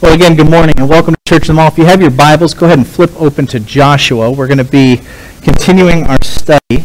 Well, 0.00 0.14
again, 0.14 0.36
good 0.36 0.48
morning 0.48 0.76
and 0.78 0.88
welcome 0.88 1.14
to 1.14 1.20
Church 1.26 1.42
of 1.42 1.48
the 1.48 1.54
Mall. 1.54 1.66
If 1.66 1.76
you 1.76 1.84
have 1.84 2.00
your 2.00 2.12
Bibles, 2.12 2.54
go 2.54 2.66
ahead 2.66 2.78
and 2.78 2.86
flip 2.86 3.10
open 3.20 3.48
to 3.48 3.58
Joshua. 3.58 4.30
We're 4.30 4.46
going 4.46 4.58
to 4.58 4.64
be 4.64 5.00
continuing 5.42 6.06
our 6.06 6.22
study. 6.22 6.84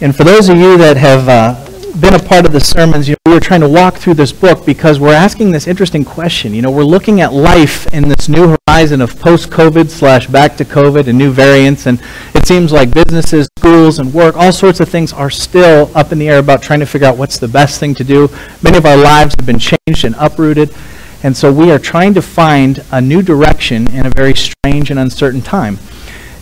And 0.00 0.14
for 0.14 0.24
those 0.24 0.48
of 0.48 0.56
you 0.56 0.76
that 0.76 0.96
have 0.96 1.28
uh, 1.28 1.54
been 2.00 2.14
a 2.14 2.18
part 2.18 2.46
of 2.46 2.52
the 2.52 2.58
sermons, 2.58 3.08
you 3.08 3.14
know, 3.24 3.30
we 3.30 3.36
are 3.36 3.40
trying 3.40 3.60
to 3.60 3.68
walk 3.68 3.94
through 3.94 4.14
this 4.14 4.32
book 4.32 4.66
because 4.66 4.98
we're 4.98 5.14
asking 5.14 5.52
this 5.52 5.68
interesting 5.68 6.04
question. 6.04 6.52
You 6.52 6.62
know, 6.62 6.70
we're 6.72 6.82
looking 6.82 7.20
at 7.20 7.32
life 7.32 7.86
in 7.94 8.08
this 8.08 8.28
new 8.28 8.56
horizon 8.66 9.00
of 9.00 9.16
post-COVID 9.20 9.88
slash 9.88 10.26
back 10.26 10.56
to 10.56 10.64
COVID 10.64 11.06
and 11.06 11.16
new 11.16 11.30
variants, 11.30 11.86
and 11.86 12.02
it 12.34 12.44
seems 12.44 12.72
like 12.72 12.92
businesses, 12.92 13.48
schools, 13.56 14.00
and 14.00 14.12
work, 14.12 14.36
all 14.36 14.50
sorts 14.50 14.80
of 14.80 14.88
things 14.88 15.12
are 15.12 15.30
still 15.30 15.92
up 15.94 16.10
in 16.10 16.18
the 16.18 16.28
air 16.28 16.40
about 16.40 16.60
trying 16.60 16.80
to 16.80 16.86
figure 16.86 17.06
out 17.06 17.16
what's 17.16 17.38
the 17.38 17.46
best 17.46 17.78
thing 17.78 17.94
to 17.94 18.02
do. 18.02 18.28
Many 18.62 18.78
of 18.78 18.84
our 18.84 18.96
lives 18.96 19.36
have 19.36 19.46
been 19.46 19.60
changed 19.60 20.04
and 20.04 20.16
uprooted. 20.18 20.74
And 21.22 21.36
so 21.36 21.52
we 21.52 21.70
are 21.70 21.78
trying 21.78 22.14
to 22.14 22.22
find 22.22 22.84
a 22.92 23.00
new 23.00 23.22
direction 23.22 23.90
in 23.92 24.06
a 24.06 24.10
very 24.10 24.34
strange 24.34 24.90
and 24.90 24.98
uncertain 25.00 25.42
time. 25.42 25.78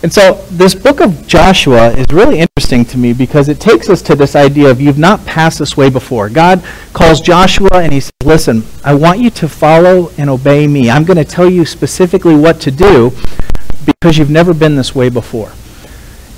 And 0.03 0.13
so 0.13 0.35
this 0.51 0.75
book 0.75 1.01
of 1.01 1.25
Joshua 1.27 1.89
is 1.89 2.05
really 2.11 2.39
interesting 2.39 2.85
to 2.85 2.99
me 2.99 3.13
because 3.13 3.49
it 3.49 3.59
takes 3.59 3.89
us 3.89 4.03
to 4.03 4.15
this 4.15 4.35
idea 4.35 4.69
of 4.69 4.79
you've 4.79 4.99
not 4.99 5.25
passed 5.25 5.57
this 5.57 5.75
way 5.75 5.89
before. 5.89 6.29
God 6.29 6.63
calls 6.93 7.19
Joshua 7.19 7.69
and 7.73 7.91
he 7.91 7.99
says, 7.99 8.11
Listen, 8.23 8.63
I 8.83 8.93
want 8.93 9.19
you 9.19 9.31
to 9.31 9.49
follow 9.49 10.11
and 10.17 10.29
obey 10.29 10.67
me. 10.67 10.91
I'm 10.91 11.03
going 11.03 11.17
to 11.17 11.25
tell 11.25 11.49
you 11.49 11.65
specifically 11.65 12.35
what 12.35 12.61
to 12.61 12.71
do 12.71 13.11
because 13.85 14.19
you've 14.19 14.29
never 14.29 14.53
been 14.53 14.75
this 14.75 14.93
way 14.93 15.09
before. 15.09 15.51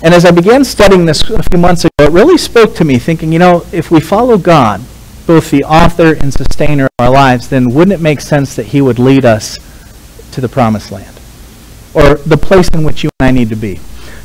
And 0.02 0.14
as 0.14 0.24
I 0.24 0.32
began 0.32 0.64
studying 0.64 1.06
this 1.06 1.30
a 1.30 1.44
few 1.44 1.60
months 1.60 1.84
ago, 1.84 1.92
it 2.00 2.12
really 2.12 2.38
spoke 2.38 2.74
to 2.76 2.86
me, 2.86 2.98
thinking, 2.98 3.34
you 3.34 3.40
know, 3.40 3.66
if 3.74 3.92
we 3.92 4.00
follow 4.00 4.38
God, 4.38 4.82
both 5.30 5.52
the 5.52 5.64
author 5.64 6.16
and 6.16 6.34
sustainer 6.34 6.86
of 6.86 6.92
our 6.98 7.12
lives, 7.12 7.50
then 7.50 7.70
wouldn't 7.70 7.94
it 7.94 8.02
make 8.02 8.20
sense 8.20 8.56
that 8.56 8.66
he 8.66 8.82
would 8.82 8.98
lead 8.98 9.24
us 9.24 9.60
to 10.32 10.42
the 10.42 10.50
promised 10.50 10.92
land? 10.92 11.16
Or 11.94 12.16
the 12.16 12.36
place 12.36 12.68
in 12.74 12.84
which 12.84 13.04
you 13.04 13.12
and 13.20 13.28
I 13.28 13.32
need 13.32 13.50
to 13.50 13.56
be. 13.56 13.76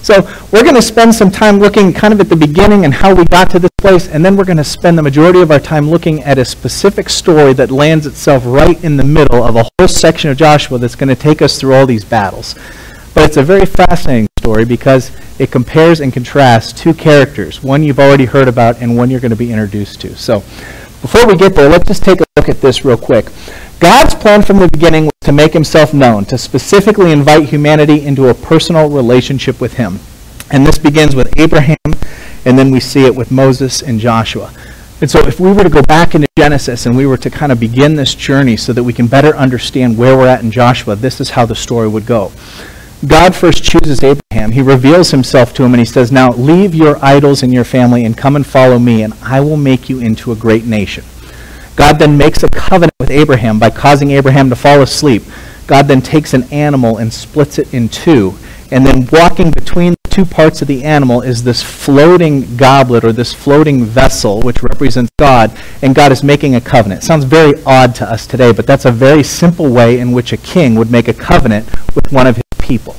So 0.01 0.23
we're 0.51 0.63
going 0.63 0.77
to 0.77 0.81
spend 0.81 1.15
some 1.15 1.31
time 1.31 1.59
looking 1.59 1.93
kind 1.93 2.15
of 2.15 2.21
at 2.21 2.31
the 2.31 2.37
beginning 2.37 2.87
and 2.87 2.95
how 2.95 3.15
we 3.15 3.27
got 3.27 3.51
to 3.51 3.59
this 3.59 3.71
place, 3.77 4.09
and 4.09 4.25
then 4.25 4.35
we're 4.35 4.47
going 4.47 4.57
to 4.57 4.65
spend 4.65 4.97
the 4.97 5.03
majority 5.03 5.43
of 5.43 5.51
our 5.51 5.61
time 5.61 5.91
looking 5.91 6.23
at 6.23 6.39
a 6.39 6.45
specific 6.45 7.11
story 7.11 7.53
that 7.53 7.71
lands 7.71 8.07
itself 8.07 8.43
right 8.47 8.83
in 8.83 8.97
the 8.97 9.05
middle 9.05 9.45
of 9.45 9.57
a 9.57 9.69
whole 9.79 9.89
section 9.89 10.31
of 10.31 10.39
Joshua 10.39 10.79
that's 10.79 10.97
going 10.97 11.11
to 11.11 11.15
take 11.15 11.43
us 11.43 11.61
through 11.61 11.75
all 11.75 11.85
these 11.85 12.05
battles. 12.07 12.55
But 13.13 13.25
it's 13.25 13.37
a 13.37 13.43
very 13.43 13.67
fascinating 13.67 14.27
story 14.39 14.65
because 14.65 15.11
it 15.39 15.51
compares 15.51 16.01
and 16.01 16.15
contrasts 16.15 16.73
two 16.73 16.95
characters, 16.95 17.63
one 17.63 17.83
you've 17.83 18.01
already 18.01 18.25
heard 18.25 18.49
about 18.49 18.81
and 18.81 18.97
one 18.97 19.11
you're 19.11 19.21
going 19.21 19.31
to 19.31 19.37
be 19.37 19.53
introduced 19.53 20.01
to. 20.01 20.17
So 20.17 20.43
before 21.05 21.27
we 21.27 21.37
get 21.37 21.55
there, 21.55 21.69
let's 21.69 21.87
just 21.87 22.03
take 22.03 22.19
a 22.23 22.25
look 22.35 22.49
at 22.49 22.63
this 22.63 22.83
real 22.83 22.97
quick. 22.97 23.27
God's 23.79 24.15
plan 24.15 24.41
from 24.41 24.57
the 24.57 24.69
beginning 24.69 25.05
was 25.05 25.13
to 25.21 25.33
make 25.33 25.53
himself 25.53 25.93
known, 25.93 26.25
to 26.25 26.39
specifically 26.39 27.13
invite 27.13 27.51
humanity 27.51 28.07
into 28.07 28.29
a 28.29 28.35
personal 28.35 28.89
relationship 28.89 29.61
with 29.61 29.75
him. 29.75 30.01
And 30.51 30.67
this 30.67 30.79
begins 30.79 31.15
with 31.15 31.39
Abraham, 31.39 31.77
and 32.47 32.59
then 32.59 32.71
we 32.71 32.81
see 32.81 33.05
it 33.05 33.15
with 33.15 33.31
Moses 33.31 33.83
and 33.83 34.01
Joshua. 34.01 34.51
And 35.03 35.11
so 35.11 35.19
if 35.27 35.39
we 35.39 35.53
were 35.53 35.63
to 35.63 35.69
go 35.69 35.83
back 35.83 36.15
into 36.15 36.27
Genesis 36.39 36.87
and 36.87 36.97
we 36.97 37.05
were 37.05 37.19
to 37.19 37.29
kind 37.29 37.53
of 37.53 37.61
begin 37.61 37.97
this 37.97 38.15
journey 38.15 38.57
so 38.57 38.73
that 38.73 38.83
we 38.83 38.95
can 38.95 39.07
better 39.07 39.37
understand 39.37 39.99
where 39.99 40.17
we're 40.17 40.29
at 40.29 40.43
in 40.43 40.51
Joshua, 40.51 40.97
this 40.97 41.21
is 41.21 41.29
how 41.29 41.45
the 41.45 41.55
story 41.55 41.87
would 41.87 42.07
go. 42.07 42.33
God 43.07 43.35
first 43.35 43.65
chooses 43.65 44.03
Abraham. 44.03 44.53
He 44.53 44.63
reveals 44.63 45.11
himself 45.11 45.53
to 45.55 45.65
him 45.65 45.75
and 45.75 45.81
he 45.81 45.85
says, 45.85 46.11
Now 46.11 46.31
leave 46.31 46.75
your 46.75 46.97
idols 47.05 47.43
and 47.43 47.53
your 47.53 47.65
family 47.65 48.05
and 48.05 48.17
come 48.17 48.35
and 48.35 48.47
follow 48.47 48.79
me, 48.79 49.03
and 49.03 49.13
I 49.21 49.41
will 49.41 49.59
make 49.59 49.91
you 49.91 50.01
into 50.01 50.33
a 50.33 50.37
great 50.37 50.65
nation. 50.65 51.05
God 51.77 51.99
then 51.99 52.17
makes 52.17 52.43
a 52.43 52.49
covenant 52.49 52.95
with 53.01 53.11
Abraham 53.11 53.59
by 53.59 53.71
causing 53.71 54.13
Abraham 54.13 54.49
to 54.49 54.57
fall 54.57 54.81
asleep. 54.81 55.23
God 55.67 55.87
then 55.87 56.01
takes 56.01 56.35
an 56.35 56.45
animal 56.45 56.99
and 56.99 57.13
splits 57.13 57.59
it 57.59 57.75
in 57.75 57.89
two. 57.89 58.35
And 58.71 58.87
then 58.87 59.07
walking 59.13 59.51
between 59.51 59.95
the 60.05 60.11
two 60.11 60.25
parts 60.25 60.63
of 60.63 60.69
the 60.69 60.85
animal 60.85 61.21
is 61.21 61.43
this 61.43 61.63
floating 61.63 62.57
goblet 62.57 63.05
or 63.05 63.13
this 63.13 63.35
floating 63.35 63.85
vessel, 63.85 64.41
which 64.41 64.63
represents 64.63 65.11
God. 65.19 65.57
And 65.83 65.95
God 65.95 66.13
is 66.13 66.23
making 66.23 66.55
a 66.55 66.61
covenant. 66.61 67.03
It 67.03 67.07
sounds 67.07 67.25
very 67.25 67.63
odd 67.65 67.95
to 67.97 68.11
us 68.11 68.27
today, 68.27 68.53
but 68.53 68.67
that's 68.67 68.85
a 68.85 68.93
very 68.93 69.23
simple 69.23 69.69
way 69.69 69.99
in 69.99 70.13
which 70.13 70.33
a 70.33 70.37
king 70.37 70.75
would 70.77 70.91
make 70.91 71.09
a 71.09 71.15
covenant 71.15 71.67
with 71.95 72.13
one 72.13 72.27
of 72.27 72.37
his 72.37 72.44
people. 72.65 72.97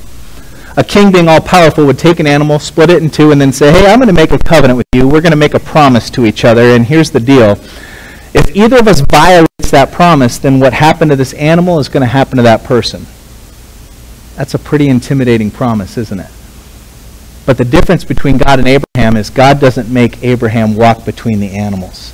A 0.78 0.84
king 0.84 1.10
being 1.10 1.28
all 1.28 1.40
powerful 1.40 1.86
would 1.86 1.98
take 1.98 2.20
an 2.20 2.26
animal, 2.26 2.58
split 2.58 2.90
it 2.90 3.02
in 3.02 3.10
two, 3.10 3.32
and 3.32 3.40
then 3.40 3.52
say, 3.52 3.72
Hey, 3.72 3.86
I'm 3.90 3.98
going 3.98 4.08
to 4.08 4.12
make 4.12 4.32
a 4.32 4.38
covenant 4.38 4.76
with 4.76 4.86
you. 4.94 5.08
We're 5.08 5.22
going 5.22 5.32
to 5.32 5.36
make 5.36 5.54
a 5.54 5.60
promise 5.60 6.10
to 6.10 6.24
each 6.26 6.44
other. 6.44 6.62
And 6.62 6.84
here's 6.84 7.10
the 7.10 7.20
deal. 7.20 7.52
If 8.34 8.54
either 8.54 8.78
of 8.78 8.86
us 8.86 9.00
violates 9.00 9.70
that 9.70 9.90
promise, 9.90 10.38
then 10.38 10.60
what 10.60 10.74
happened 10.74 11.10
to 11.10 11.16
this 11.16 11.32
animal 11.34 11.78
is 11.78 11.88
going 11.88 12.02
to 12.02 12.06
happen 12.06 12.36
to 12.36 12.42
that 12.42 12.62
person. 12.64 13.06
That's 14.36 14.52
a 14.52 14.58
pretty 14.58 14.88
intimidating 14.88 15.50
promise, 15.50 15.96
isn't 15.96 16.20
it? 16.20 16.30
But 17.46 17.56
the 17.56 17.64
difference 17.64 18.04
between 18.04 18.36
God 18.36 18.58
and 18.58 18.68
Abraham 18.68 19.16
is 19.16 19.30
God 19.30 19.60
doesn't 19.60 19.90
make 19.90 20.22
Abraham 20.22 20.76
walk 20.76 21.06
between 21.06 21.40
the 21.40 21.52
animals. 21.52 22.12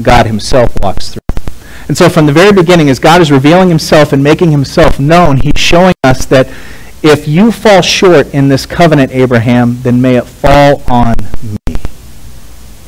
God 0.00 0.26
himself 0.26 0.72
walks 0.80 1.08
through. 1.08 1.20
And 1.88 1.98
so 1.98 2.08
from 2.08 2.26
the 2.26 2.32
very 2.32 2.52
beginning, 2.52 2.88
as 2.88 2.98
God 2.98 3.20
is 3.20 3.32
revealing 3.32 3.68
himself 3.68 4.12
and 4.12 4.22
making 4.22 4.50
himself 4.52 5.00
known, 5.00 5.38
he's 5.38 5.58
showing 5.58 5.94
us 6.04 6.24
that 6.26 6.48
if 7.04 7.28
you 7.28 7.52
fall 7.52 7.82
short 7.82 8.32
in 8.32 8.48
this 8.48 8.64
covenant, 8.64 9.12
Abraham, 9.12 9.82
then 9.82 10.00
may 10.00 10.16
it 10.16 10.24
fall 10.24 10.82
on 10.88 11.14
me. 11.42 11.76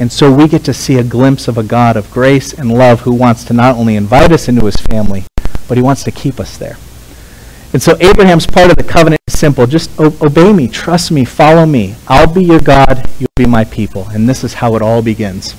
And 0.00 0.10
so 0.10 0.32
we 0.32 0.48
get 0.48 0.64
to 0.64 0.72
see 0.72 0.96
a 0.96 1.04
glimpse 1.04 1.48
of 1.48 1.58
a 1.58 1.62
God 1.62 1.98
of 1.98 2.10
grace 2.10 2.54
and 2.54 2.72
love 2.72 3.02
who 3.02 3.12
wants 3.12 3.44
to 3.44 3.52
not 3.52 3.76
only 3.76 3.94
invite 3.94 4.32
us 4.32 4.48
into 4.48 4.64
his 4.64 4.76
family, 4.76 5.24
but 5.68 5.76
he 5.76 5.82
wants 5.82 6.02
to 6.04 6.10
keep 6.10 6.40
us 6.40 6.56
there. 6.56 6.78
And 7.74 7.82
so 7.82 7.94
Abraham's 8.00 8.46
part 8.46 8.70
of 8.70 8.76
the 8.76 8.84
covenant 8.84 9.20
is 9.26 9.38
simple. 9.38 9.66
Just 9.66 9.90
obey 10.00 10.50
me, 10.50 10.66
trust 10.66 11.10
me, 11.10 11.26
follow 11.26 11.66
me. 11.66 11.94
I'll 12.08 12.32
be 12.32 12.42
your 12.42 12.60
God, 12.60 13.06
you'll 13.18 13.28
be 13.36 13.46
my 13.46 13.64
people. 13.64 14.08
And 14.08 14.26
this 14.26 14.42
is 14.42 14.54
how 14.54 14.76
it 14.76 14.82
all 14.82 15.02
begins. 15.02 15.54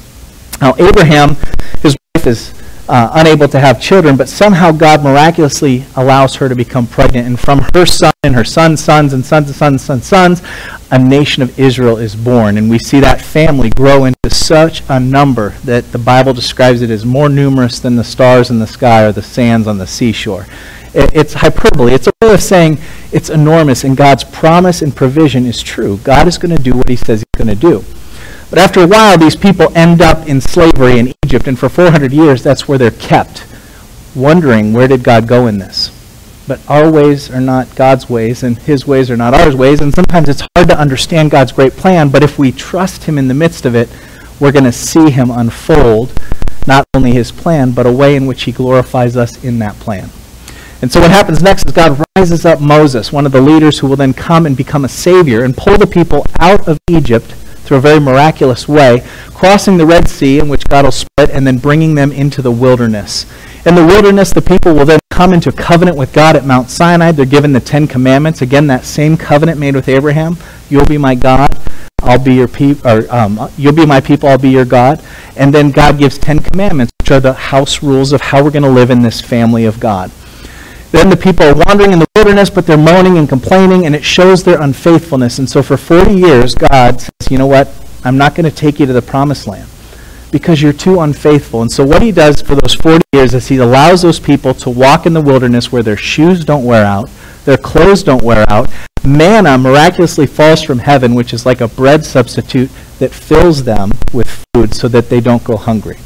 Now, 0.59 0.73
Abraham, 0.79 1.35
his 1.83 1.95
wife 2.15 2.25
is 2.25 2.53
uh, 2.89 3.09
unable 3.13 3.47
to 3.49 3.59
have 3.59 3.81
children, 3.81 4.15
but 4.15 4.29
somehow 4.29 4.71
God 4.71 5.03
miraculously 5.03 5.83
allows 5.95 6.35
her 6.35 6.47
to 6.47 6.55
become 6.55 6.87
pregnant. 6.87 7.27
And 7.27 7.39
from 7.39 7.59
her 7.73 7.85
son 7.85 8.13
and 8.23 8.33
her 8.35 8.43
son's 8.43 8.83
sons 8.83 9.13
and 9.13 9.25
sons 9.25 9.47
and 9.47 9.55
sons 9.55 9.89
and 9.89 10.03
sons, 10.03 10.39
sons, 10.39 10.77
a 10.91 10.97
nation 10.97 11.43
of 11.43 11.59
Israel 11.59 11.97
is 11.97 12.15
born. 12.15 12.57
And 12.57 12.69
we 12.69 12.79
see 12.79 12.99
that 13.01 13.21
family 13.21 13.69
grow 13.69 14.05
into 14.05 14.29
such 14.29 14.83
a 14.89 14.99
number 14.99 15.49
that 15.65 15.91
the 15.91 15.97
Bible 15.97 16.33
describes 16.33 16.81
it 16.81 16.89
as 16.89 17.05
more 17.05 17.29
numerous 17.29 17.79
than 17.79 17.95
the 17.95 18.03
stars 18.03 18.49
in 18.49 18.59
the 18.59 18.67
sky 18.67 19.03
or 19.03 19.11
the 19.11 19.21
sands 19.21 19.67
on 19.67 19.77
the 19.77 19.87
seashore. 19.87 20.45
it's 20.93 21.33
hyperbole. 21.33 21.93
It's 21.93 22.07
a 22.07 22.11
way 22.21 22.33
of 22.33 22.41
saying 22.41 22.79
it's 23.11 23.29
enormous, 23.29 23.83
and 23.83 23.95
God's 23.95 24.23
promise 24.23 24.81
and 24.81 24.95
provision 24.95 25.45
is 25.45 25.61
true. 25.61 25.97
God 25.97 26.27
is 26.27 26.37
going 26.37 26.55
to 26.55 26.63
do 26.63 26.71
what 26.71 26.89
he 26.89 26.95
says 26.95 27.19
he's 27.19 27.45
going 27.45 27.55
to 27.55 27.61
do. 27.61 27.83
But 28.49 28.59
after 28.59 28.81
a 28.81 28.87
while, 28.87 29.17
these 29.17 29.35
people 29.35 29.75
end 29.75 30.01
up 30.01 30.27
in 30.27 30.39
slavery 30.39 30.99
in 30.99 31.13
Egypt, 31.25 31.47
and 31.47 31.59
for 31.59 31.67
400 31.67 32.13
years, 32.13 32.41
that's 32.41 32.67
where 32.67 32.77
they're 32.77 32.91
kept, 32.91 33.45
wondering 34.15 34.71
where 34.71 34.87
did 34.87 35.03
God 35.03 35.27
go 35.27 35.47
in 35.47 35.57
this? 35.57 35.93
But 36.47 36.61
our 36.69 36.89
ways 36.89 37.29
are 37.29 37.41
not 37.41 37.75
God's 37.75 38.09
ways, 38.09 38.43
and 38.43 38.57
His 38.57 38.87
ways 38.87 39.11
are 39.11 39.17
not 39.17 39.33
our 39.33 39.53
ways, 39.53 39.81
and 39.81 39.93
sometimes 39.93 40.29
it's 40.29 40.47
hard 40.55 40.69
to 40.69 40.79
understand 40.79 41.29
God's 41.29 41.51
great 41.51 41.73
plan, 41.73 42.07
but 42.07 42.23
if 42.23 42.39
we 42.39 42.53
trust 42.53 43.03
Him 43.03 43.17
in 43.17 43.27
the 43.27 43.33
midst 43.33 43.65
of 43.65 43.75
it, 43.75 43.89
we're 44.39 44.53
going 44.53 44.63
to 44.63 44.71
see 44.71 45.09
Him 45.09 45.29
unfold 45.29 46.13
not 46.65 46.85
only 46.93 47.11
His 47.11 47.33
plan, 47.33 47.71
but 47.71 47.85
a 47.85 47.91
way 47.91 48.15
in 48.15 48.27
which 48.27 48.43
He 48.43 48.53
glorifies 48.53 49.17
us 49.17 49.43
in 49.43 49.59
that 49.59 49.75
plan. 49.75 50.09
And 50.81 50.89
so 50.89 51.01
what 51.01 51.11
happens 51.11 51.43
next 51.43 51.65
is 51.65 51.73
God 51.73 52.01
rises 52.15 52.45
up 52.45 52.61
Moses, 52.61 53.11
one 53.11 53.25
of 53.25 53.33
the 53.33 53.41
leaders 53.41 53.79
who 53.79 53.87
will 53.87 53.97
then 53.97 54.13
come 54.13 54.45
and 54.45 54.55
become 54.55 54.85
a 54.85 54.89
savior 54.89 55.43
and 55.43 55.57
pull 55.57 55.77
the 55.77 55.87
people 55.87 56.25
out 56.39 56.65
of 56.65 56.79
Egypt 56.89 57.35
through 57.67 57.77
a 57.77 57.81
very 57.81 57.99
miraculous 57.99 58.67
way, 58.67 59.03
crossing 59.27 59.77
the 59.77 59.85
Red 59.85 60.07
Sea, 60.07 60.39
in 60.39 60.47
which 60.47 60.63
God 60.65 60.85
will 60.85 60.91
split, 60.91 61.29
and 61.29 61.45
then 61.45 61.57
bringing 61.57 61.95
them 61.95 62.11
into 62.13 62.41
the 62.41 62.51
wilderness. 62.51 63.25
In 63.65 63.75
the 63.75 63.85
wilderness, 63.85 64.31
the 64.31 64.41
people 64.41 64.73
will 64.73 64.85
then 64.85 64.99
come 65.11 65.33
into 65.33 65.51
covenant 65.51 65.97
with 65.97 66.13
God 66.13 66.37
at 66.37 66.45
Mount 66.45 66.69
Sinai. 66.69 67.11
They're 67.11 67.25
given 67.25 67.51
the 67.51 67.59
Ten 67.59 67.85
Commandments. 67.85 68.41
Again, 68.41 68.67
that 68.67 68.85
same 68.85 69.17
covenant 69.17 69.59
made 69.59 69.75
with 69.75 69.89
Abraham. 69.89 70.37
You'll 70.69 70.85
be 70.85 70.97
my 70.97 71.15
God. 71.15 71.49
I'll 72.01 72.23
be 72.23 72.35
your 72.35 72.47
people, 72.47 72.89
or 72.89 73.13
um, 73.13 73.49
you'll 73.57 73.73
be 73.73 73.85
my 73.85 73.99
people. 73.99 74.29
I'll 74.29 74.37
be 74.37 74.49
your 74.49 74.63
God. 74.63 75.03
And 75.35 75.53
then 75.53 75.71
God 75.71 75.97
gives 75.97 76.17
Ten 76.17 76.39
Commandments, 76.39 76.93
which 77.01 77.11
are 77.11 77.19
the 77.19 77.33
house 77.33 77.83
rules 77.83 78.13
of 78.13 78.21
how 78.21 78.41
we're 78.41 78.51
going 78.51 78.63
to 78.63 78.69
live 78.69 78.89
in 78.89 79.01
this 79.01 79.19
family 79.19 79.65
of 79.65 79.79
God. 79.79 80.09
Then 80.97 81.11
the 81.11 81.15
people 81.15 81.45
are 81.45 81.53
wandering 81.53 81.93
in 81.93 81.99
the 81.99 82.07
wilderness, 82.15 82.49
but 82.49 82.65
they're 82.65 82.75
moaning 82.75 83.19
and 83.19 83.29
complaining, 83.29 83.85
and 83.85 83.95
it 83.95 84.03
shows 84.03 84.43
their 84.43 84.59
unfaithfulness. 84.59 85.37
And 85.37 85.47
so 85.47 85.61
for 85.61 85.77
40 85.77 86.15
years, 86.15 86.55
God 86.55 86.99
says, 86.99 87.11
you 87.29 87.37
know 87.37 87.45
what? 87.45 87.69
I'm 88.03 88.17
not 88.17 88.33
going 88.33 88.49
to 88.49 88.55
take 88.55 88.79
you 88.79 88.87
to 88.87 88.93
the 88.93 89.01
promised 89.03 89.45
land 89.45 89.69
because 90.31 90.59
you're 90.59 90.73
too 90.73 91.01
unfaithful. 91.01 91.61
And 91.61 91.71
so 91.71 91.85
what 91.85 92.01
he 92.01 92.11
does 92.11 92.41
for 92.41 92.55
those 92.55 92.73
40 92.73 93.05
years 93.13 93.35
is 93.35 93.47
he 93.47 93.57
allows 93.57 94.01
those 94.01 94.19
people 94.19 94.55
to 94.55 94.71
walk 94.71 95.05
in 95.05 95.13
the 95.13 95.21
wilderness 95.21 95.71
where 95.71 95.83
their 95.83 95.97
shoes 95.97 96.43
don't 96.43 96.65
wear 96.65 96.83
out, 96.83 97.11
their 97.45 97.57
clothes 97.57 98.01
don't 98.01 98.23
wear 98.23 98.43
out. 98.49 98.67
Manna 99.05 99.55
miraculously 99.55 100.25
falls 100.25 100.63
from 100.63 100.79
heaven, 100.79 101.13
which 101.13 101.31
is 101.31 101.45
like 101.45 101.61
a 101.61 101.67
bread 101.67 102.05
substitute 102.05 102.71
that 102.97 103.13
fills 103.13 103.63
them 103.63 103.91
with 104.13 104.43
food 104.55 104.73
so 104.73 104.87
that 104.87 105.09
they 105.09 105.19
don't 105.21 105.43
go 105.43 105.57
hungry. 105.57 105.99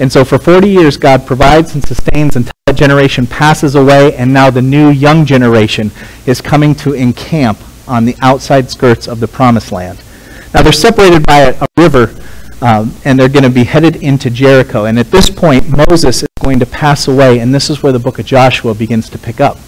And 0.00 0.12
so 0.12 0.24
for 0.24 0.38
40 0.38 0.68
years, 0.68 0.96
God 0.96 1.26
provides 1.26 1.74
and 1.74 1.84
sustains 1.84 2.36
until 2.36 2.52
that 2.66 2.76
generation 2.76 3.26
passes 3.26 3.74
away, 3.74 4.14
and 4.14 4.32
now 4.32 4.50
the 4.50 4.62
new 4.62 4.90
young 4.90 5.26
generation 5.26 5.90
is 6.26 6.40
coming 6.40 6.74
to 6.76 6.92
encamp 6.92 7.58
on 7.88 8.04
the 8.04 8.14
outside 8.20 8.70
skirts 8.70 9.08
of 9.08 9.18
the 9.18 9.26
promised 9.26 9.72
land. 9.72 10.02
Now 10.54 10.62
they're 10.62 10.72
separated 10.72 11.26
by 11.26 11.38
a, 11.38 11.60
a 11.62 11.66
river, 11.76 12.14
um, 12.62 12.94
and 13.04 13.18
they're 13.18 13.28
going 13.28 13.44
to 13.44 13.50
be 13.50 13.64
headed 13.64 13.96
into 13.96 14.30
Jericho. 14.30 14.84
And 14.84 14.98
at 14.98 15.10
this 15.10 15.28
point, 15.28 15.68
Moses 15.68 16.22
is 16.22 16.28
going 16.42 16.58
to 16.60 16.66
pass 16.66 17.08
away, 17.08 17.40
and 17.40 17.54
this 17.54 17.68
is 17.68 17.82
where 17.82 17.92
the 17.92 17.98
book 17.98 18.18
of 18.18 18.26
Joshua 18.26 18.74
begins 18.74 19.08
to 19.10 19.18
pick 19.18 19.40
up. 19.40 19.58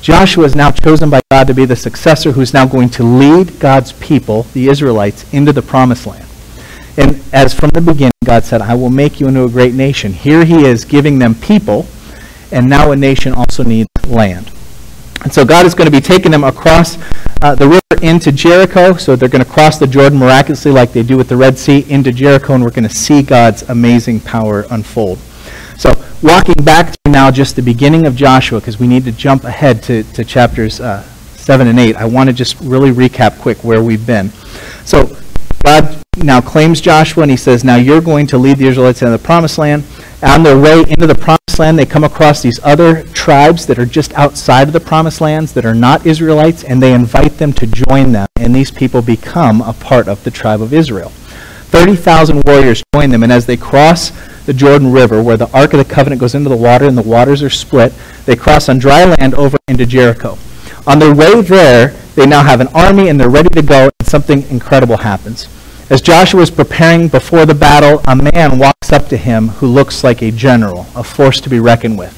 Joshua 0.00 0.44
is 0.44 0.54
now 0.54 0.70
chosen 0.70 1.10
by 1.10 1.20
God 1.30 1.46
to 1.46 1.54
be 1.54 1.64
the 1.64 1.76
successor 1.76 2.32
who's 2.32 2.54
now 2.54 2.66
going 2.66 2.88
to 2.90 3.02
lead 3.02 3.58
God's 3.60 3.92
people, 3.92 4.44
the 4.54 4.68
Israelites, 4.68 5.32
into 5.32 5.52
the 5.52 5.62
promised 5.62 6.06
land. 6.06 6.25
And 6.96 7.22
as 7.32 7.52
from 7.52 7.70
the 7.70 7.80
beginning, 7.80 8.12
God 8.24 8.44
said, 8.44 8.62
I 8.62 8.74
will 8.74 8.90
make 8.90 9.20
you 9.20 9.28
into 9.28 9.44
a 9.44 9.48
great 9.48 9.74
nation. 9.74 10.12
Here 10.12 10.44
he 10.44 10.64
is 10.64 10.84
giving 10.84 11.18
them 11.18 11.34
people, 11.34 11.86
and 12.50 12.68
now 12.68 12.92
a 12.92 12.96
nation 12.96 13.34
also 13.34 13.62
needs 13.62 13.88
land. 14.06 14.50
And 15.22 15.32
so 15.32 15.44
God 15.44 15.66
is 15.66 15.74
going 15.74 15.86
to 15.86 15.92
be 15.92 16.00
taking 16.00 16.30
them 16.30 16.44
across 16.44 16.98
uh, 17.42 17.54
the 17.54 17.66
river 17.66 17.80
into 18.02 18.32
Jericho. 18.32 18.94
So 18.94 19.16
they're 19.16 19.28
going 19.28 19.44
to 19.44 19.50
cross 19.50 19.78
the 19.78 19.86
Jordan 19.86 20.18
miraculously, 20.18 20.70
like 20.70 20.92
they 20.92 21.02
do 21.02 21.16
with 21.16 21.28
the 21.28 21.36
Red 21.36 21.58
Sea, 21.58 21.84
into 21.90 22.12
Jericho, 22.12 22.54
and 22.54 22.64
we're 22.64 22.70
going 22.70 22.88
to 22.88 22.94
see 22.94 23.22
God's 23.22 23.62
amazing 23.68 24.20
power 24.20 24.66
unfold. 24.70 25.18
So, 25.76 25.92
walking 26.22 26.64
back 26.64 26.92
to 26.92 27.10
now 27.10 27.30
just 27.30 27.56
the 27.56 27.62
beginning 27.62 28.06
of 28.06 28.16
Joshua, 28.16 28.60
because 28.60 28.80
we 28.80 28.86
need 28.86 29.04
to 29.04 29.12
jump 29.12 29.44
ahead 29.44 29.82
to, 29.84 30.04
to 30.14 30.24
chapters 30.24 30.80
uh, 30.80 31.02
7 31.02 31.66
and 31.66 31.78
8, 31.78 31.96
I 31.96 32.06
want 32.06 32.30
to 32.30 32.32
just 32.32 32.58
really 32.60 32.92
recap 32.92 33.38
quick 33.40 33.62
where 33.62 33.82
we've 33.82 34.06
been. 34.06 34.30
So, 34.84 35.18
God 35.62 36.02
now 36.16 36.40
claims 36.40 36.80
Joshua, 36.80 37.22
and 37.22 37.30
he 37.30 37.36
says, 37.36 37.64
Now 37.64 37.76
you're 37.76 38.00
going 38.00 38.26
to 38.28 38.38
lead 38.38 38.58
the 38.58 38.66
Israelites 38.66 39.02
into 39.02 39.16
the 39.16 39.22
promised 39.22 39.58
land. 39.58 39.84
On 40.22 40.42
their 40.42 40.58
way 40.58 40.80
into 40.88 41.06
the 41.06 41.14
promised 41.14 41.58
land, 41.58 41.78
they 41.78 41.86
come 41.86 42.04
across 42.04 42.42
these 42.42 42.58
other 42.62 43.02
tribes 43.08 43.66
that 43.66 43.78
are 43.78 43.86
just 43.86 44.14
outside 44.14 44.66
of 44.66 44.72
the 44.72 44.80
promised 44.80 45.20
lands 45.20 45.52
that 45.52 45.66
are 45.66 45.74
not 45.74 46.06
Israelites, 46.06 46.64
and 46.64 46.82
they 46.82 46.94
invite 46.94 47.38
them 47.38 47.52
to 47.54 47.66
join 47.66 48.12
them, 48.12 48.26
and 48.36 48.54
these 48.54 48.70
people 48.70 49.02
become 49.02 49.60
a 49.60 49.74
part 49.74 50.08
of 50.08 50.24
the 50.24 50.30
tribe 50.30 50.62
of 50.62 50.72
Israel. 50.72 51.10
30,000 51.10 52.42
warriors 52.44 52.82
join 52.94 53.10
them, 53.10 53.22
and 53.22 53.32
as 53.32 53.44
they 53.44 53.56
cross 53.56 54.10
the 54.46 54.54
Jordan 54.54 54.92
River, 54.92 55.22
where 55.22 55.36
the 55.36 55.50
Ark 55.50 55.74
of 55.74 55.78
the 55.78 55.94
Covenant 55.94 56.20
goes 56.20 56.34
into 56.34 56.48
the 56.48 56.56
water 56.56 56.86
and 56.86 56.96
the 56.96 57.02
waters 57.02 57.42
are 57.42 57.50
split, 57.50 57.92
they 58.24 58.36
cross 58.36 58.68
on 58.68 58.78
dry 58.78 59.04
land 59.04 59.34
over 59.34 59.58
into 59.68 59.84
Jericho. 59.84 60.38
On 60.86 60.98
their 60.98 61.14
way 61.14 61.42
there, 61.42 61.88
they 62.14 62.26
now 62.26 62.42
have 62.42 62.60
an 62.60 62.68
army 62.68 63.08
and 63.08 63.20
they're 63.20 63.28
ready 63.28 63.50
to 63.50 63.62
go, 63.62 63.90
and 63.98 64.08
something 64.08 64.44
incredible 64.48 64.98
happens. 64.98 65.48
As 65.88 66.00
Joshua 66.00 66.42
is 66.42 66.50
preparing 66.50 67.06
before 67.06 67.46
the 67.46 67.54
battle, 67.54 68.02
a 68.08 68.16
man 68.16 68.58
walks 68.58 68.92
up 68.92 69.06
to 69.06 69.16
him 69.16 69.48
who 69.48 69.68
looks 69.68 70.02
like 70.02 70.20
a 70.20 70.32
general, 70.32 70.84
a 70.96 71.04
force 71.04 71.40
to 71.42 71.48
be 71.48 71.60
reckoned 71.60 71.96
with. 71.96 72.12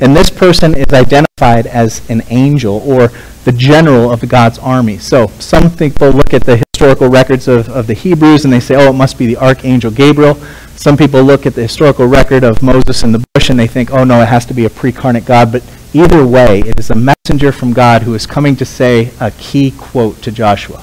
And 0.00 0.14
this 0.14 0.28
person 0.28 0.76
is 0.76 0.92
identified 0.92 1.68
as 1.68 2.08
an 2.10 2.22
angel 2.30 2.82
or 2.84 3.12
the 3.44 3.52
general 3.52 4.10
of 4.10 4.28
God's 4.28 4.58
army. 4.58 4.98
So 4.98 5.28
some 5.38 5.70
people 5.70 6.10
look 6.10 6.34
at 6.34 6.42
the 6.42 6.60
historical 6.72 7.08
records 7.08 7.46
of, 7.46 7.68
of 7.68 7.86
the 7.86 7.94
Hebrews 7.94 8.44
and 8.44 8.52
they 8.52 8.58
say, 8.58 8.74
oh, 8.74 8.90
it 8.90 8.94
must 8.94 9.18
be 9.18 9.26
the 9.26 9.36
archangel 9.36 9.92
Gabriel. 9.92 10.34
Some 10.74 10.96
people 10.96 11.22
look 11.22 11.46
at 11.46 11.54
the 11.54 11.62
historical 11.62 12.06
record 12.06 12.42
of 12.42 12.60
Moses 12.60 13.04
in 13.04 13.12
the 13.12 13.24
bush 13.34 13.50
and 13.50 13.58
they 13.58 13.68
think, 13.68 13.92
oh, 13.92 14.02
no, 14.02 14.20
it 14.20 14.26
has 14.26 14.44
to 14.46 14.54
be 14.54 14.64
a 14.64 14.70
pre-incarnate 14.70 15.24
God. 15.24 15.52
But 15.52 15.62
either 15.94 16.26
way, 16.26 16.58
it 16.66 16.80
is 16.80 16.90
a 16.90 16.96
messenger 16.96 17.52
from 17.52 17.72
God 17.72 18.02
who 18.02 18.14
is 18.14 18.26
coming 18.26 18.56
to 18.56 18.64
say 18.64 19.12
a 19.20 19.30
key 19.30 19.70
quote 19.70 20.20
to 20.22 20.32
Joshua. 20.32 20.82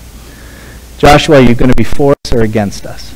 Joshua, 0.97 1.41
you're 1.41 1.53
going 1.53 1.69
to 1.69 1.75
be 1.75 1.83
for 1.83 2.12
or 2.33 2.41
against 2.41 2.85
us? 2.85 3.13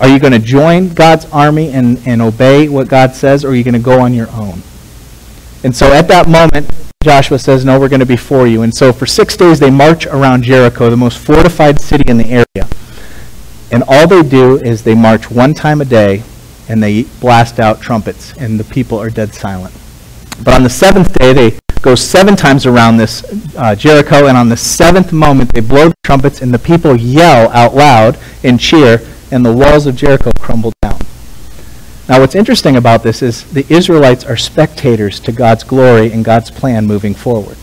Are 0.00 0.08
you 0.08 0.18
going 0.18 0.32
to 0.32 0.38
join 0.38 0.94
God's 0.94 1.26
army 1.26 1.70
and, 1.70 1.98
and 2.06 2.22
obey 2.22 2.68
what 2.68 2.88
God 2.88 3.14
says, 3.14 3.44
or 3.44 3.48
are 3.48 3.54
you 3.54 3.64
going 3.64 3.74
to 3.74 3.80
go 3.80 4.00
on 4.00 4.14
your 4.14 4.30
own? 4.30 4.62
And 5.62 5.76
so 5.76 5.92
at 5.92 6.08
that 6.08 6.26
moment, 6.26 6.70
Joshua 7.02 7.38
says, 7.38 7.64
No, 7.64 7.78
we're 7.78 7.90
going 7.90 8.00
to 8.00 8.06
be 8.06 8.16
for 8.16 8.46
you. 8.46 8.62
And 8.62 8.74
so 8.74 8.92
for 8.92 9.06
six 9.06 9.36
days, 9.36 9.60
they 9.60 9.70
march 9.70 10.06
around 10.06 10.42
Jericho, 10.42 10.88
the 10.88 10.96
most 10.96 11.18
fortified 11.18 11.80
city 11.80 12.04
in 12.08 12.16
the 12.16 12.26
area. 12.26 12.68
And 13.70 13.84
all 13.86 14.06
they 14.06 14.22
do 14.22 14.56
is 14.58 14.82
they 14.82 14.94
march 14.94 15.30
one 15.30 15.54
time 15.54 15.80
a 15.80 15.84
day 15.84 16.22
and 16.68 16.82
they 16.82 17.02
blast 17.20 17.58
out 17.58 17.80
trumpets, 17.80 18.32
and 18.36 18.58
the 18.58 18.64
people 18.64 18.96
are 18.98 19.10
dead 19.10 19.34
silent. 19.34 19.74
But 20.44 20.54
on 20.54 20.62
the 20.62 20.70
seventh 20.70 21.12
day, 21.18 21.32
they 21.32 21.58
go 21.82 21.94
seven 21.94 22.36
times 22.36 22.66
around 22.66 22.96
this 22.96 23.24
uh, 23.56 23.74
Jericho, 23.74 24.26
and 24.26 24.36
on 24.36 24.48
the 24.48 24.56
seventh 24.56 25.12
moment 25.12 25.52
they 25.52 25.60
blow 25.60 25.88
the 25.88 25.94
trumpets, 26.04 26.42
and 26.42 26.52
the 26.52 26.58
people 26.58 26.96
yell 26.96 27.48
out 27.50 27.74
loud 27.74 28.18
and 28.44 28.60
cheer, 28.60 29.00
and 29.30 29.44
the 29.44 29.52
walls 29.52 29.86
of 29.86 29.96
Jericho 29.96 30.30
crumble 30.38 30.72
down. 30.82 30.98
Now, 32.08 32.18
what's 32.20 32.34
interesting 32.34 32.76
about 32.76 33.02
this 33.02 33.22
is 33.22 33.44
the 33.52 33.64
Israelites 33.72 34.24
are 34.24 34.36
spectators 34.36 35.20
to 35.20 35.32
God's 35.32 35.62
glory 35.62 36.12
and 36.12 36.24
God's 36.24 36.50
plan 36.50 36.84
moving 36.86 37.14
forward. 37.14 37.56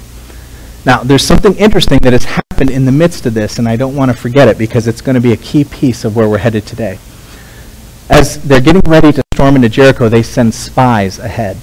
Now, 0.85 1.03
there's 1.03 1.23
something 1.23 1.53
interesting 1.57 1.99
that 2.03 2.13
has 2.13 2.23
happened 2.23 2.69
in 2.69 2.85
the 2.85 2.91
midst 2.93 3.25
of 3.25 3.33
this, 3.33 3.59
and 3.59 3.67
I 3.67 3.75
don't 3.75 3.95
want 3.95 4.09
to 4.09 4.17
forget 4.17 4.47
it 4.47 4.57
because 4.57 4.87
it's 4.87 5.01
going 5.01 5.15
to 5.15 5.21
be 5.21 5.33
a 5.33 5.37
key 5.37 5.65
piece 5.65 6.05
of 6.05 6.15
where 6.15 6.29
we're 6.29 6.37
headed 6.37 6.65
today. 6.65 6.97
As 8.09 8.41
they're 8.41 8.61
getting 8.61 8.89
ready 8.89 9.11
to 9.11 9.21
storm 9.33 9.57
into 9.57 9.67
Jericho, 9.67 10.07
they 10.07 10.23
send 10.23 10.53
spies 10.53 11.19
ahead. 11.19 11.57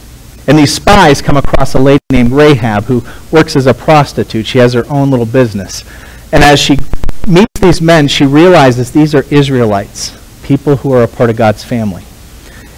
And 0.46 0.58
these 0.58 0.74
spies 0.74 1.22
come 1.22 1.36
across 1.36 1.74
a 1.74 1.78
lady 1.78 2.02
named 2.12 2.32
Rahab 2.32 2.84
who 2.84 3.02
works 3.30 3.56
as 3.56 3.66
a 3.66 3.74
prostitute. 3.74 4.46
She 4.46 4.58
has 4.58 4.74
her 4.74 4.84
own 4.90 5.10
little 5.10 5.26
business. 5.26 5.84
And 6.32 6.44
as 6.44 6.60
she 6.60 6.78
meets 7.26 7.60
these 7.60 7.80
men, 7.80 8.08
she 8.08 8.26
realizes 8.26 8.90
these 8.90 9.14
are 9.14 9.24
Israelites, 9.30 10.18
people 10.44 10.76
who 10.76 10.92
are 10.92 11.02
a 11.02 11.08
part 11.08 11.30
of 11.30 11.36
God's 11.36 11.64
family. 11.64 12.04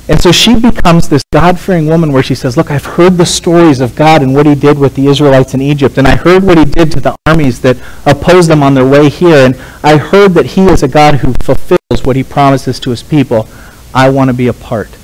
And 0.08 0.20
so 0.20 0.30
she 0.30 0.54
becomes 0.60 1.08
this 1.08 1.24
God 1.32 1.58
fearing 1.58 1.88
woman 1.88 2.12
where 2.12 2.22
she 2.22 2.36
says, 2.36 2.56
Look, 2.56 2.70
I've 2.70 2.84
heard 2.84 3.16
the 3.16 3.26
stories 3.26 3.80
of 3.80 3.96
God 3.96 4.22
and 4.22 4.32
what 4.32 4.46
he 4.46 4.54
did 4.54 4.78
with 4.78 4.94
the 4.94 5.08
Israelites 5.08 5.52
in 5.52 5.60
Egypt. 5.60 5.98
And 5.98 6.06
I 6.06 6.14
heard 6.14 6.44
what 6.44 6.58
he 6.58 6.64
did 6.64 6.92
to 6.92 7.00
the 7.00 7.16
armies 7.26 7.60
that 7.62 7.76
opposed 8.06 8.48
them 8.48 8.62
on 8.62 8.74
their 8.74 8.86
way 8.86 9.08
here. 9.08 9.44
And 9.44 9.56
I 9.82 9.96
heard 9.96 10.34
that 10.34 10.46
he 10.46 10.66
is 10.66 10.84
a 10.84 10.88
God 10.88 11.16
who 11.16 11.32
fulfills 11.42 12.04
what 12.04 12.14
he 12.14 12.22
promises 12.22 12.78
to 12.80 12.90
his 12.90 13.02
people. 13.02 13.48
I 13.92 14.08
want 14.10 14.28
to 14.28 14.34
be 14.34 14.46
a 14.46 14.52
part. 14.52 14.96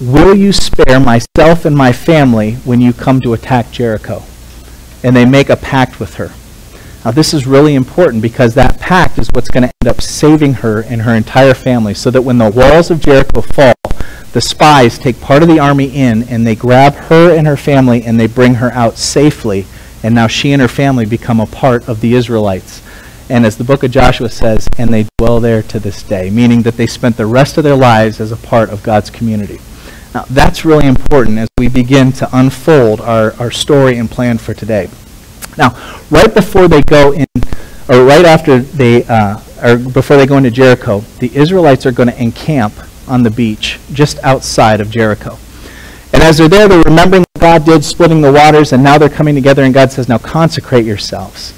Will 0.00 0.34
you 0.34 0.50
spare 0.50 0.98
myself 0.98 1.66
and 1.66 1.76
my 1.76 1.92
family 1.92 2.54
when 2.64 2.80
you 2.80 2.94
come 2.94 3.20
to 3.20 3.34
attack 3.34 3.70
Jericho? 3.70 4.22
And 5.04 5.14
they 5.14 5.26
make 5.26 5.50
a 5.50 5.56
pact 5.56 6.00
with 6.00 6.14
her. 6.14 6.32
Now, 7.04 7.10
this 7.10 7.34
is 7.34 7.46
really 7.46 7.74
important 7.74 8.22
because 8.22 8.54
that 8.54 8.80
pact 8.80 9.18
is 9.18 9.28
what's 9.32 9.50
going 9.50 9.68
to 9.68 9.74
end 9.82 9.88
up 9.90 10.00
saving 10.00 10.54
her 10.54 10.84
and 10.84 11.02
her 11.02 11.14
entire 11.14 11.52
family 11.52 11.92
so 11.92 12.10
that 12.12 12.22
when 12.22 12.38
the 12.38 12.50
walls 12.50 12.90
of 12.90 13.02
Jericho 13.02 13.42
fall, 13.42 13.74
the 14.32 14.40
spies 14.40 14.98
take 14.98 15.20
part 15.20 15.42
of 15.42 15.50
the 15.50 15.58
army 15.58 15.94
in 15.94 16.22
and 16.30 16.46
they 16.46 16.54
grab 16.54 16.94
her 16.94 17.36
and 17.36 17.46
her 17.46 17.58
family 17.58 18.02
and 18.02 18.18
they 18.18 18.26
bring 18.26 18.54
her 18.54 18.72
out 18.72 18.96
safely. 18.96 19.66
And 20.02 20.14
now 20.14 20.28
she 20.28 20.52
and 20.52 20.62
her 20.62 20.68
family 20.68 21.04
become 21.04 21.40
a 21.40 21.46
part 21.46 21.86
of 21.86 22.00
the 22.00 22.14
Israelites. 22.14 22.82
And 23.28 23.44
as 23.44 23.58
the 23.58 23.64
book 23.64 23.82
of 23.82 23.90
Joshua 23.90 24.30
says, 24.30 24.66
and 24.78 24.90
they 24.94 25.06
dwell 25.18 25.40
there 25.40 25.62
to 25.64 25.78
this 25.78 26.02
day, 26.02 26.30
meaning 26.30 26.62
that 26.62 26.78
they 26.78 26.86
spent 26.86 27.18
the 27.18 27.26
rest 27.26 27.58
of 27.58 27.64
their 27.64 27.76
lives 27.76 28.18
as 28.18 28.32
a 28.32 28.36
part 28.38 28.70
of 28.70 28.82
God's 28.82 29.10
community. 29.10 29.60
Now, 30.14 30.24
that's 30.28 30.64
really 30.64 30.86
important 30.86 31.38
as 31.38 31.48
we 31.56 31.68
begin 31.68 32.10
to 32.12 32.28
unfold 32.32 33.00
our, 33.00 33.32
our 33.38 33.50
story 33.50 33.96
and 33.98 34.10
plan 34.10 34.38
for 34.38 34.54
today. 34.54 34.88
Now, 35.56 35.70
right 36.10 36.32
before 36.32 36.68
they 36.68 36.82
go 36.82 37.12
in, 37.12 37.26
or 37.88 38.04
right 38.04 38.24
after 38.24 38.58
they, 38.58 39.04
uh, 39.04 39.40
or 39.62 39.76
before 39.76 40.16
they 40.16 40.26
go 40.26 40.36
into 40.36 40.50
Jericho, 40.50 41.00
the 41.18 41.34
Israelites 41.36 41.86
are 41.86 41.92
going 41.92 42.08
to 42.08 42.22
encamp 42.22 42.72
on 43.08 43.22
the 43.22 43.30
beach 43.30 43.78
just 43.92 44.18
outside 44.24 44.80
of 44.80 44.90
Jericho. 44.90 45.38
And 46.12 46.22
as 46.22 46.38
they're 46.38 46.48
there, 46.48 46.68
they're 46.68 46.82
remembering 46.82 47.24
what 47.34 47.40
God 47.40 47.64
did, 47.64 47.84
splitting 47.84 48.20
the 48.20 48.32
waters, 48.32 48.72
and 48.72 48.82
now 48.82 48.98
they're 48.98 49.08
coming 49.08 49.34
together, 49.34 49.62
and 49.62 49.72
God 49.72 49.92
says, 49.92 50.08
Now 50.08 50.18
consecrate 50.18 50.84
yourselves. 50.84 51.54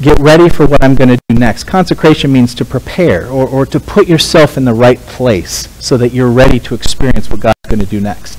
Get 0.00 0.18
ready 0.18 0.48
for 0.48 0.66
what 0.66 0.82
I'm 0.82 0.96
going 0.96 1.10
to 1.10 1.18
do 1.28 1.36
next. 1.36 1.64
Consecration 1.64 2.32
means 2.32 2.54
to 2.56 2.64
prepare 2.64 3.28
or, 3.28 3.46
or 3.46 3.66
to 3.66 3.78
put 3.78 4.08
yourself 4.08 4.56
in 4.56 4.64
the 4.64 4.74
right 4.74 4.98
place 4.98 5.68
so 5.84 5.96
that 5.96 6.12
you're 6.12 6.30
ready 6.30 6.58
to 6.58 6.74
experience 6.74 7.30
what 7.30 7.38
God's 7.38 7.51
going 7.72 7.80
to 7.80 7.86
do 7.86 8.00
next. 8.00 8.38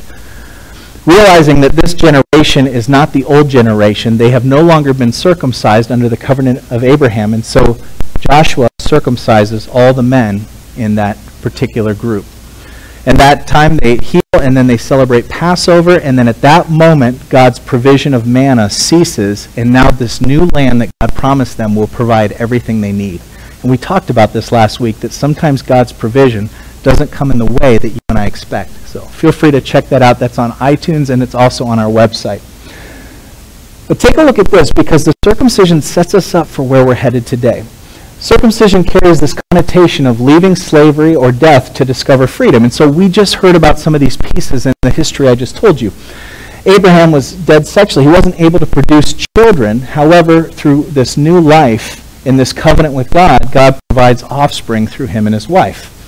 Realizing 1.07 1.59
that 1.61 1.73
this 1.73 1.95
generation 1.95 2.67
is 2.67 2.87
not 2.87 3.11
the 3.11 3.25
old 3.25 3.49
generation, 3.49 4.17
they 4.17 4.29
have 4.29 4.45
no 4.45 4.61
longer 4.61 4.93
been 4.93 5.11
circumcised 5.11 5.91
under 5.91 6.07
the 6.07 6.15
covenant 6.15 6.71
of 6.71 6.83
Abraham, 6.83 7.33
and 7.33 7.43
so 7.43 7.77
Joshua 8.19 8.69
circumcises 8.79 9.67
all 9.73 9.91
the 9.93 10.03
men 10.03 10.41
in 10.77 10.95
that 10.95 11.17
particular 11.41 11.95
group. 11.95 12.25
And 13.05 13.17
that 13.17 13.47
time 13.47 13.77
they 13.77 13.97
heal 13.97 14.21
and 14.33 14.55
then 14.55 14.67
they 14.67 14.77
celebrate 14.77 15.27
Passover. 15.27 15.99
And 15.99 16.17
then 16.17 16.29
at 16.29 16.41
that 16.41 16.69
moment, 16.69 17.29
God's 17.29 17.59
provision 17.59 18.13
of 18.13 18.25
manna 18.25 18.69
ceases. 18.69 19.49
And 19.57 19.73
now 19.73 19.91
this 19.91 20.21
new 20.21 20.45
land 20.53 20.81
that 20.81 20.91
God 21.01 21.13
promised 21.13 21.57
them 21.57 21.75
will 21.75 21.87
provide 21.87 22.31
everything 22.33 22.79
they 22.79 22.93
need. 22.93 23.21
And 23.61 23.69
we 23.69 23.77
talked 23.77 24.09
about 24.09 24.31
this 24.31 24.53
last 24.53 24.79
week 24.79 24.97
that 24.99 25.11
sometimes 25.11 25.61
God's 25.61 25.91
provision 25.91 26.49
doesn't 26.83 27.11
come 27.11 27.31
in 27.31 27.37
the 27.37 27.57
way 27.61 27.77
that 27.77 27.89
you 27.89 27.99
and 28.09 28.17
I 28.17 28.25
expect. 28.25 28.71
So 28.87 29.01
feel 29.01 29.31
free 29.31 29.51
to 29.51 29.61
check 29.61 29.85
that 29.89 30.01
out. 30.01 30.19
That's 30.19 30.37
on 30.37 30.51
iTunes 30.53 31.09
and 31.09 31.23
it's 31.23 31.33
also 31.33 31.65
on 31.65 31.79
our 31.79 31.89
website. 31.89 32.41
But 33.87 33.99
take 33.99 34.17
a 34.17 34.23
look 34.23 34.39
at 34.39 34.49
this 34.49 34.71
because 34.71 35.03
the 35.03 35.13
circumcision 35.25 35.81
sets 35.81 36.13
us 36.13 36.35
up 36.35 36.47
for 36.47 36.63
where 36.63 36.85
we're 36.85 36.95
headed 36.95 37.25
today. 37.25 37.63
circumcision 38.19 38.83
carries 38.83 39.19
this 39.19 39.35
connotation 39.51 40.05
of 40.05 40.21
leaving 40.21 40.55
slavery 40.55 41.15
or 41.15 41.31
death 41.31 41.73
to 41.73 41.85
discover 41.85 42.27
freedom. 42.27 42.63
And 42.63 42.73
so 42.73 42.89
we 42.89 43.09
just 43.09 43.35
heard 43.35 43.55
about 43.55 43.79
some 43.79 43.93
of 43.93 44.01
these 44.01 44.15
pieces 44.15 44.65
in 44.65 44.73
the 44.81 44.89
history 44.89 45.27
I 45.27 45.35
just 45.35 45.57
told 45.57 45.81
you. 45.81 45.91
Abraham 46.65 47.11
was 47.11 47.33
dead 47.33 47.67
sexually. 47.67 48.05
He 48.05 48.11
wasn't 48.11 48.39
able 48.39 48.59
to 48.59 48.65
produce 48.65 49.13
children. 49.35 49.79
However, 49.79 50.43
through 50.43 50.83
this 50.83 51.17
new 51.17 51.41
life 51.41 52.25
in 52.25 52.37
this 52.37 52.53
covenant 52.53 52.93
with 52.93 53.09
God, 53.09 53.51
God 53.51 53.77
provides 53.89 54.23
offspring 54.23 54.87
through 54.87 55.07
him 55.07 55.27
and 55.27 55.33
his 55.33 55.49
wife. 55.49 56.02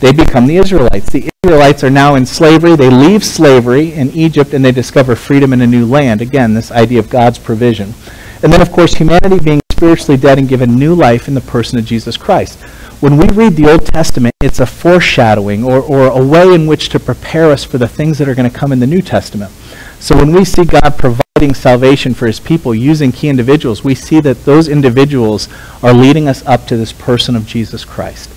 They 0.00 0.12
become 0.12 0.46
the 0.46 0.56
Israelites. 0.56 1.10
The 1.10 1.30
Israelites 1.44 1.84
are 1.84 1.90
now 1.90 2.14
in 2.14 2.26
slavery. 2.26 2.74
They 2.74 2.90
leave 2.90 3.24
slavery 3.24 3.92
in 3.92 4.10
Egypt 4.10 4.54
and 4.54 4.64
they 4.64 4.72
discover 4.72 5.14
freedom 5.14 5.52
in 5.52 5.60
a 5.60 5.66
new 5.66 5.86
land. 5.86 6.22
Again, 6.22 6.54
this 6.54 6.72
idea 6.72 6.98
of 6.98 7.10
God's 7.10 7.38
provision. 7.38 7.94
And 8.42 8.52
then, 8.52 8.62
of 8.62 8.72
course, 8.72 8.94
humanity 8.94 9.38
being 9.38 9.60
spiritually 9.70 10.16
dead 10.16 10.38
and 10.38 10.48
given 10.48 10.74
new 10.74 10.94
life 10.94 11.28
in 11.28 11.34
the 11.34 11.40
person 11.40 11.78
of 11.78 11.84
Jesus 11.84 12.16
Christ. 12.16 12.58
When 13.00 13.16
we 13.16 13.26
read 13.28 13.56
the 13.56 13.70
Old 13.70 13.86
Testament, 13.86 14.34
it's 14.42 14.60
a 14.60 14.66
foreshadowing 14.66 15.64
or, 15.64 15.80
or 15.80 16.06
a 16.08 16.22
way 16.22 16.54
in 16.54 16.66
which 16.66 16.90
to 16.90 17.00
prepare 17.00 17.50
us 17.50 17.64
for 17.64 17.78
the 17.78 17.88
things 17.88 18.18
that 18.18 18.28
are 18.28 18.34
going 18.34 18.50
to 18.50 18.58
come 18.58 18.72
in 18.72 18.80
the 18.80 18.86
New 18.86 19.00
Testament. 19.00 19.50
So 19.98 20.16
when 20.16 20.32
we 20.32 20.44
see 20.44 20.64
God 20.64 20.98
providing 20.98 21.54
salvation 21.54 22.12
for 22.12 22.26
his 22.26 22.40
people 22.40 22.74
using 22.74 23.12
key 23.12 23.28
individuals, 23.28 23.84
we 23.84 23.94
see 23.94 24.20
that 24.20 24.44
those 24.44 24.68
individuals 24.68 25.48
are 25.82 25.94
leading 25.94 26.28
us 26.28 26.44
up 26.46 26.66
to 26.66 26.76
this 26.76 26.92
person 26.92 27.36
of 27.36 27.46
Jesus 27.46 27.84
Christ, 27.84 28.30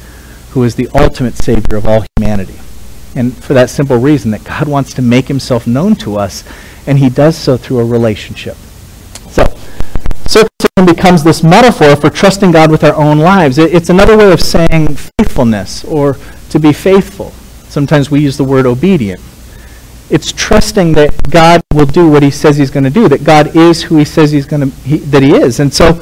who 0.53 0.63
is 0.63 0.75
the 0.75 0.87
ultimate 0.93 1.35
Savior 1.35 1.77
of 1.77 1.87
all 1.87 2.05
humanity. 2.15 2.59
And 3.15 3.35
for 3.35 3.53
that 3.55 3.69
simple 3.69 3.97
reason, 3.97 4.31
that 4.31 4.43
God 4.43 4.67
wants 4.67 4.93
to 4.93 5.01
make 5.01 5.27
himself 5.27 5.65
known 5.65 5.95
to 5.97 6.17
us, 6.17 6.43
and 6.87 6.99
he 6.99 7.09
does 7.09 7.35
so 7.35 7.57
through 7.57 7.79
a 7.79 7.85
relationship. 7.85 8.55
So, 9.29 9.43
circumcision 10.27 10.85
becomes 10.85 11.23
this 11.23 11.43
metaphor 11.43 11.95
for 11.95 12.09
trusting 12.09 12.51
God 12.51 12.69
with 12.69 12.83
our 12.83 12.95
own 12.95 13.19
lives. 13.19 13.57
It's 13.57 13.89
another 13.89 14.15
way 14.15 14.31
of 14.31 14.41
saying 14.41 14.95
faithfulness 15.19 15.83
or 15.85 16.17
to 16.49 16.59
be 16.59 16.71
faithful. 16.71 17.31
Sometimes 17.69 18.11
we 18.11 18.19
use 18.19 18.37
the 18.37 18.43
word 18.43 18.67
obedient. 18.67 19.21
It's 20.11 20.31
trusting 20.31 20.93
that 20.93 21.31
God 21.31 21.63
will 21.73 21.87
do 21.87 22.09
what 22.09 22.21
he 22.21 22.29
says 22.29 22.57
he's 22.57 22.69
going 22.69 22.83
to 22.83 22.91
do, 22.91 23.07
that 23.07 23.23
God 23.23 23.55
is 23.55 23.81
who 23.81 23.97
he 23.97 24.05
says 24.05 24.31
he's 24.31 24.45
going 24.45 24.69
to 24.69 24.77
he, 24.81 24.97
that 24.97 25.23
he 25.23 25.33
is. 25.33 25.59
And 25.59 25.73
so 25.73 25.93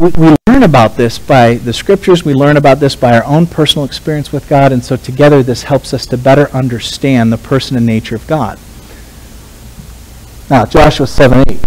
we, 0.00 0.08
we 0.10 0.36
learn 0.48 0.62
about 0.62 0.96
this 0.96 1.18
by 1.18 1.54
the 1.54 1.72
scriptures, 1.72 2.24
we 2.24 2.32
learn 2.32 2.56
about 2.56 2.80
this 2.80 2.96
by 2.96 3.16
our 3.16 3.24
own 3.24 3.46
personal 3.46 3.84
experience 3.84 4.32
with 4.32 4.48
God, 4.48 4.72
and 4.72 4.82
so 4.84 4.96
together 4.96 5.42
this 5.42 5.64
helps 5.64 5.92
us 5.92 6.06
to 6.06 6.16
better 6.16 6.50
understand 6.52 7.32
the 7.32 7.38
person 7.38 7.76
and 7.76 7.84
nature 7.84 8.16
of 8.16 8.26
God. 8.26 8.58
Now, 10.48 10.64
Joshua 10.64 11.06
7 11.06 11.44
8. 11.48 11.60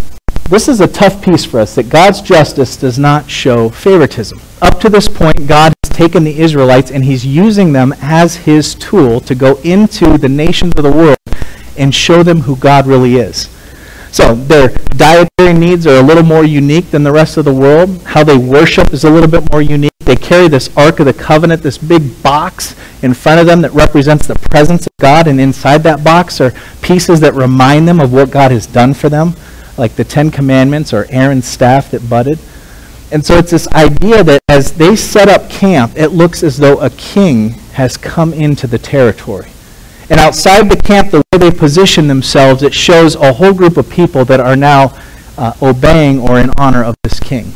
This 0.49 0.67
is 0.67 0.81
a 0.81 0.87
tough 0.87 1.23
piece 1.23 1.45
for 1.45 1.59
us 1.59 1.75
that 1.75 1.89
God's 1.89 2.21
justice 2.21 2.75
does 2.75 2.99
not 2.99 3.29
show 3.29 3.69
favoritism. 3.69 4.39
Up 4.61 4.79
to 4.81 4.89
this 4.89 5.07
point, 5.07 5.47
God 5.47 5.73
has 5.83 5.95
taken 5.95 6.23
the 6.23 6.39
Israelites 6.39 6.91
and 6.91 7.05
he's 7.05 7.25
using 7.25 7.71
them 7.71 7.93
as 8.01 8.35
his 8.35 8.75
tool 8.75 9.19
to 9.21 9.35
go 9.35 9.59
into 9.63 10.17
the 10.17 10.29
nations 10.29 10.73
of 10.75 10.83
the 10.83 10.91
world 10.91 11.17
and 11.77 11.93
show 11.95 12.23
them 12.23 12.41
who 12.41 12.55
God 12.57 12.87
really 12.87 13.15
is. 13.15 13.52
So 14.13 14.35
their 14.35 14.69
dietary 14.95 15.53
needs 15.53 15.87
are 15.87 15.97
a 15.97 16.03
little 16.03 16.21
more 16.21 16.45
unique 16.45 16.91
than 16.91 17.01
the 17.01 17.11
rest 17.11 17.37
of 17.37 17.45
the 17.45 17.53
world. 17.53 17.99
How 18.03 18.23
they 18.23 18.37
worship 18.37 18.93
is 18.93 19.05
a 19.05 19.09
little 19.09 19.27
bit 19.27 19.51
more 19.51 19.63
unique. 19.63 19.91
They 20.01 20.15
carry 20.15 20.47
this 20.47 20.69
Ark 20.77 20.99
of 20.99 21.07
the 21.07 21.13
Covenant, 21.13 21.63
this 21.63 21.79
big 21.79 22.21
box 22.21 22.75
in 23.01 23.15
front 23.15 23.39
of 23.39 23.47
them 23.47 23.61
that 23.61 23.71
represents 23.71 24.27
the 24.27 24.35
presence 24.35 24.85
of 24.85 24.93
God, 25.01 25.25
and 25.25 25.41
inside 25.41 25.81
that 25.83 26.03
box 26.03 26.39
are 26.41 26.53
pieces 26.83 27.21
that 27.21 27.33
remind 27.33 27.87
them 27.87 27.99
of 27.99 28.13
what 28.13 28.29
God 28.29 28.51
has 28.51 28.67
done 28.67 28.93
for 28.93 29.09
them, 29.09 29.33
like 29.79 29.95
the 29.95 30.03
Ten 30.03 30.29
Commandments 30.29 30.93
or 30.93 31.07
Aaron's 31.09 31.47
staff 31.47 31.89
that 31.89 32.07
budded. 32.07 32.37
And 33.11 33.25
so 33.25 33.39
it's 33.39 33.49
this 33.49 33.67
idea 33.69 34.23
that 34.23 34.41
as 34.47 34.73
they 34.73 34.95
set 34.95 35.27
up 35.27 35.49
camp, 35.49 35.93
it 35.95 36.09
looks 36.09 36.43
as 36.43 36.57
though 36.57 36.79
a 36.81 36.91
king 36.91 37.49
has 37.73 37.97
come 37.97 38.31
into 38.31 38.67
the 38.67 38.77
territory. 38.77 39.49
And 40.09 40.19
outside 40.19 40.69
the 40.69 40.77
camp, 40.77 41.11
the 41.11 41.23
way 41.31 41.39
they 41.39 41.51
position 41.51 42.07
themselves, 42.07 42.61
it 42.61 42.73
shows 42.73 43.15
a 43.15 43.33
whole 43.33 43.53
group 43.53 43.77
of 43.77 43.89
people 43.89 44.25
that 44.25 44.39
are 44.39 44.55
now 44.55 44.97
uh, 45.37 45.53
obeying 45.61 46.19
or 46.19 46.39
in 46.39 46.51
honor 46.57 46.83
of 46.83 46.95
this 47.03 47.19
king. 47.19 47.53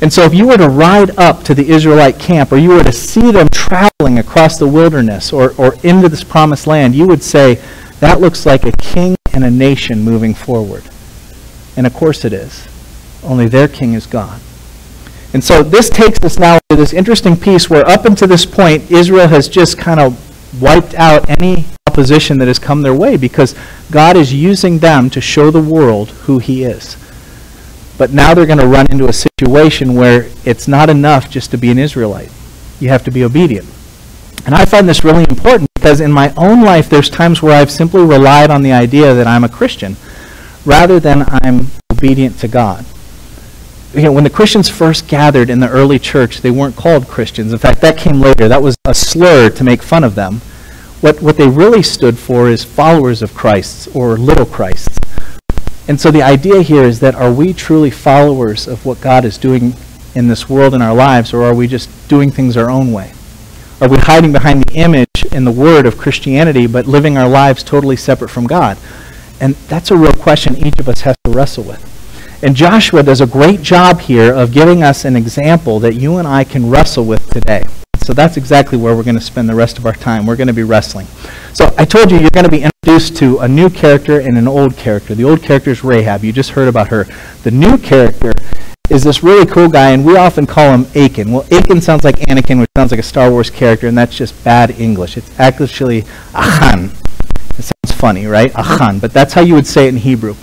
And 0.00 0.12
so 0.12 0.24
if 0.24 0.34
you 0.34 0.48
were 0.48 0.56
to 0.56 0.68
ride 0.68 1.16
up 1.16 1.44
to 1.44 1.54
the 1.54 1.68
Israelite 1.68 2.18
camp, 2.18 2.50
or 2.50 2.56
you 2.56 2.70
were 2.70 2.82
to 2.82 2.92
see 2.92 3.30
them 3.30 3.48
traveling 3.50 4.18
across 4.18 4.58
the 4.58 4.66
wilderness 4.66 5.32
or, 5.32 5.54
or 5.56 5.74
into 5.84 6.08
this 6.08 6.24
promised 6.24 6.66
land, 6.66 6.94
you 6.94 7.06
would 7.06 7.22
say, 7.22 7.62
that 8.00 8.20
looks 8.20 8.44
like 8.44 8.64
a 8.64 8.72
king 8.72 9.14
and 9.32 9.44
a 9.44 9.50
nation 9.50 10.00
moving 10.00 10.34
forward. 10.34 10.82
And 11.76 11.86
of 11.86 11.94
course 11.94 12.24
it 12.24 12.32
is. 12.32 12.66
Only 13.22 13.46
their 13.46 13.68
king 13.68 13.94
is 13.94 14.06
God. 14.06 14.40
And 15.32 15.42
so 15.42 15.62
this 15.62 15.88
takes 15.88 16.18
us 16.24 16.38
now 16.38 16.58
to 16.68 16.76
this 16.76 16.92
interesting 16.92 17.36
piece 17.36 17.70
where 17.70 17.86
up 17.86 18.04
until 18.04 18.26
this 18.26 18.44
point, 18.44 18.90
Israel 18.90 19.28
has 19.28 19.48
just 19.48 19.78
kind 19.78 20.00
of 20.00 20.60
wiped 20.60 20.94
out 20.94 21.30
any 21.40 21.66
opposition 21.92 22.38
that 22.38 22.48
has 22.48 22.58
come 22.58 22.82
their 22.82 22.94
way 22.94 23.16
because 23.16 23.54
God 23.90 24.16
is 24.16 24.32
using 24.32 24.78
them 24.78 25.10
to 25.10 25.20
show 25.20 25.50
the 25.50 25.60
world 25.60 26.10
who 26.26 26.38
He 26.38 26.64
is. 26.64 26.96
But 27.98 28.12
now 28.12 28.34
they're 28.34 28.46
going 28.46 28.58
to 28.58 28.66
run 28.66 28.90
into 28.90 29.08
a 29.08 29.12
situation 29.12 29.94
where 29.94 30.28
it's 30.44 30.66
not 30.66 30.88
enough 30.88 31.30
just 31.30 31.50
to 31.50 31.58
be 31.58 31.70
an 31.70 31.78
Israelite. 31.78 32.30
You 32.80 32.88
have 32.88 33.04
to 33.04 33.10
be 33.10 33.24
obedient. 33.24 33.66
And 34.46 34.54
I 34.54 34.64
find 34.64 34.88
this 34.88 35.04
really 35.04 35.24
important 35.28 35.68
because 35.74 36.00
in 36.00 36.10
my 36.10 36.32
own 36.36 36.62
life, 36.62 36.88
there's 36.88 37.10
times 37.10 37.42
where 37.42 37.54
I've 37.54 37.70
simply 37.70 38.02
relied 38.02 38.50
on 38.50 38.62
the 38.62 38.72
idea 38.72 39.14
that 39.14 39.26
I'm 39.26 39.44
a 39.44 39.48
Christian 39.48 39.96
rather 40.64 40.98
than 40.98 41.24
I'm 41.28 41.66
obedient 41.92 42.38
to 42.38 42.48
God. 42.48 42.84
You 43.94 44.04
know, 44.04 44.12
when 44.12 44.24
the 44.24 44.30
Christians 44.30 44.68
first 44.70 45.06
gathered 45.06 45.50
in 45.50 45.60
the 45.60 45.68
early 45.68 45.98
church, 45.98 46.40
they 46.40 46.50
weren't 46.50 46.76
called 46.76 47.06
Christians. 47.06 47.52
In 47.52 47.58
fact, 47.58 47.82
that 47.82 47.98
came 47.98 48.20
later. 48.20 48.48
That 48.48 48.62
was 48.62 48.74
a 48.86 48.94
slur 48.94 49.50
to 49.50 49.64
make 49.64 49.82
fun 49.82 50.02
of 50.02 50.14
them. 50.14 50.40
What, 51.02 51.20
what 51.20 51.36
they 51.36 51.48
really 51.48 51.82
stood 51.82 52.16
for 52.16 52.48
is 52.48 52.62
followers 52.62 53.22
of 53.22 53.34
Christ 53.34 53.88
or 53.92 54.16
little 54.16 54.46
Christs. 54.46 54.96
And 55.88 56.00
so 56.00 56.12
the 56.12 56.22
idea 56.22 56.62
here 56.62 56.84
is 56.84 57.00
that 57.00 57.16
are 57.16 57.32
we 57.32 57.52
truly 57.52 57.90
followers 57.90 58.68
of 58.68 58.86
what 58.86 59.00
God 59.00 59.24
is 59.24 59.36
doing 59.36 59.74
in 60.14 60.28
this 60.28 60.48
world 60.48 60.74
in 60.74 60.80
our 60.80 60.94
lives, 60.94 61.34
or 61.34 61.42
are 61.42 61.56
we 61.56 61.66
just 61.66 61.90
doing 62.08 62.30
things 62.30 62.56
our 62.56 62.70
own 62.70 62.92
way? 62.92 63.12
Are 63.80 63.88
we 63.88 63.96
hiding 63.96 64.30
behind 64.30 64.62
the 64.62 64.74
image 64.74 65.26
and 65.32 65.44
the 65.44 65.50
word 65.50 65.86
of 65.86 65.98
Christianity, 65.98 66.68
but 66.68 66.86
living 66.86 67.18
our 67.18 67.28
lives 67.28 67.64
totally 67.64 67.96
separate 67.96 68.28
from 68.28 68.46
God? 68.46 68.78
And 69.40 69.56
that's 69.66 69.90
a 69.90 69.96
real 69.96 70.12
question 70.12 70.56
each 70.64 70.78
of 70.78 70.88
us 70.88 71.00
has 71.00 71.16
to 71.24 71.32
wrestle 71.32 71.64
with. 71.64 71.88
And 72.44 72.54
Joshua 72.54 73.02
does 73.02 73.20
a 73.20 73.26
great 73.26 73.60
job 73.60 73.98
here 73.98 74.32
of 74.32 74.52
giving 74.52 74.84
us 74.84 75.04
an 75.04 75.16
example 75.16 75.80
that 75.80 75.94
you 75.94 76.18
and 76.18 76.28
I 76.28 76.44
can 76.44 76.70
wrestle 76.70 77.04
with 77.04 77.28
today. 77.28 77.64
So 78.04 78.12
that's 78.12 78.36
exactly 78.36 78.76
where 78.76 78.96
we're 78.96 79.04
going 79.04 79.14
to 79.14 79.20
spend 79.20 79.48
the 79.48 79.54
rest 79.54 79.78
of 79.78 79.86
our 79.86 79.92
time. 79.92 80.26
We're 80.26 80.36
going 80.36 80.48
to 80.48 80.52
be 80.52 80.64
wrestling. 80.64 81.06
So 81.52 81.72
I 81.78 81.84
told 81.84 82.10
you 82.10 82.18
you're 82.18 82.30
going 82.30 82.44
to 82.44 82.50
be 82.50 82.62
introduced 82.62 83.16
to 83.18 83.38
a 83.38 83.48
new 83.48 83.70
character 83.70 84.20
and 84.20 84.36
an 84.36 84.48
old 84.48 84.76
character. 84.76 85.14
The 85.14 85.24
old 85.24 85.42
character 85.42 85.70
is 85.70 85.84
Rahab. 85.84 86.24
You 86.24 86.32
just 86.32 86.50
heard 86.50 86.68
about 86.68 86.88
her. 86.88 87.04
The 87.44 87.52
new 87.52 87.78
character 87.78 88.32
is 88.90 89.04
this 89.04 89.22
really 89.22 89.46
cool 89.46 89.68
guy, 89.68 89.90
and 89.90 90.04
we 90.04 90.16
often 90.16 90.46
call 90.46 90.72
him 90.76 90.86
Achan. 90.96 91.30
Well, 91.30 91.46
Achan 91.52 91.80
sounds 91.80 92.04
like 92.04 92.16
Anakin, 92.16 92.60
which 92.60 92.68
sounds 92.76 92.90
like 92.90 93.00
a 93.00 93.04
Star 93.04 93.30
Wars 93.30 93.50
character, 93.50 93.86
and 93.86 93.96
that's 93.96 94.16
just 94.16 94.42
bad 94.44 94.72
English. 94.80 95.16
It's 95.16 95.30
actually 95.38 96.04
Achan. 96.34 96.90
It 97.56 97.62
sounds 97.62 97.98
funny, 97.98 98.26
right? 98.26 98.52
Achan. 98.56 98.98
But 98.98 99.12
that's 99.12 99.32
how 99.32 99.42
you 99.42 99.54
would 99.54 99.66
say 99.66 99.86
it 99.86 99.90
in 99.90 99.96
Hebrew. 99.96 100.34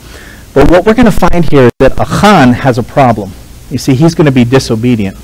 But 0.54 0.72
what 0.72 0.86
we're 0.86 0.96
going 0.96 1.06
to 1.06 1.12
find 1.12 1.48
here 1.52 1.66
is 1.66 1.72
that 1.80 2.00
Achan 2.00 2.54
has 2.54 2.78
a 2.78 2.84
problem. 2.84 3.32
You 3.70 3.78
see, 3.78 3.94
he's 3.94 4.16
going 4.16 4.26
to 4.26 4.32
be 4.32 4.46
disobedient. 4.46 5.18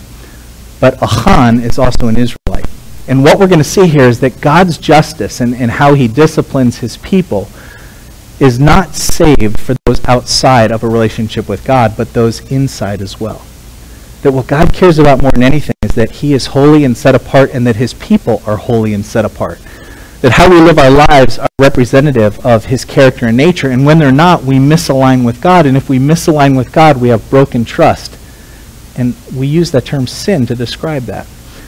But 0.80 1.02
Achan 1.02 1.62
is 1.62 1.80
also 1.80 2.08
an 2.08 2.18
Israelite. 2.18 2.68
And 3.08 3.24
what 3.24 3.40
we're 3.40 3.48
going 3.48 3.60
to 3.60 3.64
see 3.64 3.88
here 3.88 4.08
is 4.08 4.20
that 4.22 4.42
God's 4.42 4.78
justice 4.78 5.40
and, 5.40 5.54
and 5.56 5.70
how 5.70 5.94
he 5.94 6.08
disciplines 6.08 6.80
his 6.80 6.98
people 6.98 7.48
is 8.40 8.60
not 8.60 8.96
saved 8.96 9.60
for 9.60 9.76
those 9.86 10.04
outside 10.06 10.72
of 10.72 10.84
a 10.84 10.88
relationship 10.88 11.48
with 11.48 11.64
God, 11.64 11.94
but 11.96 12.14
those 12.14 12.52
inside 12.52 13.02
as 13.02 13.20
well. 13.20 13.46
That 14.24 14.34
what 14.34 14.48
God 14.48 14.74
cares 14.74 14.98
about 14.98 15.22
more 15.22 15.32
than 15.32 15.44
anything 15.44 15.76
is 15.84 15.92
that 15.92 16.12
he 16.12 16.34
is 16.34 16.48
holy 16.48 16.84
and 16.84 16.98
set 16.98 17.16
apart 17.16 17.52
and 17.54 17.66
that 17.68 17.76
his 17.76 17.94
people 17.94 18.42
are 18.46 18.58
holy 18.58 18.94
and 18.94 19.06
set 19.06 19.24
apart. 19.24 19.60
That 20.22 20.34
how 20.34 20.50
we 20.50 20.60
live 20.60 20.80
our 20.80 20.90
lives 20.90 21.38
are 21.38 21.48
representative 21.60 22.44
of 22.44 22.66
his 22.66 22.84
character 22.84 23.28
and 23.28 23.38
nature, 23.38 23.70
and 23.70 23.86
when 23.86 24.00
they're 24.00 24.12
not, 24.12 24.44
we 24.44 24.56
misalign 24.56 25.24
with 25.24 25.42
God, 25.42 25.68
and 25.68 25.78
if 25.78 25.88
we 25.88 26.00
misalign 26.00 26.58
with 26.58 26.72
God, 26.72 27.00
we 27.00 27.10
have 27.10 27.30
broken 27.30 27.64
trust 27.64 28.18
and 28.98 29.16
we 29.36 29.48
use 29.48 29.72
that 29.72 29.86
term 29.86 30.08
sin 30.08 30.46
to 30.48 30.56
describe 30.56 31.04
that. 31.04 31.28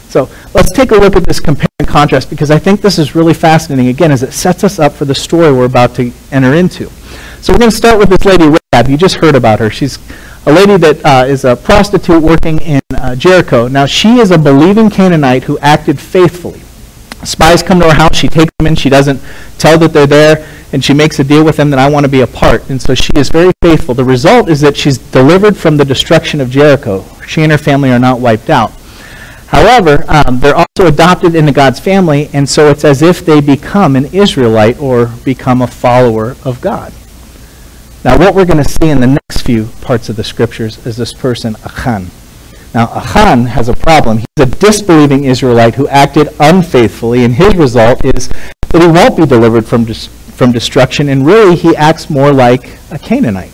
So 0.10 0.30
let's 0.54 0.72
take 0.72 0.92
a 0.92 0.96
look 0.96 1.16
at 1.16 1.26
this 1.26 1.40
compare 1.40 1.68
and 1.80 1.88
contrast 1.88 2.30
because 2.30 2.50
I 2.50 2.60
think 2.60 2.82
this 2.82 2.98
is 2.98 3.16
really 3.16 3.34
fascinating, 3.34 3.88
again, 3.88 4.12
as 4.12 4.24
it 4.24 4.32
sets 4.32 4.64
us 4.64 4.80
up 4.80 4.94
for 4.94 5.06
the 5.06 5.16
story 5.16 5.52
we're 5.52 5.66
about 5.66 5.96
to 5.96 6.12
enter 6.32 6.54
into. 6.54 6.90
So 7.42 7.54
we're 7.54 7.60
going 7.60 7.72
to 7.72 7.78
start 7.78 8.00
with 8.00 8.10
this 8.10 8.26
lady, 8.26 8.46
Rahab. 8.46 8.90
You 8.90 8.98
just 8.98 9.16
heard 9.16 9.36
about 9.36 9.60
her. 9.60 9.70
She's 9.70 10.00
a 10.46 10.52
lady 10.52 10.78
that 10.78 11.06
uh, 11.06 11.26
is 11.28 11.44
a 11.44 11.56
prostitute 11.56 12.24
working 12.24 12.60
in 12.60 12.82
uh, 12.96 13.16
Jericho. 13.16 13.68
Now, 13.68 13.86
she 13.86 14.20
is 14.20 14.32
a 14.32 14.38
believing 14.38 14.90
Canaanite 14.90 15.44
who 15.44 15.60
acted 15.60 16.00
faithfully. 16.00 16.62
Spies 17.26 17.62
come 17.62 17.80
to 17.80 17.88
her 17.88 17.94
house. 17.94 18.16
She 18.16 18.30
takes 18.30 18.52
them 18.60 18.68
in. 18.68 18.76
She 18.76 18.90
doesn't 18.90 19.22
tell 19.58 19.78
that 19.80 19.92
they're 19.92 20.08
there 20.08 20.48
and 20.74 20.84
she 20.84 20.94
makes 20.94 21.20
a 21.20 21.24
deal 21.24 21.44
with 21.44 21.58
them 21.58 21.70
that 21.70 21.80
I 21.80 21.90
want 21.90 22.06
to 22.06 22.12
be 22.12 22.22
a 22.22 22.28
part. 22.28 22.70
And 22.70 22.82
so 22.82 22.94
she 22.94 23.12
is 23.16 23.30
very 23.30 23.52
faithful. 23.62 23.94
The 23.94 24.04
result 24.04 24.50
is 24.50 24.62
that 24.62 24.76
she's 24.76 24.98
delivered 24.98 25.56
from 25.56 25.78
the 25.78 25.86
destruction 25.86 26.42
of 26.42 26.50
Jericho. 26.50 27.06
She 27.28 27.44
and 27.44 27.52
her 27.52 27.58
family 27.58 27.92
are 27.92 28.00
not 28.00 28.20
wiped 28.20 28.50
out. 28.50 28.72
However, 29.48 30.04
um, 30.08 30.40
they're 30.40 30.56
also 30.56 30.88
adopted 30.88 31.34
into 31.36 31.52
God's 31.52 31.80
family, 31.80 32.30
and 32.34 32.48
so 32.48 32.70
it's 32.70 32.84
as 32.84 33.02
if 33.02 33.26
they 33.26 33.40
become 33.40 33.96
an 33.96 34.06
Israelite 34.08 34.80
or 34.80 35.08
become 35.24 35.62
a 35.62 35.68
follower 35.68 36.36
of 36.44 36.60
God. 36.60 36.92
Now, 38.04 38.18
what 38.18 38.36
we're 38.36 38.46
going 38.46 38.64
to 38.64 38.70
see 38.70 38.90
in 38.90 39.00
the 39.00 39.08
next 39.08 39.42
few 39.42 39.66
parts 39.82 40.10
of 40.10 40.16
the 40.16 40.24
scriptures 40.24 40.86
is 40.86 40.98
this 40.98 41.14
person, 41.14 41.56
Achan. 41.66 42.08
Now, 42.74 42.92
Achan 42.94 43.46
has 43.46 43.70
a 43.70 43.74
problem. 43.74 44.18
He's 44.18 44.28
a 44.40 44.46
disbelieving 44.46 45.24
Israelite 45.24 45.76
who 45.76 45.88
acted 45.88 46.30
unfaithfully, 46.40 47.24
and 47.24 47.34
his 47.34 47.56
result 47.56 48.04
is 48.04 48.28
that 48.70 48.82
he 48.82 48.88
won't 48.88 49.18
be 49.18 49.26
delivered 49.26 49.66
from, 49.66 49.86
dis- 49.86 50.08
from 50.36 50.52
destruction, 50.52 51.08
and 51.10 51.26
really 51.26 51.56
he 51.56 51.76
acts 51.76 52.10
more 52.10 52.34
like 52.34 52.78
a 52.92 53.00
Canaanite. 53.00 53.52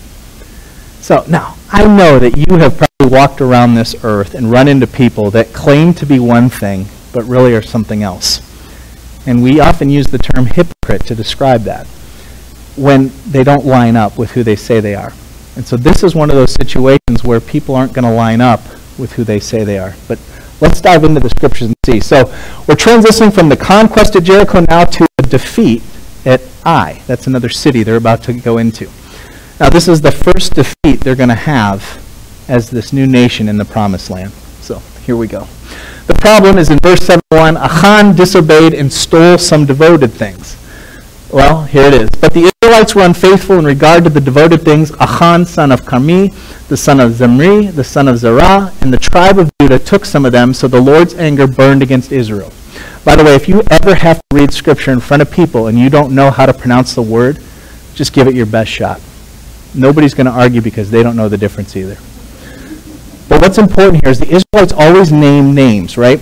So, 1.02 1.24
now, 1.28 1.56
I 1.72 1.86
know 1.86 2.18
that 2.18 2.36
you 2.36 2.58
have 2.58 2.78
probably 3.04 3.20
walked 3.20 3.42
around 3.42 3.76
this 3.76 4.04
earth 4.04 4.34
and 4.34 4.52
run 4.52 4.68
into 4.68 4.88
people 4.88 5.30
that 5.32 5.54
claim 5.54 5.94
to 5.94 6.06
be 6.06 6.20
one 6.20 6.50
thing, 6.50 6.86
but 7.12 7.24
really 7.24 7.54
are 7.54 7.62
something 7.62 8.04
else. 8.04 8.42
And 9.28 9.44
we 9.44 9.60
often 9.60 9.90
use 9.90 10.08
the 10.08 10.18
term 10.18 10.46
hypocrite 10.46 11.06
to 11.08 11.16
describe 11.16 11.64
that 11.64 11.86
when 12.76 13.12
they 13.28 13.44
don't 13.44 13.66
line 13.66 13.96
up 13.96 14.18
with 14.18 14.32
who 14.32 14.44
they 14.44 14.56
say 14.56 14.80
they 14.80 14.96
are. 14.96 15.14
And 15.56 15.66
so 15.66 15.78
this 15.78 16.04
is 16.04 16.16
one 16.16 16.30
of 16.30 16.36
those 16.36 16.54
situations 16.54 17.24
where 17.24 17.40
people 17.40 17.76
aren't 17.76 17.94
going 17.94 18.06
to 18.06 18.12
line 18.12 18.42
up 18.42 18.62
with 18.98 19.14
who 19.14 19.24
they 19.24 19.40
say 19.40 19.64
they 19.64 19.80
are. 19.80 19.96
But 20.08 20.20
let's 20.62 20.82
dive 20.82 21.04
into 21.04 21.20
the 21.20 21.30
scriptures 21.30 21.68
and 21.68 21.76
see. 21.86 22.00
So 22.00 22.26
we're 22.68 22.76
transitioning 22.76 23.34
from 23.34 23.50
the 23.50 23.58
conquest 23.58 24.16
of 24.16 24.24
Jericho 24.24 24.66
now 24.70 24.86
to 24.86 25.08
a 25.18 25.24
defeat 25.24 25.84
at 26.26 26.42
Ai. 26.66 27.02
That's 27.08 27.28
another 27.28 27.50
city 27.50 27.84
they're 27.84 27.98
about 27.98 28.24
to 28.24 28.34
go 28.34 28.58
into. 28.58 28.90
Now, 29.60 29.70
this 29.70 29.88
is 29.88 30.02
the 30.02 30.12
first 30.12 30.56
defeat 30.56 31.02
they're 31.02 31.16
going 31.16 31.30
to 31.30 31.36
have 31.36 32.04
as 32.48 32.70
this 32.70 32.94
new 32.94 33.08
nation 33.08 33.50
in 33.50 33.58
the 33.58 33.66
promised 33.66 34.10
land. 34.10 34.32
So, 34.62 34.80
here 35.06 35.18
we 35.18 35.28
go. 35.28 35.48
The 36.08 36.16
problem 36.16 36.58
is 36.58 36.70
in 36.70 36.80
verse 36.80 37.02
71 37.02 37.58
Achan 37.58 38.16
disobeyed 38.16 38.74
and 38.74 38.92
stole 38.92 39.38
some 39.38 39.66
devoted 39.66 40.12
things. 40.12 40.58
Well, 41.32 41.64
here 41.64 41.86
it 41.88 41.94
is. 41.94 42.10
But 42.22 42.34
the 42.34 42.52
Israelites 42.62 42.94
were 42.94 43.04
unfaithful 43.04 43.58
in 43.58 43.66
regard 43.66 44.04
to 44.04 44.10
the 44.10 44.22
devoted 44.22 44.62
things. 44.62 44.92
Achan, 45.00 45.46
son 45.46 45.72
of 45.72 45.82
Carmi, 45.82 46.32
the 46.68 46.78
son 46.78 47.00
of 47.00 47.14
Zimri, 47.14 47.68
the 47.68 47.84
son 47.84 48.08
of 48.08 48.18
Zerah, 48.18 48.72
and 48.82 48.94
the 48.94 49.00
tribe 49.00 49.40
of 49.40 49.50
Judah 49.60 49.80
took 49.80 50.06
some 50.06 50.26
of 50.26 50.32
them, 50.32 50.54
so 50.54 50.68
the 50.68 50.80
Lord's 50.80 51.16
anger 51.16 51.48
burned 51.48 51.82
against 51.82 52.12
Israel. 52.12 52.52
By 53.04 53.16
the 53.16 53.24
way, 53.24 53.34
if 53.36 53.50
you 53.50 53.64
ever 53.72 53.96
have 53.96 54.18
to 54.18 54.36
read 54.36 54.54
Scripture 54.54 54.92
in 54.92 55.00
front 55.00 55.22
of 55.22 55.32
people 55.32 55.68
and 55.68 55.80
you 55.80 55.90
don't 55.90 56.14
know 56.14 56.30
how 56.30 56.46
to 56.46 56.54
pronounce 56.54 56.94
the 56.96 57.02
word, 57.02 57.40
just 57.96 58.14
give 58.14 58.28
it 58.28 58.36
your 58.36 58.46
best 58.46 58.70
shot. 58.70 59.02
Nobody's 59.74 60.14
going 60.14 60.28
to 60.28 60.32
argue 60.32 60.62
because 60.62 60.92
they 60.92 61.02
don't 61.02 61.16
know 61.16 61.30
the 61.30 61.38
difference 61.38 61.76
either. 61.76 61.98
But 63.34 63.42
what's 63.42 63.58
important 63.58 64.06
here 64.06 64.12
is 64.12 64.20
the 64.20 64.28
Israelites 64.28 64.74
always 64.78 65.12
name 65.12 65.56
names, 65.56 65.98
right? 65.98 66.22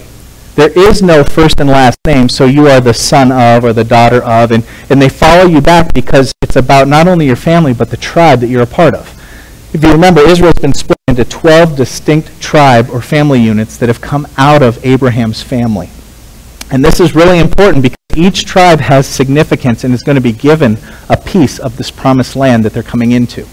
There 0.55 0.69
is 0.69 1.01
no 1.01 1.25
first 1.25 1.59
and 1.59 1.69
last 1.69 1.97
name, 2.07 2.29
so 2.29 2.45
you 2.45 2.67
are 2.67 2.79
the 2.79 2.93
son 2.93 3.33
of 3.33 3.65
or 3.65 3.73
the 3.73 3.83
daughter 3.83 4.23
of, 4.23 4.53
and, 4.53 4.65
and 4.89 5.01
they 5.01 5.09
follow 5.09 5.45
you 5.45 5.59
back 5.59 5.93
because 5.93 6.33
it's 6.41 6.55
about 6.55 6.87
not 6.87 7.09
only 7.09 7.25
your 7.25 7.35
family, 7.35 7.73
but 7.73 7.89
the 7.89 7.97
tribe 7.97 8.39
that 8.39 8.47
you're 8.47 8.63
a 8.63 8.65
part 8.65 8.95
of. 8.95 9.09
If 9.75 9.83
you 9.83 9.91
remember, 9.91 10.21
Israel's 10.21 10.59
been 10.61 10.73
split 10.73 10.97
into 11.09 11.25
12 11.25 11.75
distinct 11.75 12.41
tribe 12.41 12.89
or 12.89 13.01
family 13.01 13.41
units 13.41 13.75
that 13.75 13.89
have 13.89 13.99
come 13.99 14.25
out 14.37 14.63
of 14.63 14.83
Abraham's 14.85 15.43
family. 15.43 15.89
And 16.71 16.81
this 16.81 17.01
is 17.01 17.13
really 17.13 17.39
important 17.39 17.83
because 17.83 17.97
each 18.15 18.45
tribe 18.45 18.79
has 18.79 19.05
significance 19.05 19.83
and 19.83 19.93
is 19.93 20.01
going 20.01 20.15
to 20.15 20.21
be 20.21 20.31
given 20.31 20.77
a 21.09 21.17
piece 21.17 21.59
of 21.59 21.75
this 21.75 21.91
promised 21.91 22.37
land 22.37 22.63
that 22.63 22.71
they're 22.71 22.83
coming 22.83 23.11
into. 23.11 23.45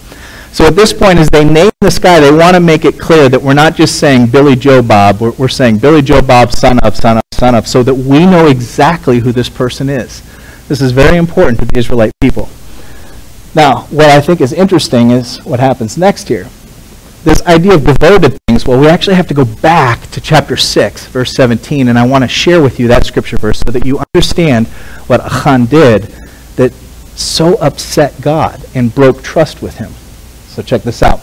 So 0.52 0.66
at 0.66 0.74
this 0.74 0.92
point, 0.92 1.18
as 1.18 1.28
they 1.28 1.44
name 1.44 1.70
the 1.80 1.98
guy, 2.02 2.20
they 2.20 2.32
want 2.32 2.54
to 2.54 2.60
make 2.60 2.84
it 2.84 2.98
clear 2.98 3.28
that 3.28 3.40
we're 3.40 3.54
not 3.54 3.74
just 3.74 3.98
saying 3.98 4.28
Billy 4.28 4.56
Joe 4.56 4.82
Bob, 4.82 5.20
we're, 5.20 5.32
we're 5.32 5.48
saying 5.48 5.78
Billy 5.78 6.02
Joe 6.02 6.22
Bob, 6.22 6.52
son 6.52 6.78
of, 6.80 6.96
son 6.96 7.18
of, 7.18 7.22
son 7.32 7.54
of, 7.54 7.68
so 7.68 7.82
that 7.82 7.94
we 7.94 8.26
know 8.26 8.46
exactly 8.46 9.18
who 9.18 9.32
this 9.32 9.48
person 9.48 9.88
is. 9.88 10.22
This 10.68 10.80
is 10.80 10.92
very 10.92 11.16
important 11.16 11.58
to 11.60 11.66
the 11.66 11.78
Israelite 11.78 12.12
people. 12.20 12.48
Now, 13.54 13.82
what 13.90 14.10
I 14.10 14.20
think 14.20 14.40
is 14.40 14.52
interesting 14.52 15.10
is 15.10 15.44
what 15.44 15.60
happens 15.60 15.96
next 15.96 16.28
here 16.28 16.48
this 17.24 17.44
idea 17.46 17.74
of 17.74 17.84
devoted 17.84 18.38
things, 18.46 18.66
well, 18.66 18.78
we 18.78 18.88
actually 18.88 19.16
have 19.16 19.26
to 19.26 19.34
go 19.34 19.44
back 19.44 20.00
to 20.10 20.20
chapter 20.20 20.56
6, 20.56 21.06
verse 21.08 21.32
17, 21.32 21.88
and 21.88 21.98
I 21.98 22.06
want 22.06 22.24
to 22.24 22.28
share 22.28 22.62
with 22.62 22.78
you 22.78 22.88
that 22.88 23.06
scripture 23.06 23.36
verse 23.36 23.60
so 23.60 23.72
that 23.72 23.84
you 23.84 24.02
understand 24.14 24.66
what 25.08 25.20
Achan 25.20 25.66
did 25.66 26.02
that 26.56 26.72
so 27.16 27.56
upset 27.56 28.18
God 28.20 28.64
and 28.74 28.94
broke 28.94 29.22
trust 29.22 29.62
with 29.62 29.76
him. 29.76 29.92
So 30.58 30.64
check 30.64 30.82
this 30.82 31.04
out. 31.04 31.20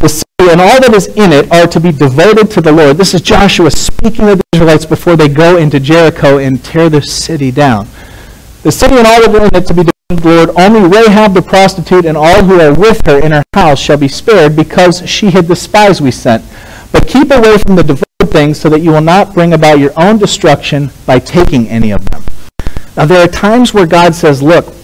The 0.00 0.10
city 0.10 0.52
and 0.52 0.60
all 0.60 0.78
that 0.78 0.92
is 0.92 1.06
in 1.16 1.32
it 1.32 1.50
are 1.50 1.66
to 1.68 1.80
be 1.80 1.90
devoted 1.90 2.50
to 2.50 2.60
the 2.60 2.70
Lord. 2.70 2.98
This 2.98 3.14
is 3.14 3.22
Joshua 3.22 3.70
speaking 3.70 4.28
of 4.28 4.36
the 4.36 4.44
Israelites 4.52 4.84
before 4.84 5.16
they 5.16 5.26
go 5.26 5.56
into 5.56 5.80
Jericho 5.80 6.36
and 6.36 6.62
tear 6.62 6.90
the 6.90 7.00
city 7.00 7.50
down. 7.50 7.88
The 8.64 8.70
city 8.70 8.96
and 8.96 9.06
all 9.06 9.22
that 9.22 9.34
is 9.34 9.48
in 9.48 9.56
it 9.56 9.66
to 9.68 9.72
be 9.72 9.84
devoted 9.84 9.92
to 10.10 10.16
the 10.16 10.28
Lord, 10.28 10.50
only 10.60 10.86
Rahab 10.86 11.32
the 11.32 11.40
prostitute 11.40 12.04
and 12.04 12.14
all 12.14 12.44
who 12.44 12.60
are 12.60 12.78
with 12.78 13.00
her 13.06 13.18
in 13.18 13.32
her 13.32 13.42
house 13.54 13.78
shall 13.78 13.96
be 13.96 14.06
spared, 14.06 14.54
because 14.54 15.08
she 15.08 15.30
hid 15.30 15.46
the 15.46 15.56
spies 15.56 16.02
we 16.02 16.10
sent. 16.10 16.44
But 16.92 17.08
keep 17.08 17.30
away 17.30 17.56
from 17.56 17.74
the 17.74 17.82
devoted 17.82 18.30
things, 18.30 18.60
so 18.60 18.68
that 18.68 18.80
you 18.80 18.90
will 18.90 19.00
not 19.00 19.32
bring 19.32 19.54
about 19.54 19.78
your 19.78 19.98
own 19.98 20.18
destruction 20.18 20.90
by 21.06 21.20
taking 21.20 21.70
any 21.70 21.90
of 21.90 22.04
them. 22.10 22.22
Now, 22.98 23.06
there 23.06 23.24
are 23.24 23.28
times 23.28 23.72
where 23.72 23.86
God 23.86 24.14
says, 24.14 24.42
Look, 24.42 24.74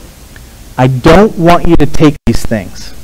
I 0.78 0.86
don't 0.86 1.36
want 1.36 1.68
you 1.68 1.76
to 1.76 1.84
take 1.84 2.16
these 2.24 2.42
things. 2.46 2.94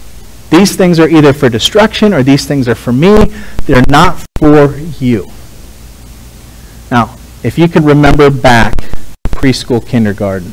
These 0.51 0.75
things 0.77 0.99
are 0.99 1.09
either 1.09 1.33
for 1.33 1.49
destruction 1.49 2.13
or 2.13 2.23
these 2.23 2.45
things 2.45 2.69
are 2.69 2.75
for 2.75 2.93
me. 2.93 3.27
They're 3.67 3.85
not 3.89 4.25
for 4.39 4.77
you. 4.77 5.27
Now, 6.91 7.17
if 7.43 7.57
you 7.57 7.69
could 7.69 7.85
remember 7.85 8.31
back 8.31 8.77
to 8.77 9.31
preschool 9.31 9.87
kindergarten, 9.87 10.53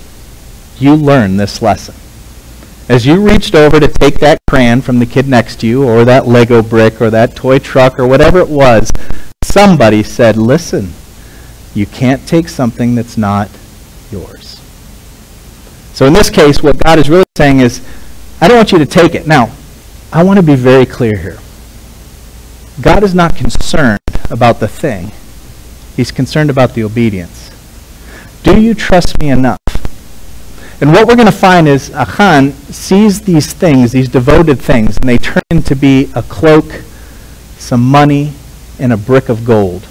you 0.78 0.94
learned 0.94 1.40
this 1.40 1.62
lesson. 1.62 1.96
As 2.88 3.06
you 3.06 3.28
reached 3.28 3.56
over 3.56 3.80
to 3.80 3.88
take 3.88 4.20
that 4.20 4.40
crayon 4.48 4.82
from 4.82 5.00
the 5.00 5.06
kid 5.06 5.28
next 5.28 5.60
to 5.60 5.68
you, 5.68 5.84
or 5.84 6.06
that 6.06 6.28
Lego 6.28 6.62
brick, 6.62 7.02
or 7.02 7.10
that 7.10 7.36
toy 7.36 7.60
truck, 7.60 8.00
or 8.00 8.08
whatever 8.08 8.40
it 8.40 8.48
was, 8.48 8.90
somebody 9.44 10.04
said, 10.04 10.38
Listen, 10.38 10.94
you 11.74 11.86
can't 11.86 12.26
take 12.26 12.48
something 12.48 12.96
that's 12.96 13.18
not 13.18 13.50
yours. 14.10 14.62
So 15.94 16.06
in 16.06 16.14
this 16.14 16.30
case, 16.30 16.64
what 16.64 16.82
God 16.82 17.00
is 17.00 17.10
really 17.10 17.26
saying 17.38 17.60
is, 17.60 17.86
I 18.40 18.48
don't 18.48 18.56
want 18.56 18.72
you 18.72 18.78
to 18.78 18.86
take 18.86 19.16
it. 19.16 19.28
Now, 19.28 19.52
I 20.12 20.24
want 20.24 20.38
to 20.38 20.44
be 20.44 20.56
very 20.56 20.86
clear 20.86 21.18
here. 21.18 21.40
God 22.82 23.04
is 23.04 23.14
not 23.14 23.36
concerned 23.36 24.00
about 24.30 24.60
the 24.60 24.68
thing. 24.68 25.12
He's 25.96 26.12
concerned 26.12 26.50
about 26.50 26.74
the 26.74 26.84
obedience. 26.84 27.52
Do 28.44 28.62
you 28.62 28.74
trust 28.74 29.20
me 29.20 29.30
enough 29.30 29.58
and 30.80 30.92
what 30.92 31.08
we're 31.08 31.16
going 31.16 31.26
to 31.26 31.32
find 31.32 31.68
is 31.68 31.90
Achan 31.90 32.52
sees 32.52 33.22
these 33.22 33.52
things, 33.52 33.92
these 33.92 34.08
devoted 34.08 34.60
things, 34.60 34.98
and 34.98 35.10
they 35.10 35.18
turn 35.18 35.42
into 35.50 35.76
be 35.76 36.12
a 36.14 36.22
cloak, 36.22 36.66
some 37.58 37.82
money, 37.82 38.34
and 38.78 38.94
a 38.94 38.98
brick 38.98 39.28
of 39.28 39.44
gold. 39.44 39.88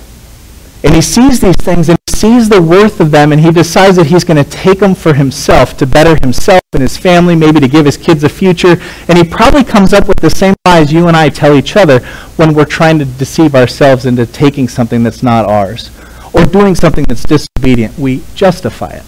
And 0.85 0.95
he 0.95 1.03
sees 1.03 1.41
these 1.41 1.57
things 1.57 1.89
and 1.89 1.96
sees 2.27 2.49
the 2.49 2.61
worth 2.61 2.99
of 2.99 3.13
them, 3.13 3.31
and 3.31 3.41
he 3.41 3.53
decides 3.53 3.95
that 3.95 4.07
he's 4.07 4.25
going 4.25 4.43
to 4.43 4.51
take 4.51 4.81
them 4.81 4.97
for 4.97 5.15
himself 5.15 5.77
to 5.77 5.87
better 5.87 6.17
himself 6.21 6.61
and 6.73 6.83
his 6.83 6.97
family, 6.97 7.37
maybe 7.37 7.61
to 7.61 7.69
give 7.69 7.87
his 7.87 7.97
kids 7.97 8.25
a 8.25 8.29
future. 8.29 8.83
And 9.07 9.17
he 9.17 9.23
probably 9.23 9.63
comes 9.63 9.93
up 9.93 10.09
with 10.09 10.17
the 10.17 10.31
same 10.31 10.57
lies 10.67 10.93
you 10.93 11.07
and 11.07 11.17
I 11.17 11.29
tell 11.29 11.55
each 11.55 11.77
other 11.77 12.01
when 12.35 12.53
we're 12.53 12.65
trying 12.65 12.99
to 12.99 13.05
deceive 13.05 13.55
ourselves 13.55 14.07
into 14.07 14.27
taking 14.27 14.67
something 14.67 15.05
that's 15.05 15.23
not 15.23 15.45
ours 15.45 15.93
or 16.35 16.45
doing 16.45 16.75
something 16.75 17.05
that's 17.05 17.23
disobedient. 17.23 17.97
We 17.97 18.25
justify 18.35 18.91
it. 18.91 19.05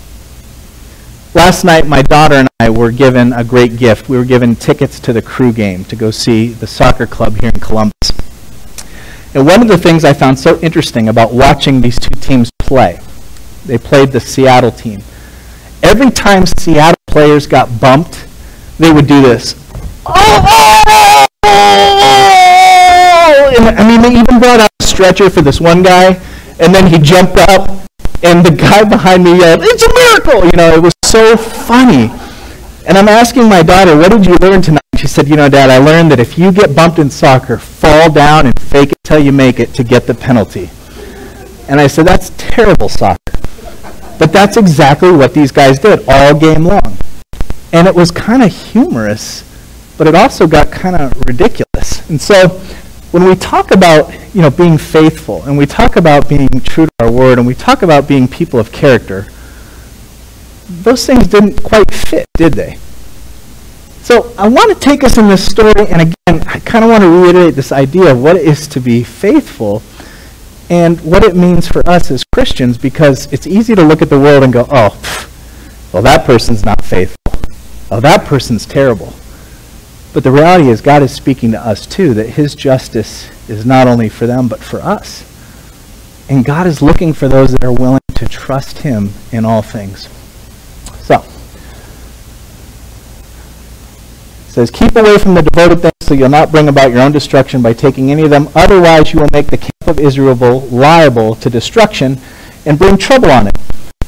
Last 1.34 1.64
night, 1.64 1.88
my 1.88 2.02
daughter 2.02 2.36
and 2.36 2.48
I 2.60 2.70
were 2.70 2.92
given 2.92 3.32
a 3.32 3.42
great 3.42 3.76
gift. 3.76 4.08
We 4.08 4.16
were 4.16 4.24
given 4.24 4.54
tickets 4.54 5.00
to 5.00 5.12
the 5.12 5.22
crew 5.22 5.52
game 5.52 5.84
to 5.86 5.96
go 5.96 6.12
see 6.12 6.48
the 6.48 6.68
soccer 6.68 7.06
club 7.06 7.40
here 7.40 7.50
in 7.52 7.60
Columbus. 7.60 8.12
And 9.34 9.44
one 9.44 9.60
of 9.60 9.66
the 9.66 9.76
things 9.76 10.04
I 10.04 10.12
found 10.12 10.38
so 10.38 10.60
interesting 10.60 11.08
about 11.08 11.32
watching 11.32 11.80
these 11.80 11.98
two 11.98 12.14
teams 12.20 12.52
play, 12.58 13.00
they 13.68 13.78
played 13.78 14.10
the 14.10 14.18
Seattle 14.18 14.72
team. 14.72 15.02
Every 15.82 16.10
time 16.10 16.46
Seattle 16.46 16.96
players 17.06 17.46
got 17.46 17.80
bumped, 17.80 18.26
they 18.78 18.90
would 18.90 19.06
do 19.06 19.20
this. 19.20 19.54
Oh! 20.06 21.26
And, 23.56 23.78
I 23.78 23.86
mean, 23.86 24.00
they 24.02 24.18
even 24.18 24.40
brought 24.40 24.60
out 24.60 24.70
a 24.80 24.84
stretcher 24.84 25.28
for 25.28 25.42
this 25.42 25.60
one 25.60 25.82
guy, 25.82 26.20
and 26.58 26.74
then 26.74 26.86
he 26.86 26.98
jumped 26.98 27.36
up, 27.36 27.68
and 28.22 28.44
the 28.44 28.50
guy 28.50 28.84
behind 28.88 29.22
me 29.22 29.38
yelled, 29.38 29.60
It's 29.62 29.82
a 29.82 29.94
miracle! 29.94 30.46
You 30.46 30.56
know, 30.56 30.74
it 30.74 30.82
was 30.82 30.94
so 31.04 31.36
funny. 31.36 32.10
And 32.86 32.96
I'm 32.96 33.08
asking 33.08 33.50
my 33.50 33.62
daughter, 33.62 33.98
what 33.98 34.10
did 34.10 34.24
you 34.24 34.34
learn 34.36 34.62
tonight? 34.62 34.80
She 34.96 35.06
said, 35.06 35.28
you 35.28 35.36
know, 35.36 35.50
Dad, 35.50 35.68
I 35.68 35.76
learned 35.76 36.10
that 36.10 36.18
if 36.18 36.38
you 36.38 36.50
get 36.50 36.74
bumped 36.74 36.98
in 36.98 37.10
soccer, 37.10 37.58
fall 37.58 38.10
down 38.10 38.46
and 38.46 38.58
fake 38.58 38.92
it 38.92 38.98
till 39.04 39.18
you 39.18 39.30
make 39.30 39.60
it 39.60 39.74
to 39.74 39.84
get 39.84 40.06
the 40.06 40.14
penalty. 40.14 40.70
And 41.68 41.78
I 41.78 41.86
said, 41.86 42.06
that's 42.06 42.32
terrible 42.38 42.88
soccer. 42.88 43.27
But 44.18 44.32
that's 44.32 44.56
exactly 44.56 45.12
what 45.12 45.32
these 45.32 45.52
guys 45.52 45.78
did 45.78 46.04
all 46.08 46.38
game 46.38 46.64
long. 46.64 46.98
And 47.72 47.86
it 47.86 47.94
was 47.94 48.10
kind 48.10 48.42
of 48.42 48.52
humorous, 48.52 49.44
but 49.96 50.06
it 50.06 50.14
also 50.14 50.46
got 50.46 50.72
kind 50.72 50.96
of 50.96 51.12
ridiculous. 51.26 52.08
And 52.08 52.20
so 52.20 52.48
when 53.12 53.24
we 53.24 53.34
talk 53.36 53.70
about 53.70 54.12
you 54.34 54.42
know 54.42 54.50
being 54.50 54.76
faithful 54.76 55.42
and 55.44 55.56
we 55.56 55.66
talk 55.66 55.96
about 55.96 56.28
being 56.28 56.48
true 56.62 56.86
to 56.86 56.92
our 57.00 57.12
word 57.12 57.38
and 57.38 57.46
we 57.46 57.54
talk 57.54 57.82
about 57.82 58.08
being 58.08 58.26
people 58.26 58.58
of 58.58 58.72
character, 58.72 59.26
those 60.68 61.06
things 61.06 61.26
didn't 61.26 61.62
quite 61.62 61.90
fit, 61.92 62.26
did 62.34 62.54
they? 62.54 62.76
So 64.02 64.32
I 64.38 64.48
want 64.48 64.72
to 64.72 64.80
take 64.80 65.04
us 65.04 65.18
in 65.18 65.28
this 65.28 65.44
story, 65.44 65.86
and 65.90 66.00
again, 66.00 66.48
I 66.48 66.60
kind 66.60 66.84
of 66.84 66.90
want 66.90 67.02
to 67.02 67.22
reiterate 67.22 67.54
this 67.54 67.72
idea 67.72 68.10
of 68.10 68.22
what 68.22 68.36
it 68.36 68.42
is 68.42 68.66
to 68.68 68.80
be 68.80 69.04
faithful 69.04 69.82
and 70.70 71.00
what 71.00 71.24
it 71.24 71.34
means 71.34 71.66
for 71.66 71.88
us 71.88 72.10
as 72.10 72.24
Christians 72.24 72.76
because 72.76 73.32
it's 73.32 73.46
easy 73.46 73.74
to 73.74 73.82
look 73.82 74.02
at 74.02 74.10
the 74.10 74.18
world 74.18 74.44
and 74.44 74.52
go, 74.52 74.66
oh, 74.70 74.90
pff, 74.90 75.92
well, 75.92 76.02
that 76.02 76.26
person's 76.26 76.64
not 76.64 76.84
faithful. 76.84 77.16
Oh, 77.90 78.00
that 78.00 78.26
person's 78.26 78.66
terrible. 78.66 79.14
But 80.12 80.24
the 80.24 80.30
reality 80.30 80.68
is, 80.68 80.80
God 80.80 81.02
is 81.02 81.12
speaking 81.12 81.52
to 81.52 81.60
us 81.60 81.86
too, 81.86 82.12
that 82.14 82.30
His 82.30 82.54
justice 82.54 83.30
is 83.48 83.64
not 83.64 83.86
only 83.86 84.08
for 84.08 84.26
them, 84.26 84.48
but 84.48 84.60
for 84.60 84.80
us. 84.80 85.24
And 86.28 86.44
God 86.44 86.66
is 86.66 86.82
looking 86.82 87.14
for 87.14 87.28
those 87.28 87.52
that 87.52 87.64
are 87.64 87.72
willing 87.72 88.00
to 88.14 88.28
trust 88.28 88.78
Him 88.78 89.10
in 89.32 89.44
all 89.46 89.62
things. 89.62 90.08
So, 91.04 91.24
says, 94.48 94.70
Keep 94.70 94.96
away 94.96 95.16
from 95.18 95.34
the 95.34 95.42
devoted 95.42 95.80
things 95.80 95.97
so 96.08 96.14
you'll 96.14 96.30
not 96.30 96.50
bring 96.50 96.68
about 96.68 96.90
your 96.90 97.02
own 97.02 97.12
destruction 97.12 97.60
by 97.60 97.74
taking 97.74 98.10
any 98.10 98.22
of 98.22 98.30
them. 98.30 98.48
Otherwise, 98.54 99.12
you 99.12 99.20
will 99.20 99.28
make 99.30 99.48
the 99.48 99.58
camp 99.58 99.86
of 99.86 100.00
Israel 100.00 100.34
liable 100.70 101.34
to 101.34 101.50
destruction 101.50 102.16
and 102.64 102.78
bring 102.78 102.96
trouble 102.96 103.30
on 103.30 103.46
it. 103.46 103.54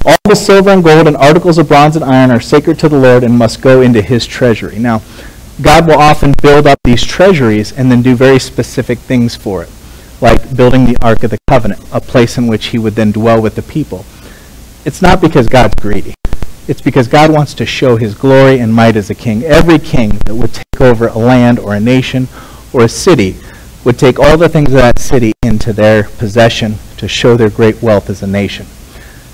All 0.06 0.16
the 0.24 0.34
silver 0.34 0.70
and 0.70 0.82
gold 0.82 1.06
and 1.06 1.16
articles 1.18 1.58
of 1.58 1.68
bronze 1.68 1.96
and 1.96 2.04
iron 2.04 2.30
are 2.30 2.40
sacred 2.40 2.78
to 2.78 2.88
the 2.88 2.98
Lord 2.98 3.22
and 3.22 3.36
must 3.36 3.60
go 3.60 3.82
into 3.82 4.00
his 4.00 4.24
treasury. 4.24 4.78
Now, 4.78 5.02
God 5.60 5.86
will 5.86 5.98
often 5.98 6.32
build 6.40 6.66
up 6.66 6.78
these 6.84 7.04
treasuries 7.04 7.70
and 7.72 7.92
then 7.92 8.00
do 8.00 8.14
very 8.14 8.38
specific 8.38 8.98
things 8.98 9.36
for 9.36 9.62
it, 9.62 9.70
like 10.22 10.56
building 10.56 10.86
the 10.86 10.96
Ark 11.02 11.22
of 11.22 11.32
the 11.32 11.38
Covenant, 11.48 11.84
a 11.92 12.00
place 12.00 12.38
in 12.38 12.46
which 12.46 12.68
he 12.68 12.78
would 12.78 12.94
then 12.94 13.12
dwell 13.12 13.42
with 13.42 13.56
the 13.56 13.62
people. 13.62 14.06
It's 14.86 15.02
not 15.02 15.20
because 15.20 15.48
God's 15.48 15.74
greedy. 15.74 16.14
It's 16.70 16.80
because 16.80 17.09
God 17.09 17.33
wants 17.33 17.52
to 17.54 17.66
show 17.66 17.96
his 17.96 18.14
glory 18.14 18.61
and 18.61 18.72
might 18.72 18.94
as 18.94 19.11
a 19.11 19.14
king. 19.16 19.42
Every 19.42 19.80
king 19.80 20.11
that 20.26 20.37
would 20.37 20.54
take 20.54 20.80
over 20.80 21.09
a 21.09 21.18
land 21.18 21.59
or 21.59 21.74
a 21.74 21.80
nation 21.80 22.28
or 22.72 22.85
a 22.85 22.88
city 22.88 23.35
would 23.85 23.98
take 23.98 24.20
all 24.20 24.38
the 24.38 24.48
things 24.48 24.68
of 24.68 24.74
that 24.74 25.00
city 25.00 25.33
into 25.42 25.72
their 25.72 26.04
possession 26.04 26.76
to 26.98 27.09
show 27.09 27.37
their 27.37 27.50
great 27.50 27.83
wealth 27.83 28.09
as 28.09 28.22
a 28.22 28.26
nation. 28.28 28.66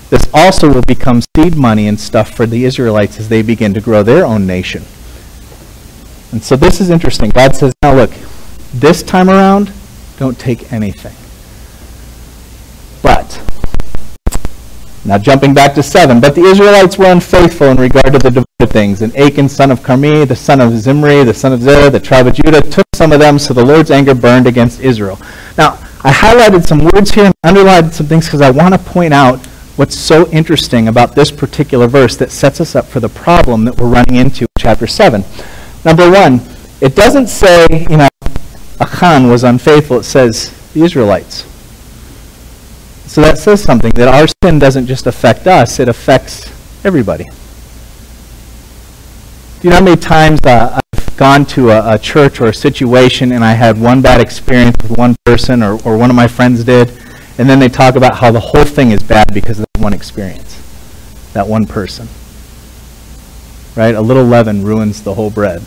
This 0.09 0.27
also 0.33 0.73
will 0.73 0.81
become 0.81 1.21
seed 1.35 1.55
money 1.55 1.87
and 1.87 1.99
stuff 1.99 2.33
for 2.33 2.47
the 2.47 2.65
Israelites 2.65 3.19
as 3.19 3.29
they 3.29 3.43
begin 3.43 3.71
to 3.75 3.81
grow 3.81 4.01
their 4.01 4.25
own 4.25 4.47
nation. 4.47 4.81
And 6.31 6.41
so 6.41 6.55
this 6.55 6.81
is 6.81 6.89
interesting. 6.89 7.29
God 7.29 7.55
says, 7.55 7.71
now 7.83 7.93
look, 7.93 8.13
this 8.73 9.03
time 9.03 9.29
around, 9.29 9.71
don't 10.17 10.39
take 10.39 10.73
anything. 10.73 11.13
But, 13.03 13.46
now 15.07 15.17
jumping 15.17 15.53
back 15.53 15.73
to 15.75 15.81
7, 15.81 16.19
but 16.19 16.35
the 16.35 16.41
Israelites 16.41 16.97
were 16.97 17.05
unfaithful 17.05 17.67
in 17.67 17.77
regard 17.77 18.11
to 18.11 18.19
the 18.19 18.29
devoted 18.29 18.73
things. 18.73 19.01
And 19.01 19.15
Achan, 19.15 19.47
son 19.47 19.71
of 19.71 19.79
Carmi, 19.79 20.27
the 20.27 20.35
son 20.35 20.59
of 20.59 20.77
Zimri, 20.77 21.23
the 21.23 21.33
son 21.33 21.53
of 21.53 21.61
Zerah, 21.61 21.89
the 21.89 21.99
tribe 21.99 22.27
of 22.27 22.33
Judah, 22.33 22.61
took 22.61 22.85
some 22.93 23.13
of 23.13 23.19
them, 23.19 23.39
so 23.39 23.53
the 23.53 23.65
Lord's 23.65 23.89
anger 23.89 24.13
burned 24.13 24.47
against 24.47 24.81
Israel. 24.81 25.17
Now, 25.57 25.79
I 26.03 26.11
highlighted 26.11 26.67
some 26.67 26.83
words 26.83 27.11
here 27.11 27.25
and 27.25 27.35
underlined 27.43 27.93
some 27.93 28.05
things 28.05 28.25
because 28.25 28.41
I 28.41 28.51
want 28.51 28.73
to 28.73 28.79
point 28.79 29.13
out 29.13 29.39
what's 29.77 29.97
so 29.97 30.29
interesting 30.31 30.89
about 30.89 31.15
this 31.15 31.31
particular 31.31 31.87
verse 31.87 32.17
that 32.17 32.29
sets 32.29 32.59
us 32.59 32.75
up 32.75 32.85
for 32.85 32.99
the 32.99 33.09
problem 33.09 33.63
that 33.63 33.77
we're 33.77 33.87
running 33.87 34.15
into 34.15 34.43
in 34.43 34.47
chapter 34.59 34.87
7. 34.87 35.23
Number 35.85 36.11
one, 36.11 36.41
it 36.81 36.95
doesn't 36.95 37.27
say, 37.27 37.65
you 37.89 37.97
know, 37.97 38.09
Achan 38.81 39.29
was 39.29 39.45
unfaithful. 39.45 39.99
It 39.99 40.03
says 40.03 40.51
the 40.73 40.81
Israelites. 40.81 41.45
So 43.07 43.21
that 43.21 43.37
says 43.37 43.63
something, 43.63 43.91
that 43.91 44.09
our 44.09 44.27
sin 44.43 44.59
doesn't 44.59 44.85
just 44.85 45.07
affect 45.07 45.47
us, 45.47 45.79
it 45.79 45.87
affects 45.87 46.51
everybody. 46.85 47.23
Do 47.23 47.31
you 49.63 49.69
know 49.69 49.77
how 49.77 49.83
many 49.83 49.99
times 49.99 50.39
uh, 50.43 50.79
I've 50.93 51.17
gone 51.17 51.45
to 51.47 51.71
a, 51.71 51.95
a, 51.95 51.97
church 51.97 52.41
or 52.41 52.47
a 52.47 52.53
situation 52.53 53.31
and 53.31 53.43
I 53.43 53.53
had 53.53 53.79
one 53.79 54.01
bad 54.01 54.21
experience 54.21 54.75
with 54.83 54.97
one 54.97 55.15
person 55.25 55.63
or, 55.63 55.81
or 55.83 55.97
one 55.97 56.09
of 56.09 56.15
my 56.15 56.27
friends 56.27 56.63
did, 56.63 56.89
and 57.39 57.49
then 57.49 57.59
they 57.59 57.69
talk 57.69 57.95
about 57.95 58.17
how 58.17 58.29
the 58.29 58.39
whole 58.39 58.65
thing 58.65 58.91
is 58.91 59.01
bad 59.01 59.33
because 59.33 59.59
of 59.59 59.65
that 59.73 59.81
one 59.81 59.93
experience, 59.93 60.61
that 61.33 61.47
one 61.47 61.65
person. 61.65 62.07
Right? 63.75 63.95
A 63.95 64.01
little 64.01 64.25
leaven 64.25 64.63
ruins 64.63 65.01
the 65.01 65.13
whole 65.13 65.31
bread. 65.31 65.63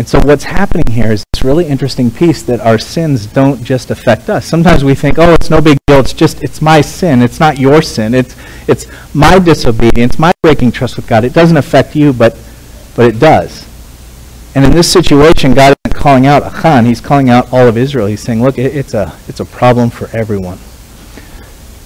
And 0.00 0.08
so 0.08 0.18
what's 0.20 0.44
happening 0.44 0.86
here 0.90 1.12
is 1.12 1.22
this 1.30 1.44
really 1.44 1.66
interesting 1.66 2.10
piece 2.10 2.42
that 2.44 2.58
our 2.60 2.78
sins 2.78 3.26
don't 3.26 3.62
just 3.62 3.90
affect 3.90 4.30
us. 4.30 4.46
Sometimes 4.46 4.82
we 4.82 4.94
think, 4.94 5.18
oh, 5.18 5.34
it's 5.34 5.50
no 5.50 5.60
big 5.60 5.76
deal. 5.86 6.00
It's 6.00 6.14
just, 6.14 6.42
it's 6.42 6.62
my 6.62 6.80
sin. 6.80 7.20
It's 7.20 7.38
not 7.38 7.58
your 7.58 7.82
sin. 7.82 8.14
It's, 8.14 8.34
it's 8.66 8.86
my 9.14 9.38
disobedience, 9.38 10.18
my 10.18 10.32
breaking 10.42 10.72
trust 10.72 10.96
with 10.96 11.06
God. 11.06 11.22
It 11.22 11.34
doesn't 11.34 11.58
affect 11.58 11.94
you, 11.94 12.14
but, 12.14 12.32
but 12.96 13.14
it 13.14 13.20
does. 13.20 13.68
And 14.54 14.64
in 14.64 14.70
this 14.70 14.90
situation, 14.90 15.52
God 15.52 15.76
isn't 15.84 16.00
calling 16.00 16.26
out 16.26 16.44
Achan. 16.44 16.86
He's 16.86 17.02
calling 17.02 17.28
out 17.28 17.52
all 17.52 17.68
of 17.68 17.76
Israel. 17.76 18.06
He's 18.06 18.22
saying, 18.22 18.42
look, 18.42 18.56
it, 18.56 18.74
it's, 18.74 18.94
a, 18.94 19.14
it's 19.28 19.40
a 19.40 19.44
problem 19.44 19.90
for 19.90 20.08
everyone. 20.16 20.58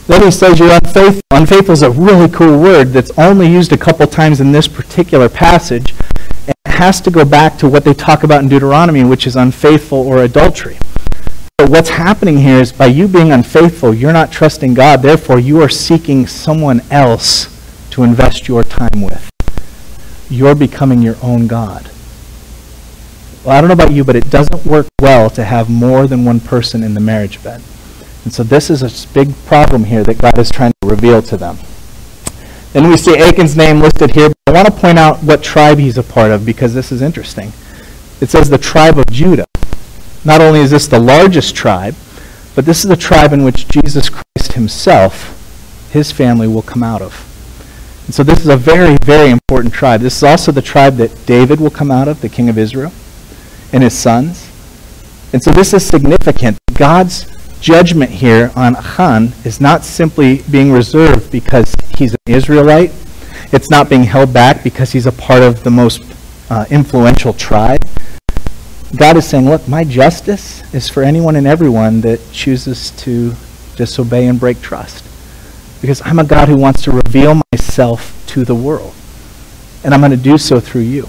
Then 0.07 0.23
he 0.23 0.31
says 0.31 0.61
you're 0.61 0.71
unfaithful. 0.71 1.21
Unfaithful 1.33 1.73
is 1.73 1.83
a 1.83 1.91
really 1.91 2.29
cool 2.29 2.61
word 2.61 2.93
that's 2.93 3.11
only 3.19 3.51
used 3.51 3.73
a 3.73 3.77
couple 3.77 4.07
times 4.07 4.41
in 4.41 4.53
this 4.53 4.69
particular 4.69 5.29
passage 5.29 5.93
has 6.75 7.01
to 7.03 7.11
go 7.11 7.25
back 7.25 7.57
to 7.59 7.69
what 7.69 7.85
they 7.85 7.95
talk 7.95 8.23
about 8.23 8.43
in 8.43 8.49
Deuteronomy, 8.49 9.05
which 9.05 9.27
is 9.27 9.37
unfaithful 9.37 9.99
or 9.99 10.25
adultery. 10.25 10.79
But 11.59 11.71
what's 11.71 11.89
happening 11.89 12.39
here 12.39 12.61
is 12.61 12.73
by 12.73 12.87
you 12.87 13.09
being 13.09 13.33
unfaithful, 13.33 13.95
you're 13.95 14.13
not 14.13 14.33
trusting 14.33 14.75
God. 14.75 15.03
Therefore, 15.03 15.39
you 15.39 15.61
are 15.63 15.69
seeking 15.69 16.27
someone 16.27 16.83
else 16.91 17.49
to 17.91 18.03
invest 18.03 18.49
your 18.49 18.65
time 18.65 19.01
with. 19.01 19.31
You're 20.29 20.55
becoming 20.55 21.01
your 21.01 21.17
own 21.23 21.47
God. 21.47 21.91
Well, 23.45 23.57
I 23.57 23.61
don't 23.61 23.69
know 23.69 23.75
about 23.75 23.93
you, 23.93 24.05
but 24.05 24.17
it 24.17 24.31
doesn't 24.31 24.65
work 24.65 24.87
well 25.01 25.31
to 25.31 25.45
have 25.45 25.71
more 25.71 26.07
than 26.07 26.25
one 26.25 26.41
person 26.41 26.83
in 26.83 26.95
the 26.95 27.01
marriage 27.01 27.43
bed. 27.43 27.63
And 28.25 28.33
so 28.33 28.43
this 28.43 28.71
is 28.71 28.83
a 28.83 29.09
big 29.15 29.35
problem 29.47 29.85
here 29.85 30.03
that 30.03 30.19
God 30.19 30.39
is 30.39 30.51
trying 30.51 30.73
to 30.81 30.89
reveal 30.89 31.21
to 31.23 31.37
them. 31.37 31.59
Then 32.75 32.91
we 32.91 32.97
see 32.97 33.17
Achan's 33.17 33.57
name 33.57 33.79
listed 33.79 34.11
here. 34.11 34.33
But 34.45 34.57
I 34.57 34.63
want 34.63 34.75
to 34.75 34.81
point 34.81 34.99
out 34.99 35.23
what 35.23 35.45
tribe 35.45 35.79
he's 35.79 35.97
a 35.97 36.03
part 36.03 36.33
of 36.33 36.45
because 36.45 36.75
this 36.75 36.91
is 36.91 37.03
interesting. 37.03 37.53
It 38.21 38.31
says 38.31 38.51
the 38.51 38.59
tribe 38.59 38.99
of 38.99 39.07
Judah. 39.07 39.47
Not 40.25 40.41
only 40.41 40.59
is 40.59 40.73
this 40.73 40.89
the 40.89 40.99
largest 40.99 41.55
tribe, 41.55 41.95
but 42.57 42.65
this 42.65 42.83
is 42.83 42.89
the 42.89 42.97
tribe 42.97 43.33
in 43.33 43.45
which 43.45 43.69
Jesus 43.69 44.11
Christ 44.11 44.55
himself, 44.55 45.89
his 45.93 46.11
family, 46.11 46.49
will 46.49 46.63
come 46.63 46.83
out 46.83 47.01
of. 47.01 47.31
And 48.07 48.15
so 48.15 48.25
this 48.25 48.41
is 48.41 48.49
a 48.49 48.57
very, 48.57 48.97
very 49.05 49.31
important 49.31 49.73
tribe. 49.73 50.01
This 50.01 50.17
is 50.17 50.25
also 50.25 50.51
the 50.51 50.61
tribe 50.61 50.97
that 50.97 51.27
David 51.27 51.61
will 51.61 51.71
come 51.71 51.93
out 51.93 52.09
of, 52.09 52.23
the 52.23 52.29
king 52.29 52.49
of 52.49 52.59
Israel, 52.59 52.93
and 53.73 53.85
his 53.85 53.97
sons. 53.97 54.51
And 55.33 55.41
so 55.41 55.53
this 55.53 55.73
is 55.73 55.87
significant. 55.87 56.59
God's 56.75 57.27
judgment 57.65 58.11
here 58.11 58.53
on 58.57 58.77
Achan 58.77 59.33
is 59.47 59.59
not 59.59 59.87
simply 59.87 60.43
being 60.51 60.71
reserved 60.71 61.33
because 61.33 61.75
he's 61.97 62.13
an 62.13 62.19
Israelite. 62.27 62.93
It's 63.53 63.71
not 63.71 63.89
being 63.89 64.03
held 64.03 64.35
back 64.35 64.63
because 64.63 64.93
he's 64.93 65.07
a 65.07 65.13
part 65.13 65.43
of 65.43 65.65
the 65.65 65.71
most 65.71 66.05
uh, 66.51 66.67
influential 66.71 67.33
tribe. 67.33 67.83
God 68.95 69.17
is 69.17 69.27
saying, 69.27 69.47
look, 69.47 69.67
my 69.67 69.83
justice 69.83 70.63
is 70.75 70.91
for 70.91 71.03
anyone 71.03 71.37
and 71.37 71.47
everyone 71.47 72.03
that 72.03 72.21
chooses 72.33 72.91
to 72.99 73.33
disobey 73.77 74.27
and 74.27 74.39
break 74.39 74.61
trust. 74.61 75.03
Because 75.81 76.03
I'm 76.05 76.19
a 76.19 76.25
God 76.25 76.49
who 76.49 76.59
wants 76.59 76.83
to 76.83 76.91
reveal 76.93 77.41
myself 77.51 78.23
to 78.27 78.45
the 78.45 78.55
world. 78.55 78.93
And 79.85 79.95
I'm 79.95 80.01
going 80.01 80.11
to 80.11 80.19
do 80.19 80.37
so 80.37 80.61
through 80.61 80.83
you. 80.83 81.09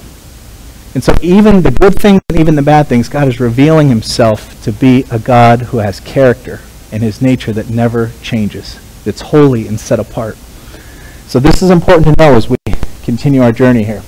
And 0.96 1.04
so 1.04 1.14
even 1.22 1.62
the 1.62 1.72
good 1.72 2.00
things 2.00 2.22
and 2.30 2.40
even 2.40 2.56
the 2.56 2.62
bad 2.62 2.88
things, 2.88 3.10
God 3.10 3.28
is 3.28 3.42
revealing 3.42 3.90
himself 3.90 4.64
to 4.64 4.72
be 4.72 5.04
a 5.12 5.20
God 5.20 5.62
who 5.62 5.78
has 5.80 6.00
character 6.00 6.62
in 6.92 7.02
his 7.02 7.22
nature 7.22 7.52
that 7.52 7.70
never 7.70 8.12
changes, 8.24 8.80
that's 9.04 9.20
holy 9.20 9.68
and 9.68 9.78
set 9.78 10.00
apart. 10.00 10.38
So 11.28 11.40
this 11.40 11.62
is 11.62 11.70
important 11.70 12.08
to 12.08 12.16
know 12.18 12.36
as 12.36 12.50
we 12.50 12.56
continue 13.04 13.42
our 13.42 13.52
journey 13.52 13.84
here. 13.84 14.02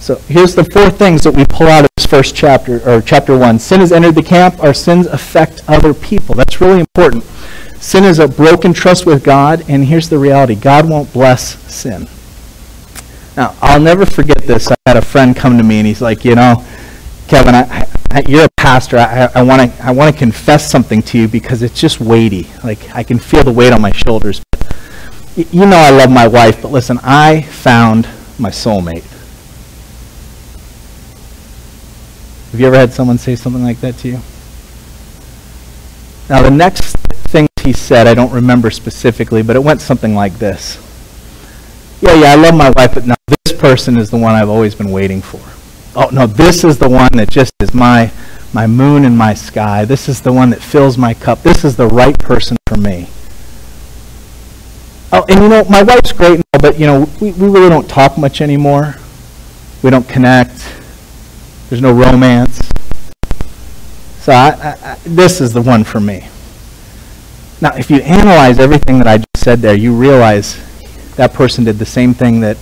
So 0.00 0.16
here's 0.16 0.54
the 0.54 0.64
four 0.64 0.88
things 0.88 1.22
that 1.24 1.34
we 1.34 1.44
pull 1.44 1.66
out 1.66 1.84
of 1.84 1.90
this 1.96 2.06
first 2.06 2.34
chapter, 2.34 2.80
or 2.88 3.02
chapter 3.02 3.36
one. 3.36 3.58
Sin 3.58 3.80
has 3.80 3.92
entered 3.92 4.14
the 4.14 4.22
camp. 4.22 4.62
Our 4.62 4.74
sins 4.74 5.06
affect 5.06 5.62
other 5.68 5.92
people. 5.92 6.34
That's 6.34 6.60
really 6.60 6.80
important. 6.80 7.22
Sin 7.80 8.04
is 8.04 8.18
a 8.18 8.28
broken 8.28 8.72
trust 8.72 9.04
with 9.04 9.22
God, 9.22 9.62
and 9.68 9.84
here's 9.84 10.08
the 10.08 10.18
reality. 10.18 10.54
God 10.54 10.88
won't 10.88 11.12
bless 11.12 11.58
sin. 11.70 12.08
Now, 13.36 13.56
I'll 13.60 13.80
never 13.80 14.06
forget 14.06 14.38
this. 14.42 14.70
I 14.70 14.76
had 14.86 14.96
a 14.96 15.02
friend 15.02 15.34
come 15.34 15.58
to 15.58 15.64
me 15.64 15.78
and 15.78 15.86
he's 15.86 16.00
like, 16.00 16.24
you 16.24 16.34
know, 16.34 16.64
Kevin, 17.26 17.54
I, 17.54 17.88
I, 18.10 18.22
you're 18.28 18.44
a 18.44 18.50
pastor. 18.56 18.98
I 18.98 19.42
want 19.42 19.72
to 19.72 19.84
I 19.84 19.90
want 19.90 20.14
to 20.14 20.18
confess 20.18 20.70
something 20.70 21.02
to 21.02 21.18
you 21.18 21.26
because 21.26 21.62
it's 21.62 21.78
just 21.78 22.00
weighty. 22.00 22.48
Like 22.62 22.94
I 22.94 23.02
can 23.02 23.18
feel 23.18 23.42
the 23.42 23.52
weight 23.52 23.72
on 23.72 23.80
my 23.80 23.92
shoulders. 23.92 24.40
But 24.52 25.52
you 25.52 25.66
know 25.66 25.76
I 25.76 25.90
love 25.90 26.10
my 26.10 26.28
wife, 26.28 26.62
but 26.62 26.70
listen, 26.70 27.00
I 27.02 27.42
found 27.42 28.06
my 28.38 28.50
soulmate. 28.50 29.04
Have 32.52 32.60
you 32.60 32.68
ever 32.68 32.76
had 32.76 32.92
someone 32.92 33.18
say 33.18 33.34
something 33.34 33.64
like 33.64 33.80
that 33.80 33.96
to 33.98 34.08
you? 34.08 34.20
Now, 36.28 36.40
the 36.40 36.50
next 36.50 36.96
thing 37.32 37.48
he 37.62 37.72
said, 37.72 38.06
I 38.06 38.14
don't 38.14 38.32
remember 38.32 38.70
specifically, 38.70 39.42
but 39.42 39.56
it 39.56 39.62
went 39.62 39.80
something 39.80 40.14
like 40.14 40.34
this. 40.34 40.83
Yeah, 42.00 42.14
yeah, 42.14 42.32
I 42.32 42.34
love 42.34 42.54
my 42.54 42.70
wife, 42.70 42.94
but 42.94 43.06
now 43.06 43.14
this 43.26 43.58
person 43.58 43.96
is 43.96 44.10
the 44.10 44.18
one 44.18 44.34
I've 44.34 44.48
always 44.48 44.74
been 44.74 44.90
waiting 44.90 45.22
for. 45.22 45.40
Oh, 45.96 46.10
no, 46.10 46.26
this 46.26 46.64
is 46.64 46.78
the 46.78 46.88
one 46.88 47.10
that 47.14 47.30
just 47.30 47.52
is 47.60 47.72
my, 47.72 48.10
my 48.52 48.66
moon 48.66 49.04
and 49.04 49.16
my 49.16 49.32
sky. 49.32 49.84
This 49.84 50.08
is 50.08 50.20
the 50.20 50.32
one 50.32 50.50
that 50.50 50.60
fills 50.60 50.98
my 50.98 51.14
cup. 51.14 51.42
This 51.42 51.64
is 51.64 51.76
the 51.76 51.86
right 51.86 52.18
person 52.18 52.56
for 52.66 52.76
me. 52.76 53.08
Oh, 55.12 55.24
and 55.28 55.40
you 55.40 55.48
know, 55.48 55.64
my 55.70 55.82
wife's 55.82 56.12
great, 56.12 56.42
but 56.52 56.78
you 56.78 56.86
know, 56.86 57.08
we, 57.20 57.30
we 57.32 57.48
really 57.48 57.68
don't 57.68 57.88
talk 57.88 58.18
much 58.18 58.40
anymore. 58.40 58.96
We 59.82 59.90
don't 59.90 60.08
connect. 60.08 60.74
There's 61.70 61.80
no 61.80 61.92
romance. 61.92 62.60
So 64.18 64.32
I, 64.32 64.48
I, 64.50 64.78
I, 64.82 64.98
this 65.04 65.40
is 65.40 65.52
the 65.52 65.62
one 65.62 65.84
for 65.84 66.00
me. 66.00 66.26
Now, 67.60 67.76
if 67.76 67.90
you 67.90 67.98
analyze 67.98 68.58
everything 68.58 68.98
that 68.98 69.06
I 69.06 69.18
just 69.18 69.36
said 69.36 69.60
there, 69.60 69.74
you 69.74 69.94
realize 69.94 70.58
that 71.16 71.32
person 71.32 71.64
did 71.64 71.78
the 71.78 71.86
same 71.86 72.14
thing 72.14 72.40
that 72.40 72.56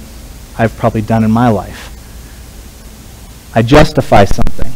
I've 0.58 0.76
probably 0.76 1.02
done 1.02 1.24
in 1.24 1.30
my 1.30 1.48
life. 1.48 1.88
I 3.54 3.62
justify 3.62 4.24
something. 4.24 4.72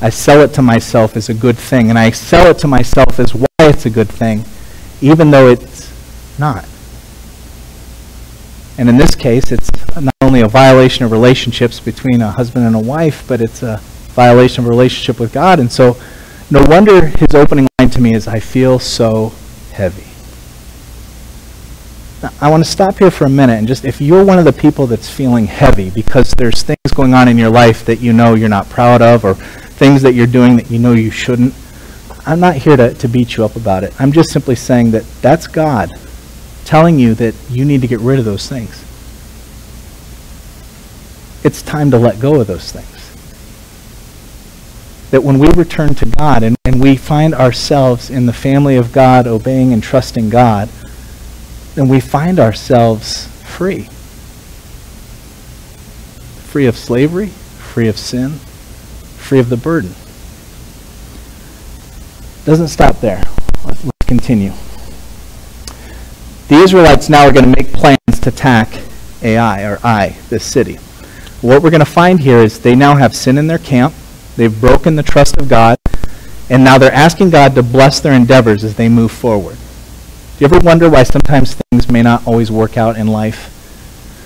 I 0.00 0.10
sell 0.10 0.40
it 0.40 0.52
to 0.54 0.62
myself 0.62 1.16
as 1.16 1.28
a 1.28 1.34
good 1.34 1.56
thing, 1.56 1.88
and 1.88 1.98
I 1.98 2.10
sell 2.10 2.48
it 2.48 2.58
to 2.58 2.68
myself 2.68 3.20
as 3.20 3.34
why 3.34 3.46
it's 3.60 3.86
a 3.86 3.90
good 3.90 4.08
thing, 4.08 4.44
even 5.00 5.30
though 5.30 5.48
it's 5.48 5.92
not. 6.38 6.64
And 8.78 8.88
in 8.88 8.96
this 8.96 9.14
case, 9.14 9.52
it's 9.52 9.70
not 9.94 10.14
only 10.20 10.40
a 10.40 10.48
violation 10.48 11.04
of 11.04 11.12
relationships 11.12 11.78
between 11.78 12.20
a 12.20 12.30
husband 12.30 12.66
and 12.66 12.74
a 12.74 12.80
wife, 12.80 13.24
but 13.28 13.40
it's 13.40 13.62
a 13.62 13.78
violation 14.14 14.64
of 14.64 14.68
relationship 14.70 15.20
with 15.20 15.32
God. 15.32 15.60
And 15.60 15.70
so, 15.70 15.96
no 16.50 16.64
wonder 16.68 17.06
his 17.06 17.34
opening 17.34 17.68
line 17.78 17.90
to 17.90 18.00
me 18.00 18.14
is, 18.14 18.26
I 18.26 18.40
feel 18.40 18.78
so 18.78 19.32
heavy. 19.72 20.11
I 22.40 22.48
want 22.48 22.64
to 22.64 22.70
stop 22.70 22.98
here 22.98 23.10
for 23.10 23.24
a 23.24 23.30
minute 23.30 23.58
and 23.58 23.66
just, 23.66 23.84
if 23.84 24.00
you're 24.00 24.24
one 24.24 24.38
of 24.38 24.44
the 24.44 24.52
people 24.52 24.86
that's 24.86 25.10
feeling 25.10 25.46
heavy 25.46 25.90
because 25.90 26.30
there's 26.36 26.62
things 26.62 26.78
going 26.94 27.14
on 27.14 27.26
in 27.26 27.36
your 27.36 27.50
life 27.50 27.84
that 27.86 28.00
you 28.00 28.12
know 28.12 28.34
you're 28.34 28.48
not 28.48 28.68
proud 28.68 29.02
of 29.02 29.24
or 29.24 29.34
things 29.34 30.02
that 30.02 30.14
you're 30.14 30.28
doing 30.28 30.56
that 30.56 30.70
you 30.70 30.78
know 30.78 30.92
you 30.92 31.10
shouldn't, 31.10 31.52
I'm 32.24 32.38
not 32.38 32.54
here 32.54 32.76
to, 32.76 32.94
to 32.94 33.08
beat 33.08 33.36
you 33.36 33.44
up 33.44 33.56
about 33.56 33.82
it. 33.82 33.92
I'm 34.00 34.12
just 34.12 34.30
simply 34.30 34.54
saying 34.54 34.92
that 34.92 35.04
that's 35.20 35.48
God 35.48 35.90
telling 36.64 36.96
you 36.98 37.14
that 37.14 37.34
you 37.50 37.64
need 37.64 37.80
to 37.80 37.88
get 37.88 37.98
rid 37.98 38.20
of 38.20 38.24
those 38.24 38.48
things. 38.48 38.84
It's 41.44 41.60
time 41.60 41.90
to 41.90 41.98
let 41.98 42.20
go 42.20 42.40
of 42.40 42.46
those 42.46 42.70
things. 42.70 42.88
That 45.10 45.24
when 45.24 45.40
we 45.40 45.48
return 45.50 45.96
to 45.96 46.06
God 46.06 46.44
and, 46.44 46.56
and 46.64 46.80
we 46.80 46.96
find 46.96 47.34
ourselves 47.34 48.10
in 48.10 48.26
the 48.26 48.32
family 48.32 48.76
of 48.76 48.92
God, 48.92 49.26
obeying 49.26 49.72
and 49.72 49.82
trusting 49.82 50.30
God, 50.30 50.68
then 51.74 51.88
we 51.88 52.00
find 52.00 52.38
ourselves 52.38 53.26
free. 53.44 53.88
Free 56.50 56.66
of 56.66 56.76
slavery, 56.76 57.28
free 57.28 57.88
of 57.88 57.96
sin, 57.96 58.32
free 59.16 59.38
of 59.38 59.48
the 59.48 59.56
burden. 59.56 59.94
Doesn't 62.44 62.68
stop 62.68 63.00
there. 63.00 63.22
Let's, 63.64 63.82
continue. 64.06 64.52
The 66.48 66.56
Israelites 66.56 67.08
now 67.08 67.26
are 67.26 67.32
going 67.32 67.50
to 67.50 67.56
make 67.56 67.72
plans 67.72 68.20
to 68.20 68.28
attack 68.28 68.68
Ai, 69.22 69.62
or 69.62 69.78
Ai, 69.82 70.18
this 70.28 70.44
city. 70.44 70.74
What 71.40 71.62
we're 71.62 71.70
going 71.70 71.80
to 71.80 71.86
find 71.86 72.20
here 72.20 72.38
is 72.38 72.58
they 72.58 72.74
now 72.74 72.94
have 72.94 73.16
sin 73.16 73.38
in 73.38 73.46
their 73.46 73.58
camp. 73.58 73.94
They've 74.36 74.60
broken 74.60 74.96
the 74.96 75.02
trust 75.02 75.38
of 75.38 75.48
God. 75.48 75.78
And 76.50 76.62
now 76.62 76.76
they're 76.76 76.92
asking 76.92 77.30
God 77.30 77.54
to 77.54 77.62
bless 77.62 78.00
their 78.00 78.12
endeavors 78.12 78.64
as 78.64 78.76
they 78.76 78.90
move 78.90 79.12
forward. 79.12 79.56
You 80.42 80.46
ever 80.46 80.58
wonder 80.58 80.90
why 80.90 81.04
sometimes 81.04 81.54
things 81.70 81.88
may 81.88 82.02
not 82.02 82.26
always 82.26 82.50
work 82.50 82.76
out 82.76 82.96
in 82.96 83.06
life? 83.06 83.48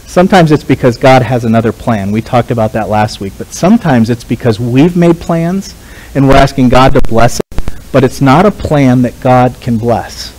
Sometimes 0.06 0.50
it's 0.50 0.64
because 0.64 0.96
God 0.96 1.20
has 1.20 1.44
another 1.44 1.72
plan. 1.72 2.10
We 2.10 2.22
talked 2.22 2.50
about 2.50 2.72
that 2.72 2.88
last 2.88 3.20
week. 3.20 3.34
But 3.36 3.52
sometimes 3.52 4.08
it's 4.08 4.24
because 4.24 4.58
we've 4.58 4.96
made 4.96 5.20
plans 5.20 5.74
and 6.14 6.26
we're 6.26 6.36
asking 6.36 6.70
God 6.70 6.94
to 6.94 7.02
bless 7.02 7.38
it, 7.38 7.92
but 7.92 8.02
it's 8.02 8.22
not 8.22 8.46
a 8.46 8.50
plan 8.50 9.02
that 9.02 9.20
God 9.20 9.60
can 9.60 9.76
bless 9.76 10.34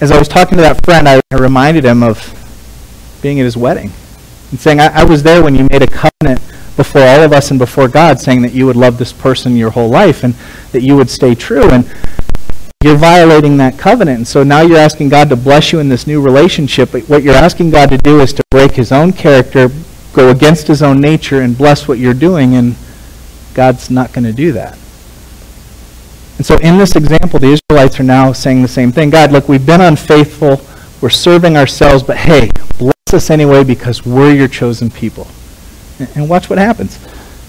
as 0.00 0.10
I 0.10 0.18
was 0.18 0.28
talking 0.28 0.56
to 0.56 0.62
that 0.62 0.84
friend, 0.84 1.08
I, 1.08 1.20
I 1.30 1.36
reminded 1.36 1.84
him 1.84 2.02
of 2.02 2.18
being 3.22 3.38
at 3.38 3.44
his 3.44 3.56
wedding 3.56 3.92
and 4.50 4.58
saying, 4.58 4.80
I, 4.80 5.02
I 5.02 5.04
was 5.04 5.22
there 5.22 5.42
when 5.42 5.54
you 5.54 5.66
made 5.70 5.82
a 5.82 5.86
covenant 5.86 6.40
before 6.76 7.02
all 7.02 7.20
of 7.20 7.32
us 7.32 7.50
and 7.50 7.58
before 7.58 7.86
God, 7.86 8.18
saying 8.18 8.40
that 8.42 8.52
you 8.52 8.64
would 8.64 8.76
love 8.76 8.96
this 8.96 9.12
person 9.12 9.56
your 9.56 9.70
whole 9.70 9.90
life 9.90 10.24
and 10.24 10.34
that 10.72 10.82
you 10.82 10.96
would 10.96 11.10
stay 11.10 11.34
true. 11.34 11.68
And 11.70 11.84
you're 12.82 12.96
violating 12.96 13.58
that 13.58 13.78
covenant. 13.78 14.16
And 14.16 14.26
so 14.26 14.42
now 14.42 14.62
you're 14.62 14.78
asking 14.78 15.10
God 15.10 15.28
to 15.28 15.36
bless 15.36 15.70
you 15.70 15.80
in 15.80 15.90
this 15.90 16.06
new 16.06 16.22
relationship. 16.22 16.92
But 16.92 17.02
what 17.10 17.22
you're 17.22 17.34
asking 17.34 17.70
God 17.70 17.90
to 17.90 17.98
do 17.98 18.20
is 18.20 18.32
to 18.32 18.42
break 18.50 18.72
his 18.72 18.90
own 18.90 19.12
character, 19.12 19.68
go 20.14 20.30
against 20.30 20.66
his 20.66 20.82
own 20.82 20.98
nature, 20.98 21.42
and 21.42 21.58
bless 21.58 21.86
what 21.86 21.98
you're 21.98 22.14
doing. 22.14 22.54
And 22.54 22.76
God's 23.52 23.90
not 23.90 24.14
going 24.14 24.24
to 24.24 24.32
do 24.32 24.52
that. 24.52 24.78
And 26.38 26.46
so 26.46 26.56
in 26.56 26.78
this 26.78 26.96
example, 26.96 27.38
the 27.38 27.58
Israelites 27.58 28.00
are 28.00 28.04
now 28.04 28.32
saying 28.32 28.62
the 28.62 28.68
same 28.68 28.92
thing. 28.92 29.10
God, 29.10 29.30
look, 29.30 29.46
we've 29.46 29.66
been 29.66 29.82
unfaithful. 29.82 30.62
We're 31.02 31.10
serving 31.10 31.58
ourselves, 31.58 32.02
but 32.02 32.16
hey, 32.16 32.50
bless 32.78 32.94
us 33.12 33.28
anyway 33.28 33.62
because 33.62 34.06
we're 34.06 34.32
your 34.32 34.48
chosen 34.48 34.90
people. 34.90 35.26
And 36.14 36.30
watch 36.30 36.48
what 36.48 36.58
happens. 36.58 36.98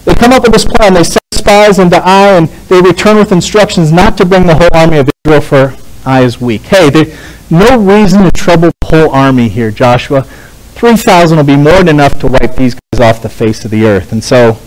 They 0.03 0.13
come 0.13 0.33
up 0.33 0.43
with 0.43 0.51
this 0.51 0.65
plan. 0.65 0.93
They 0.93 1.05
send 1.05 1.20
spies 1.51 1.79
into 1.79 2.01
Ai, 2.01 2.37
and 2.37 2.47
they 2.69 2.79
return 2.79 3.17
with 3.17 3.33
instructions 3.33 3.91
not 3.91 4.17
to 4.17 4.25
bring 4.25 4.47
the 4.47 4.55
whole 4.55 4.69
army 4.73 4.99
of 4.99 5.09
Israel 5.25 5.41
for 5.41 5.75
Ai 6.05 6.21
is 6.21 6.39
weak. 6.39 6.61
Hey, 6.61 6.89
no 7.49 7.77
reason 7.77 8.23
to 8.23 8.31
trouble 8.31 8.71
the 8.79 8.87
whole 8.87 9.09
army 9.09 9.49
here, 9.49 9.69
Joshua. 9.69 10.21
3,000 10.23 11.37
will 11.37 11.43
be 11.43 11.57
more 11.57 11.79
than 11.79 11.89
enough 11.89 12.17
to 12.21 12.27
wipe 12.27 12.55
these 12.55 12.75
guys 12.75 13.01
off 13.01 13.21
the 13.21 13.27
face 13.27 13.65
of 13.65 13.71
the 13.71 13.85
earth. 13.85 14.13
And 14.13 14.23
so 14.23 14.57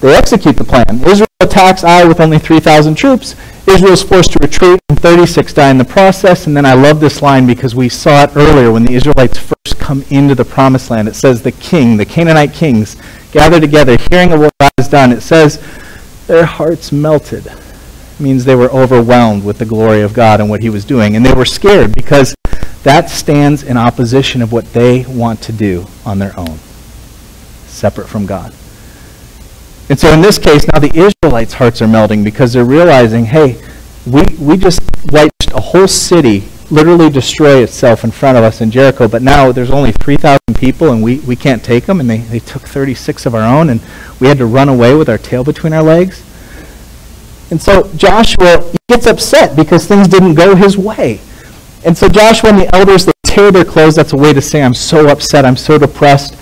they 0.00 0.12
execute 0.16 0.56
the 0.56 0.64
plan. 0.64 1.00
Israel 1.06 1.28
attacks 1.38 1.84
Ai 1.84 2.04
with 2.04 2.18
only 2.18 2.40
3,000 2.40 2.96
troops. 2.96 3.36
Israel 3.68 3.92
is 3.92 4.02
forced 4.02 4.32
to 4.32 4.38
retreat, 4.42 4.80
and 4.88 4.98
36 4.98 5.52
die 5.52 5.70
in 5.70 5.78
the 5.78 5.84
process. 5.84 6.48
And 6.48 6.56
then 6.56 6.66
I 6.66 6.74
love 6.74 6.98
this 6.98 7.22
line 7.22 7.46
because 7.46 7.76
we 7.76 7.88
saw 7.88 8.24
it 8.24 8.32
earlier 8.34 8.72
when 8.72 8.84
the 8.84 8.94
Israelites 8.94 9.38
first 9.38 9.78
come 9.78 10.02
into 10.10 10.34
the 10.34 10.44
promised 10.44 10.90
land. 10.90 11.06
It 11.06 11.14
says 11.14 11.40
the 11.40 11.52
king, 11.52 11.96
the 11.96 12.04
Canaanite 12.04 12.52
kings, 12.52 12.96
gather 13.30 13.60
together, 13.60 13.96
hearing 14.10 14.32
of 14.32 14.40
what 14.40 14.52
God 14.58 14.72
has 14.76 14.88
done. 14.88 15.12
It 15.12 15.20
says 15.20 15.62
their 16.30 16.46
hearts 16.46 16.92
melted. 16.92 17.44
It 17.46 18.20
means 18.20 18.44
they 18.44 18.54
were 18.54 18.70
overwhelmed 18.70 19.44
with 19.44 19.58
the 19.58 19.64
glory 19.64 20.02
of 20.02 20.14
God 20.14 20.40
and 20.40 20.48
what 20.48 20.62
he 20.62 20.70
was 20.70 20.84
doing. 20.84 21.16
And 21.16 21.26
they 21.26 21.34
were 21.34 21.44
scared 21.44 21.92
because 21.92 22.36
that 22.84 23.10
stands 23.10 23.64
in 23.64 23.76
opposition 23.76 24.40
of 24.40 24.52
what 24.52 24.72
they 24.72 25.04
want 25.06 25.42
to 25.42 25.52
do 25.52 25.86
on 26.06 26.20
their 26.20 26.38
own, 26.38 26.58
separate 27.66 28.06
from 28.08 28.26
God. 28.26 28.54
And 29.88 29.98
so 29.98 30.12
in 30.12 30.20
this 30.20 30.38
case, 30.38 30.64
now 30.72 30.78
the 30.78 30.92
Israelites' 30.94 31.54
hearts 31.54 31.82
are 31.82 31.88
melting 31.88 32.22
because 32.22 32.52
they're 32.52 32.64
realizing, 32.64 33.24
hey, 33.24 33.60
we, 34.06 34.22
we 34.38 34.56
just 34.56 34.80
wiped 35.10 35.50
a 35.52 35.60
whole 35.60 35.88
city, 35.88 36.44
literally 36.70 37.10
destroy 37.10 37.62
itself 37.62 38.04
in 38.04 38.10
front 38.10 38.38
of 38.38 38.44
us 38.44 38.60
in 38.60 38.70
Jericho, 38.70 39.08
but 39.08 39.22
now 39.22 39.52
there's 39.52 39.70
only 39.70 39.92
3,000 39.92 40.40
people 40.54 40.92
and 40.92 41.02
we, 41.02 41.18
we 41.20 41.36
can't 41.36 41.64
take 41.64 41.86
them, 41.86 42.00
and 42.00 42.08
they, 42.08 42.18
they 42.18 42.38
took 42.38 42.62
36 42.62 43.26
of 43.26 43.34
our 43.34 43.42
own, 43.42 43.70
and 43.70 43.80
we 44.20 44.28
had 44.28 44.38
to 44.38 44.46
run 44.46 44.68
away 44.68 44.94
with 44.94 45.08
our 45.08 45.18
tail 45.18 45.44
between 45.44 45.72
our 45.72 45.82
legs. 45.82 46.24
And 47.50 47.60
so 47.60 47.92
Joshua 47.94 48.72
gets 48.88 49.06
upset 49.06 49.56
because 49.56 49.86
things 49.86 50.06
didn't 50.06 50.34
go 50.34 50.54
his 50.54 50.78
way. 50.78 51.20
And 51.84 51.96
so 51.96 52.08
Joshua 52.08 52.50
and 52.50 52.58
the 52.60 52.74
elders, 52.74 53.06
they 53.06 53.12
tear 53.24 53.50
their 53.50 53.64
clothes. 53.64 53.96
That's 53.96 54.12
a 54.12 54.16
way 54.16 54.32
to 54.32 54.40
say, 54.40 54.62
I'm 54.62 54.74
so 54.74 55.08
upset, 55.08 55.44
I'm 55.44 55.56
so 55.56 55.78
depressed. 55.78 56.36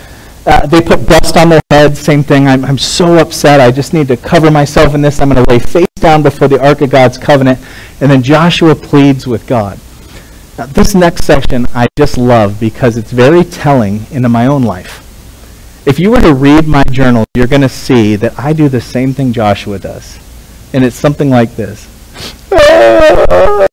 Uh, 0.44 0.66
they 0.66 0.80
put 0.80 1.06
dust 1.06 1.36
on 1.36 1.48
their 1.48 1.60
heads, 1.70 1.98
same 1.98 2.22
thing. 2.22 2.46
I'm, 2.46 2.64
I'm 2.64 2.78
so 2.78 3.16
upset. 3.18 3.60
I 3.60 3.70
just 3.70 3.92
need 3.92 4.08
to 4.08 4.16
cover 4.16 4.50
myself 4.50 4.94
in 4.94 5.02
this. 5.02 5.20
I'm 5.20 5.30
going 5.30 5.44
to 5.44 5.50
lay 5.50 5.58
face 5.58 5.86
down 5.96 6.22
before 6.22 6.48
the 6.48 6.62
Ark 6.62 6.80
of 6.80 6.90
God's 6.90 7.18
covenant. 7.18 7.58
And 8.00 8.10
then 8.10 8.22
Joshua 8.22 8.74
pleads 8.74 9.26
with 9.26 9.46
God. 9.46 9.78
Now, 10.58 10.66
this 10.66 10.92
next 10.92 11.24
section 11.24 11.68
I 11.72 11.86
just 11.96 12.18
love 12.18 12.58
because 12.58 12.96
it's 12.96 13.12
very 13.12 13.44
telling 13.44 14.06
into 14.10 14.28
my 14.28 14.46
own 14.46 14.64
life. 14.64 15.04
If 15.86 16.00
you 16.00 16.10
were 16.10 16.20
to 16.20 16.34
read 16.34 16.66
my 16.66 16.82
journal, 16.82 17.24
you're 17.36 17.46
going 17.46 17.62
to 17.62 17.68
see 17.68 18.16
that 18.16 18.36
I 18.36 18.52
do 18.54 18.68
the 18.68 18.80
same 18.80 19.12
thing 19.12 19.32
Joshua 19.32 19.78
does. 19.78 20.18
And 20.72 20.84
it's 20.84 20.96
something 20.96 21.30
like 21.30 21.54
this. 21.54 21.86
Ah, 22.50 23.68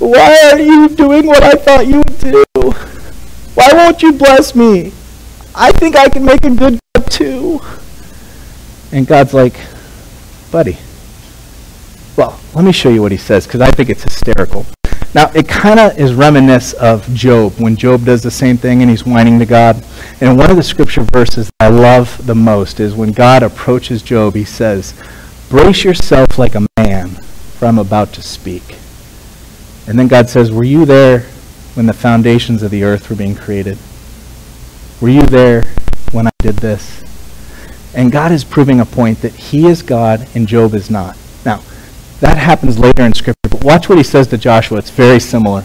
why 0.00 0.50
are 0.50 0.58
you 0.58 0.88
doing 0.88 1.26
what 1.26 1.44
I 1.44 1.52
thought 1.52 1.86
you 1.86 1.98
would 1.98 2.18
do? 2.18 2.44
Why 3.54 3.68
won't 3.72 4.02
you 4.02 4.12
bless 4.12 4.56
me? 4.56 4.88
I 5.54 5.70
think 5.70 5.94
I 5.94 6.08
can 6.08 6.24
make 6.24 6.44
a 6.44 6.50
good 6.50 6.80
cup 6.92 7.08
too. 7.08 7.60
And 8.90 9.06
God's 9.06 9.32
like, 9.32 9.54
buddy. 10.50 10.76
Well, 12.16 12.40
let 12.56 12.64
me 12.64 12.72
show 12.72 12.88
you 12.88 13.00
what 13.00 13.12
he 13.12 13.18
says 13.18 13.46
because 13.46 13.60
I 13.60 13.70
think 13.70 13.90
it's 13.90 14.02
hysterical. 14.02 14.66
Now, 15.12 15.28
it 15.34 15.48
kind 15.48 15.80
of 15.80 15.98
is 15.98 16.14
reminiscent 16.14 16.80
of 16.80 17.12
Job 17.14 17.54
when 17.58 17.74
Job 17.74 18.04
does 18.04 18.22
the 18.22 18.30
same 18.30 18.56
thing 18.56 18.80
and 18.80 18.88
he's 18.88 19.04
whining 19.04 19.40
to 19.40 19.46
God. 19.46 19.84
And 20.20 20.38
one 20.38 20.50
of 20.50 20.56
the 20.56 20.62
scripture 20.62 21.02
verses 21.02 21.50
that 21.58 21.66
I 21.66 21.68
love 21.68 22.24
the 22.26 22.34
most 22.34 22.78
is 22.78 22.94
when 22.94 23.10
God 23.10 23.42
approaches 23.42 24.02
Job, 24.02 24.34
he 24.34 24.44
says, 24.44 24.94
Brace 25.48 25.82
yourself 25.82 26.38
like 26.38 26.54
a 26.54 26.64
man, 26.76 27.08
for 27.08 27.66
I'm 27.66 27.80
about 27.80 28.12
to 28.12 28.22
speak. 28.22 28.76
And 29.88 29.98
then 29.98 30.06
God 30.06 30.28
says, 30.28 30.52
Were 30.52 30.62
you 30.62 30.84
there 30.84 31.20
when 31.74 31.86
the 31.86 31.92
foundations 31.92 32.62
of 32.62 32.70
the 32.70 32.84
earth 32.84 33.10
were 33.10 33.16
being 33.16 33.34
created? 33.34 33.78
Were 35.00 35.08
you 35.08 35.26
there 35.26 35.64
when 36.12 36.28
I 36.28 36.30
did 36.38 36.56
this? 36.56 37.02
And 37.96 38.12
God 38.12 38.30
is 38.30 38.44
proving 38.44 38.78
a 38.78 38.86
point 38.86 39.22
that 39.22 39.32
he 39.32 39.66
is 39.66 39.82
God 39.82 40.28
and 40.36 40.46
Job 40.46 40.74
is 40.74 40.88
not. 40.88 41.16
Now, 41.44 41.62
that 42.20 42.38
happens 42.38 42.78
later 42.78 43.02
in 43.02 43.14
Scripture, 43.14 43.48
but 43.50 43.64
watch 43.64 43.88
what 43.88 43.98
he 43.98 44.04
says 44.04 44.26
to 44.28 44.38
Joshua. 44.38 44.78
It's 44.78 44.90
very 44.90 45.20
similar. 45.20 45.64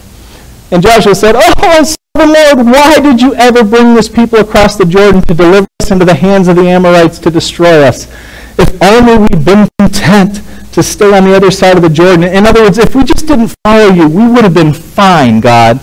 And 0.70 0.82
Joshua 0.82 1.14
said, 1.14 1.34
Oh, 1.36 1.84
sovereign 1.84 2.34
Lord, 2.34 2.66
why 2.66 2.98
did 3.00 3.20
you 3.20 3.34
ever 3.34 3.62
bring 3.62 3.94
this 3.94 4.08
people 4.08 4.38
across 4.40 4.76
the 4.76 4.84
Jordan 4.84 5.22
to 5.22 5.34
deliver 5.34 5.66
us 5.80 5.90
into 5.90 6.04
the 6.04 6.14
hands 6.14 6.48
of 6.48 6.56
the 6.56 6.68
Amorites 6.68 7.18
to 7.20 7.30
destroy 7.30 7.82
us? 7.82 8.10
If 8.58 8.82
only 8.82 9.18
we'd 9.18 9.44
been 9.44 9.68
content 9.78 10.40
to 10.72 10.82
stay 10.82 11.16
on 11.16 11.24
the 11.24 11.34
other 11.34 11.50
side 11.50 11.76
of 11.76 11.82
the 11.82 11.88
Jordan. 11.88 12.24
In 12.24 12.46
other 12.46 12.62
words, 12.62 12.78
if 12.78 12.94
we 12.94 13.04
just 13.04 13.26
didn't 13.26 13.54
follow 13.64 13.92
you, 13.92 14.08
we 14.08 14.26
would 14.26 14.44
have 14.44 14.54
been 14.54 14.72
fine, 14.72 15.40
God. 15.40 15.80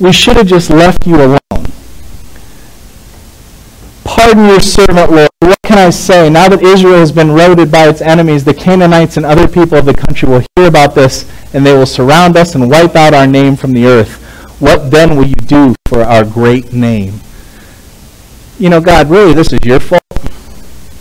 We 0.00 0.12
should 0.12 0.36
have 0.36 0.46
just 0.46 0.70
left 0.70 1.06
you 1.06 1.16
alone. 1.16 1.66
Pardon 4.14 4.46
your 4.46 4.60
servant, 4.60 5.10
Lord. 5.10 5.28
What 5.40 5.58
can 5.64 5.76
I 5.76 5.90
say? 5.90 6.30
Now 6.30 6.48
that 6.48 6.62
Israel 6.62 6.98
has 6.98 7.10
been 7.10 7.32
routed 7.32 7.72
by 7.72 7.88
its 7.88 8.00
enemies, 8.00 8.44
the 8.44 8.54
Canaanites 8.54 9.16
and 9.16 9.26
other 9.26 9.48
people 9.48 9.76
of 9.76 9.86
the 9.86 9.92
country 9.92 10.28
will 10.28 10.44
hear 10.56 10.68
about 10.68 10.94
this, 10.94 11.28
and 11.52 11.66
they 11.66 11.76
will 11.76 11.84
surround 11.84 12.36
us 12.36 12.54
and 12.54 12.70
wipe 12.70 12.94
out 12.94 13.12
our 13.12 13.26
name 13.26 13.56
from 13.56 13.72
the 13.72 13.86
earth. 13.86 14.22
What 14.60 14.92
then 14.92 15.16
will 15.16 15.26
you 15.26 15.34
do 15.34 15.74
for 15.88 16.02
our 16.02 16.24
great 16.24 16.72
name? 16.72 17.14
You 18.56 18.70
know, 18.70 18.80
God, 18.80 19.10
really, 19.10 19.34
this 19.34 19.52
is 19.52 19.58
your 19.64 19.80
fault 19.80 20.00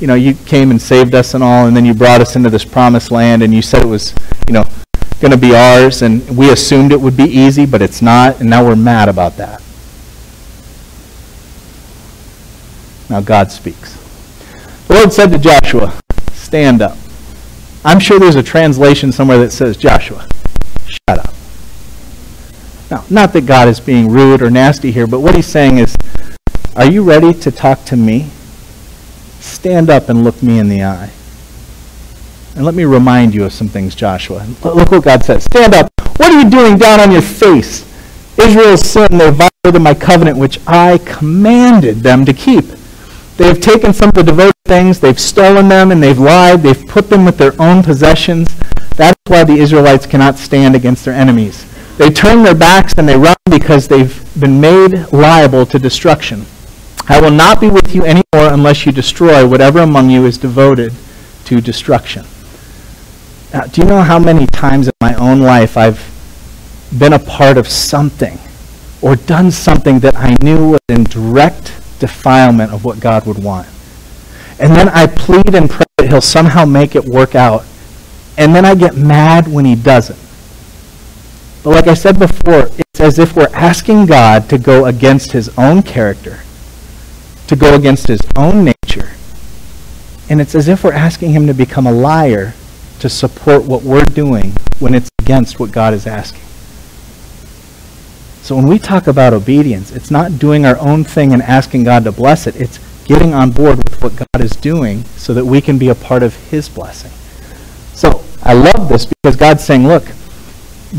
you 0.04 0.08
know, 0.08 0.16
you 0.16 0.34
came 0.34 0.70
and 0.70 0.82
saved 0.82 1.16
us 1.16 1.34
and 1.34 1.42
all, 1.42 1.66
and 1.66 1.78
then 1.78 1.86
you 1.86 1.94
brought 1.94 2.20
us 2.20 2.36
into 2.36 2.50
this 2.50 2.66
promised 2.66 3.10
land, 3.10 3.42
and 3.42 3.54
you 3.54 3.62
said 3.62 3.82
it 3.84 3.88
was, 3.88 4.14
you 4.48 4.54
know, 4.54 4.66
going 5.22 5.32
to 5.32 5.38
be 5.38 5.56
ours, 5.56 6.02
and 6.02 6.28
we 6.36 6.50
assumed 6.50 6.92
it 6.92 7.00
would 7.00 7.16
be 7.16 7.24
easy, 7.24 7.66
but 7.66 7.82
it's 7.82 8.02
not, 8.02 8.42
and 8.42 8.50
now 8.50 8.66
we're 8.66 8.76
mad 8.76 9.08
about 9.08 9.38
that. 9.38 9.63
Now 13.14 13.22
God 13.22 13.52
speaks. 13.52 13.94
The 14.88 14.96
Lord 14.96 15.14
said 15.14 15.28
to 15.28 15.38
Joshua, 15.38 15.94
Stand 16.32 16.82
up. 16.82 16.98
I'm 17.86 18.00
sure 18.00 18.18
there's 18.18 18.38
a 18.38 18.42
translation 18.42 19.12
somewhere 19.12 19.38
that 19.38 19.52
says, 19.52 19.78
Joshua, 19.78 20.28
shut 20.88 21.20
up. 21.20 21.32
Now, 22.90 23.06
not 23.12 23.32
that 23.34 23.46
God 23.46 23.68
is 23.68 23.80
being 23.80 24.10
rude 24.10 24.42
or 24.42 24.50
nasty 24.50 24.90
here, 24.92 25.06
but 25.06 25.20
what 25.20 25.36
he's 25.36 25.46
saying 25.46 25.78
is, 25.78 25.96
Are 26.76 26.90
you 26.90 27.04
ready 27.04 27.36
to 27.36 27.52
talk 27.52 27.86
to 27.86 27.96
me? 27.96 28.32
Stand 29.40 29.92
up 29.92 30.10
and 30.10 30.24
look 30.24 30.42
me 30.42 30.58
in 30.58 30.68
the 30.68 30.82
eye. 30.82 31.12
And 32.56 32.66
let 32.66 32.74
me 32.74 32.84
remind 32.84 33.36
you 33.36 33.46
of 33.46 33.54
some 33.54 33.68
things, 33.68 33.94
Joshua. 33.94 34.44
Look 34.64 34.90
what 34.90 35.04
God 35.04 35.24
says. 35.24 35.44
Stand 35.44 35.76
up. 35.76 35.92
What 36.18 36.34
are 36.34 36.42
you 36.42 36.50
doing 36.50 36.80
down 36.80 37.00
on 37.00 37.12
your 37.12 37.22
face? 37.22 37.88
Israel's 38.40 38.82
sinned. 38.82 39.22
They 39.22 39.30
violated 39.30 39.84
my 39.84 39.94
covenant, 39.94 40.40
which 40.40 40.60
I 40.66 40.98
commanded 41.06 41.98
them 41.98 42.26
to 42.26 42.34
keep. 42.34 42.66
They 43.38 43.48
have 43.48 43.60
taken 43.60 43.94
some 43.94 44.10
of 44.10 44.16
the 44.16 44.24
devoted 44.24 44.54
things, 44.66 45.00
they've 45.00 45.20
stolen 45.20 45.68
them, 45.68 45.92
and 45.92 46.02
they've 46.02 46.20
lied. 46.20 46.62
They've 46.62 46.88
put 46.88 47.10
them 47.10 47.26
with 47.26 47.38
their 47.38 47.60
own 47.60 47.82
possessions. 47.82 48.48
That's 48.96 49.20
why 49.28 49.44
the 49.44 49.54
Israelites 49.54 50.06
cannot 50.06 50.38
stand 50.38 50.76
against 50.76 51.04
their 51.04 51.16
enemies. 51.16 51.66
They 51.98 52.10
turn 52.10 52.44
their 52.44 52.56
backs 52.56 52.94
and 52.98 53.08
they 53.08 53.18
run 53.18 53.36
because 53.50 53.88
they've 53.88 54.40
been 54.40 54.62
made 54.62 55.12
liable 55.12 55.66
to 55.68 55.80
destruction. 55.80 56.46
I 57.10 57.20
will 57.20 57.32
not 57.32 57.60
be 57.60 57.70
with 57.70 57.94
you 57.94 58.04
anymore 58.04 58.54
unless 58.54 58.86
you 58.86 58.92
destroy 58.92 59.48
whatever 59.48 59.80
among 59.80 60.10
you 60.10 60.26
is 60.26 60.38
devoted 60.38 60.94
to 61.46 61.62
destruction. 61.62 62.26
Now, 63.52 63.66
do 63.66 63.82
you 63.82 63.88
know 63.88 64.02
how 64.02 64.20
many 64.20 64.48
times 64.48 64.88
in 64.88 64.94
my 65.02 65.14
own 65.16 65.42
life 65.42 65.76
I've 65.78 66.10
been 66.98 67.14
a 67.14 67.20
part 67.20 67.58
of 67.58 67.68
something 67.68 68.40
or 69.02 69.16
done 69.16 69.52
something 69.52 70.00
that 70.00 70.16
I 70.16 70.36
knew 70.42 70.70
was 70.70 70.82
in 70.88 71.04
direct 71.04 71.74
defilement 72.08 72.72
of 72.72 72.84
what 72.84 73.00
God 73.00 73.26
would 73.26 73.44
want? 73.44 73.68
And 74.60 74.76
then 74.76 74.90
I 74.90 75.08
plead 75.08 75.56
and 75.56 75.70
pray 75.70 75.86
that 75.98 76.10
he'll 76.10 76.22
somehow 76.22 76.66
make 76.66 76.96
it 76.96 77.06
work 77.06 77.36
out. 77.36 77.66
And 78.38 78.54
then 78.54 78.66
I 78.66 78.76
get 78.76 78.96
mad 78.98 79.48
when 79.48 79.66
he 79.66 79.76
doesn't. 79.76 80.20
But 81.64 81.72
like 81.72 81.88
I 81.88 81.94
said 81.94 82.20
before, 82.20 82.70
it's 82.78 83.00
as 83.00 83.20
if 83.20 83.36
we're 83.36 83.54
asking 83.54 84.06
God 84.08 84.50
to 84.50 84.58
go 84.58 84.86
against 84.86 85.32
his 85.32 85.50
own 85.58 85.82
character 85.82 86.40
to 87.48 87.56
go 87.56 87.76
against 87.76 88.08
his 88.08 88.22
own 88.36 88.64
nature. 88.66 89.12
And 90.30 90.42
it's 90.42 90.56
as 90.56 90.68
if 90.68 90.84
we're 90.84 90.94
asking 90.94 91.32
him 91.32 91.48
to 91.48 91.54
become 91.54 91.86
a 91.86 91.92
liar 91.92 92.54
to 93.00 93.10
support 93.10 93.64
what 93.66 93.84
we're 93.84 94.06
doing 94.06 94.54
when 94.80 94.96
it's 94.96 95.10
against 95.22 95.60
what 95.60 95.72
God 95.72 95.94
is 95.94 96.08
asking. 96.08 96.42
So 98.44 98.58
when 98.58 98.68
we 98.68 98.78
talk 98.78 99.08
about 99.08 99.32
obedience, 99.32 99.94
it's 99.94 100.12
not 100.12 100.38
doing 100.38 100.66
our 100.66 100.78
own 100.80 101.06
thing 101.06 101.32
and 101.32 101.42
asking 101.42 101.86
God 101.86 102.04
to 102.04 102.12
bless 102.12 102.46
it. 102.46 102.58
It's 102.60 102.78
getting 103.06 103.34
on 103.34 103.52
board 103.52 103.78
with 103.78 104.04
what 104.04 104.18
God 104.18 104.42
is 104.42 104.52
doing 104.52 105.06
so 105.16 105.34
that 105.34 105.46
we 105.46 105.62
can 105.62 105.78
be 105.78 105.88
a 105.88 105.96
part 105.96 106.24
of 106.24 106.36
his 106.50 106.68
blessing. 106.68 107.12
So 107.96 108.22
I 108.44 108.52
love 108.52 108.90
this 108.90 109.06
because 109.06 109.38
God's 109.38 109.64
saying, 109.64 109.88
look, 109.88 110.04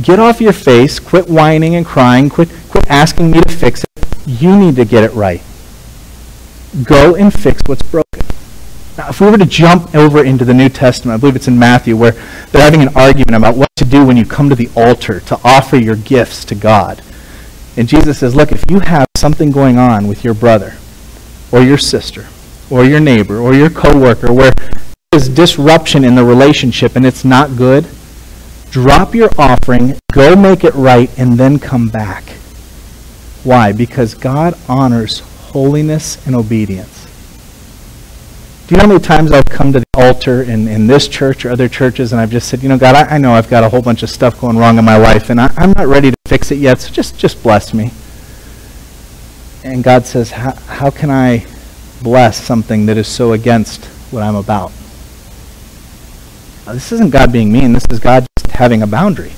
get 0.00 0.18
off 0.18 0.40
your 0.40 0.54
face, 0.54 0.98
quit 0.98 1.28
whining 1.28 1.74
and 1.74 1.84
crying, 1.84 2.30
quit, 2.30 2.48
quit 2.70 2.90
asking 2.90 3.32
me 3.32 3.42
to 3.42 3.52
fix 3.52 3.84
it. 3.84 4.08
You 4.24 4.58
need 4.58 4.76
to 4.76 4.86
get 4.86 5.04
it 5.04 5.12
right. 5.12 5.42
Go 6.82 7.14
and 7.14 7.30
fix 7.30 7.60
what's 7.66 7.82
broken. 7.82 8.22
Now, 8.96 9.10
if 9.10 9.20
we 9.20 9.30
were 9.30 9.36
to 9.36 9.44
jump 9.44 9.94
over 9.94 10.24
into 10.24 10.46
the 10.46 10.54
New 10.54 10.70
Testament, 10.70 11.18
I 11.18 11.20
believe 11.20 11.36
it's 11.36 11.48
in 11.48 11.58
Matthew, 11.58 11.94
where 11.94 12.12
they're 12.52 12.62
having 12.62 12.80
an 12.80 12.96
argument 12.96 13.34
about 13.34 13.54
what 13.54 13.68
to 13.76 13.84
do 13.84 14.06
when 14.06 14.16
you 14.16 14.24
come 14.24 14.48
to 14.48 14.54
the 14.54 14.70
altar 14.74 15.20
to 15.20 15.38
offer 15.44 15.76
your 15.76 15.96
gifts 15.96 16.46
to 16.46 16.54
God. 16.54 17.02
And 17.76 17.88
Jesus 17.88 18.18
says, 18.18 18.34
look, 18.34 18.52
if 18.52 18.62
you 18.70 18.80
have 18.80 19.06
something 19.16 19.50
going 19.50 19.78
on 19.78 20.06
with 20.06 20.24
your 20.24 20.34
brother 20.34 20.74
or 21.50 21.60
your 21.62 21.78
sister 21.78 22.26
or 22.70 22.84
your 22.84 23.00
neighbor 23.00 23.38
or 23.38 23.54
your 23.54 23.70
coworker 23.70 24.32
where 24.32 24.52
there's 25.10 25.28
disruption 25.28 26.04
in 26.04 26.14
the 26.14 26.24
relationship 26.24 26.94
and 26.94 27.04
it's 27.04 27.24
not 27.24 27.56
good, 27.56 27.86
drop 28.70 29.14
your 29.14 29.30
offering, 29.38 29.98
go 30.12 30.36
make 30.36 30.64
it 30.64 30.74
right, 30.74 31.10
and 31.18 31.38
then 31.38 31.58
come 31.58 31.88
back. 31.88 32.24
Why? 33.42 33.72
Because 33.72 34.14
God 34.14 34.54
honors 34.68 35.20
holiness 35.20 36.24
and 36.26 36.34
obedience. 36.34 37.03
Do 38.66 38.74
you 38.74 38.78
know 38.78 38.84
how 38.84 38.88
many 38.94 39.04
times 39.04 39.30
I've 39.30 39.44
come 39.44 39.74
to 39.74 39.80
the 39.80 39.86
altar 39.92 40.42
in, 40.42 40.68
in 40.68 40.86
this 40.86 41.06
church 41.06 41.44
or 41.44 41.50
other 41.50 41.68
churches 41.68 42.12
and 42.12 42.20
I've 42.20 42.30
just 42.30 42.48
said, 42.48 42.62
you 42.62 42.70
know, 42.70 42.78
God, 42.78 42.94
I, 42.94 43.16
I 43.16 43.18
know 43.18 43.34
I've 43.34 43.50
got 43.50 43.62
a 43.62 43.68
whole 43.68 43.82
bunch 43.82 44.02
of 44.02 44.08
stuff 44.08 44.40
going 44.40 44.56
wrong 44.56 44.78
in 44.78 44.86
my 44.86 44.96
life 44.96 45.28
and 45.28 45.38
I, 45.38 45.52
I'm 45.58 45.72
not 45.72 45.86
ready 45.86 46.10
to 46.10 46.16
fix 46.26 46.50
it 46.50 46.56
yet, 46.56 46.80
so 46.80 46.90
just, 46.90 47.18
just 47.18 47.42
bless 47.42 47.74
me. 47.74 47.90
And 49.64 49.84
God 49.84 50.06
says, 50.06 50.30
how 50.30 50.90
can 50.90 51.10
I 51.10 51.46
bless 52.02 52.42
something 52.42 52.86
that 52.86 52.96
is 52.96 53.06
so 53.06 53.32
against 53.32 53.84
what 54.10 54.22
I'm 54.22 54.36
about? 54.36 54.72
Now, 56.64 56.72
this 56.72 56.90
isn't 56.90 57.10
God 57.10 57.32
being 57.34 57.52
mean. 57.52 57.74
This 57.74 57.84
is 57.90 58.00
God 58.00 58.26
just 58.38 58.50
having 58.56 58.80
a 58.80 58.86
boundary. 58.86 59.32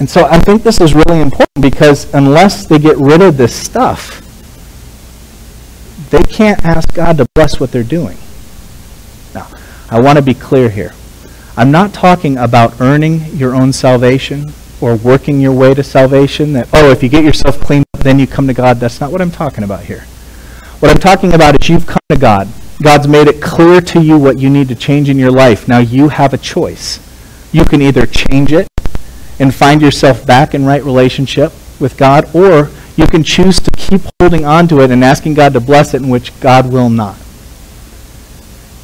And 0.00 0.08
so 0.08 0.24
I 0.24 0.38
think 0.40 0.62
this 0.62 0.80
is 0.80 0.94
really 0.94 1.20
important 1.20 1.60
because 1.60 2.12
unless 2.14 2.64
they 2.64 2.78
get 2.78 2.96
rid 2.96 3.20
of 3.20 3.36
this 3.36 3.54
stuff, 3.54 4.23
they 6.10 6.22
can't 6.22 6.64
ask 6.64 6.92
God 6.94 7.18
to 7.18 7.26
bless 7.34 7.60
what 7.60 7.72
they're 7.72 7.82
doing. 7.82 8.16
Now, 9.34 9.48
I 9.90 10.00
want 10.00 10.16
to 10.16 10.22
be 10.22 10.34
clear 10.34 10.68
here. 10.68 10.92
I'm 11.56 11.70
not 11.70 11.92
talking 11.92 12.36
about 12.36 12.80
earning 12.80 13.24
your 13.36 13.54
own 13.54 13.72
salvation 13.72 14.52
or 14.80 14.96
working 14.96 15.40
your 15.40 15.52
way 15.52 15.72
to 15.74 15.82
salvation 15.82 16.52
that, 16.54 16.68
oh, 16.72 16.90
if 16.90 17.02
you 17.02 17.08
get 17.08 17.24
yourself 17.24 17.60
cleaned 17.60 17.86
up, 17.94 18.02
then 18.02 18.18
you 18.18 18.26
come 18.26 18.46
to 18.46 18.54
God. 18.54 18.78
That's 18.78 19.00
not 19.00 19.12
what 19.12 19.20
I'm 19.20 19.30
talking 19.30 19.64
about 19.64 19.84
here. 19.84 20.00
What 20.80 20.90
I'm 20.90 21.00
talking 21.00 21.32
about 21.32 21.60
is 21.60 21.68
you've 21.68 21.86
come 21.86 22.02
to 22.08 22.16
God. 22.16 22.48
God's 22.82 23.06
made 23.06 23.28
it 23.28 23.40
clear 23.40 23.80
to 23.80 24.02
you 24.02 24.18
what 24.18 24.38
you 24.38 24.50
need 24.50 24.68
to 24.68 24.74
change 24.74 25.08
in 25.08 25.18
your 25.18 25.30
life. 25.30 25.68
Now 25.68 25.78
you 25.78 26.08
have 26.08 26.34
a 26.34 26.38
choice. 26.38 26.98
You 27.52 27.64
can 27.64 27.80
either 27.80 28.04
change 28.04 28.52
it 28.52 28.68
and 29.38 29.54
find 29.54 29.80
yourself 29.80 30.26
back 30.26 30.54
in 30.54 30.64
right 30.64 30.82
relationship 30.82 31.52
with 31.80 31.96
God, 31.96 32.34
or 32.34 32.70
you 32.96 33.06
can 33.06 33.24
choose 33.24 33.58
to 33.60 33.70
keep 33.72 34.02
holding 34.20 34.44
on 34.44 34.68
to 34.68 34.80
it 34.80 34.90
and 34.90 35.02
asking 35.04 35.34
God 35.34 35.52
to 35.54 35.60
bless 35.60 35.94
it, 35.94 36.02
in 36.02 36.08
which 36.08 36.38
God 36.40 36.72
will 36.72 36.88
not. 36.88 37.16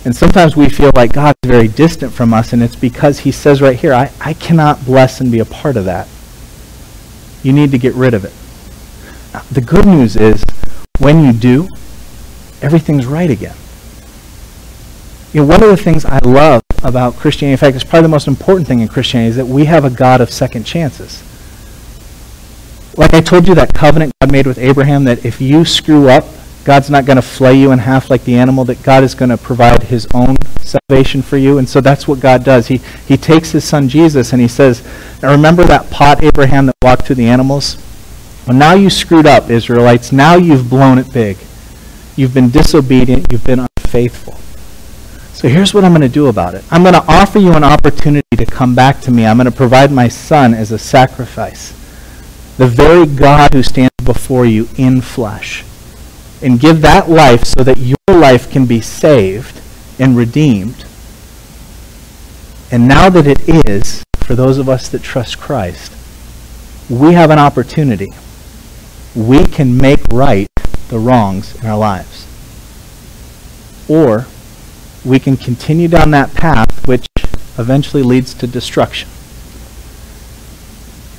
And 0.05 0.17
sometimes 0.17 0.57
we 0.57 0.69
feel 0.69 0.91
like 0.95 1.13
God 1.13 1.35
is 1.43 1.51
very 1.51 1.69
distant 1.69 2.13
from 2.13 2.33
us, 2.33 2.53
and 2.53 2.63
it's 2.63 2.75
because 2.75 3.21
he 3.21 3.31
says 3.31 3.61
right 3.61 3.79
here, 3.79 3.93
I, 3.93 4.11
I 4.21 4.33
cannot 4.33 4.85
bless 4.85 5.21
and 5.21 5.31
be 5.31 5.41
a 5.41 5.45
part 5.45 5.77
of 5.77 5.85
that. 5.85 6.09
You 7.43 7.53
need 7.53 7.71
to 7.71 7.79
get 7.79 7.95
rid 7.95 8.15
of 8.15 8.25
it. 8.25 8.33
Now, 9.33 9.43
the 9.53 9.61
good 9.61 9.87
news 9.87 10.17
is, 10.17 10.43
when 10.99 11.23
you 11.23 11.33
do, 11.33 11.69
everything's 12.63 13.07
right 13.07 13.31
again. 13.31 13.57
You 15.33 15.43
know, 15.43 15.47
one 15.47 15.63
of 15.63 15.69
the 15.69 15.77
things 15.77 16.05
I 16.05 16.19
love 16.19 16.63
about 16.83 17.15
Christianity, 17.15 17.53
in 17.53 17.59
fact, 17.59 17.77
it's 17.77 17.85
probably 17.85 18.03
the 18.03 18.09
most 18.09 18.27
important 18.27 18.67
thing 18.67 18.81
in 18.81 18.89
Christianity, 18.89 19.31
is 19.31 19.37
that 19.37 19.47
we 19.47 19.67
have 19.67 19.85
a 19.85 19.91
God 19.91 20.21
of 20.21 20.31
second 20.31 20.65
chances. 20.65 21.23
Like 23.01 23.15
I 23.15 23.23
told 23.23 23.49
you, 23.49 23.55
that 23.55 23.73
covenant 23.73 24.13
God 24.21 24.31
made 24.31 24.47
with 24.47 24.59
Abraham, 24.59 25.05
that 25.05 25.25
if 25.25 25.41
you 25.41 25.65
screw 25.65 26.11
up, 26.11 26.23
God's 26.65 26.91
not 26.91 27.07
going 27.07 27.17
to 27.17 27.23
flay 27.23 27.55
you 27.59 27.73
in 27.73 27.79
half 27.79 28.11
like 28.11 28.25
the 28.25 28.35
animal, 28.35 28.63
that 28.67 28.83
God 28.83 29.03
is 29.03 29.15
going 29.15 29.31
to 29.31 29.39
provide 29.39 29.85
his 29.85 30.07
own 30.13 30.37
salvation 30.61 31.23
for 31.23 31.39
you. 31.39 31.57
And 31.57 31.67
so 31.67 31.81
that's 31.81 32.07
what 32.07 32.21
God 32.21 32.45
does. 32.45 32.67
He, 32.67 32.77
he 33.09 33.17
takes 33.17 33.53
his 33.53 33.65
son 33.65 33.89
Jesus 33.89 34.35
and 34.35 34.43
he 34.43 34.49
says, 34.49 34.87
now 35.23 35.31
remember 35.31 35.65
that 35.65 35.89
pot, 35.91 36.23
Abraham, 36.23 36.67
that 36.67 36.75
walked 36.83 37.07
through 37.07 37.17
the 37.17 37.27
animals? 37.27 37.83
Well, 38.47 38.55
now 38.55 38.75
you 38.75 38.91
screwed 38.91 39.25
up, 39.25 39.49
Israelites. 39.49 40.13
Now 40.13 40.35
you've 40.35 40.69
blown 40.69 40.99
it 40.99 41.11
big. 41.11 41.39
You've 42.17 42.35
been 42.35 42.51
disobedient. 42.51 43.33
You've 43.33 43.45
been 43.45 43.67
unfaithful. 43.79 44.35
So 45.33 45.49
here's 45.49 45.73
what 45.73 45.87
I'm 45.87 45.93
going 45.93 46.03
to 46.03 46.09
do 46.11 46.27
about 46.27 46.55
it. 46.55 46.65
I'm 46.71 46.83
going 46.83 46.93
to 46.93 47.05
offer 47.09 47.39
you 47.39 47.55
an 47.55 47.65
opportunity 47.65 48.37
to 48.37 48.45
come 48.45 48.75
back 48.75 49.01
to 49.01 49.11
me. 49.11 49.25
I'm 49.25 49.39
going 49.39 49.51
to 49.51 49.57
provide 49.57 49.91
my 49.91 50.09
son 50.09 50.53
as 50.53 50.71
a 50.71 50.79
sacrifice. 50.79 51.80
The 52.61 52.67
very 52.67 53.07
God 53.07 53.55
who 53.55 53.63
stands 53.63 53.95
before 54.05 54.45
you 54.45 54.69
in 54.77 55.01
flesh 55.01 55.65
and 56.43 56.61
give 56.61 56.83
that 56.83 57.09
life 57.09 57.45
so 57.45 57.65
that 57.65 57.79
your 57.79 57.97
life 58.07 58.51
can 58.51 58.67
be 58.67 58.83
saved 58.83 59.63
and 59.99 60.15
redeemed. 60.15 60.85
And 62.71 62.87
now 62.87 63.09
that 63.09 63.27
it 63.27 63.67
is, 63.67 64.05
for 64.19 64.35
those 64.35 64.59
of 64.59 64.69
us 64.69 64.91
that 64.91 65.03
trust 65.03 65.41
Christ, 65.41 65.91
we 66.91 67.15
have 67.15 67.31
an 67.31 67.39
opportunity. 67.39 68.09
We 69.17 69.47
can 69.47 69.79
make 69.79 70.01
right 70.13 70.51
the 70.91 70.99
wrongs 70.99 71.59
in 71.63 71.67
our 71.67 71.79
lives. 71.79 72.27
Or 73.89 74.27
we 75.03 75.19
can 75.19 75.39
continue 75.39 75.89
down 75.89 76.11
that 76.11 76.35
path 76.35 76.87
which 76.87 77.07
eventually 77.57 78.03
leads 78.03 78.35
to 78.35 78.47
destruction. 78.47 79.09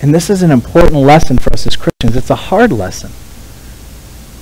And 0.01 0.13
this 0.13 0.29
is 0.29 0.41
an 0.41 0.51
important 0.51 0.95
lesson 0.95 1.37
for 1.37 1.53
us 1.53 1.67
as 1.67 1.75
Christians. 1.75 2.15
It's 2.15 2.29
a 2.29 2.35
hard 2.35 2.71
lesson 2.71 3.11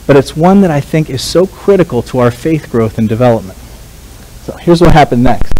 but 0.10 0.18
it's 0.18 0.36
one 0.36 0.62
that 0.62 0.72
I 0.72 0.82
think 0.82 1.07
is 1.07 1.22
so 1.22 1.45
critical 1.45 2.01
to 2.01 2.18
our 2.18 2.32
faith 2.32 2.72
growth 2.72 2.97
and 2.97 3.07
development. 3.07 3.60
So 4.41 4.57
here's 4.57 4.82
what 4.82 4.91
happened 4.91 5.24
next. 5.24 5.53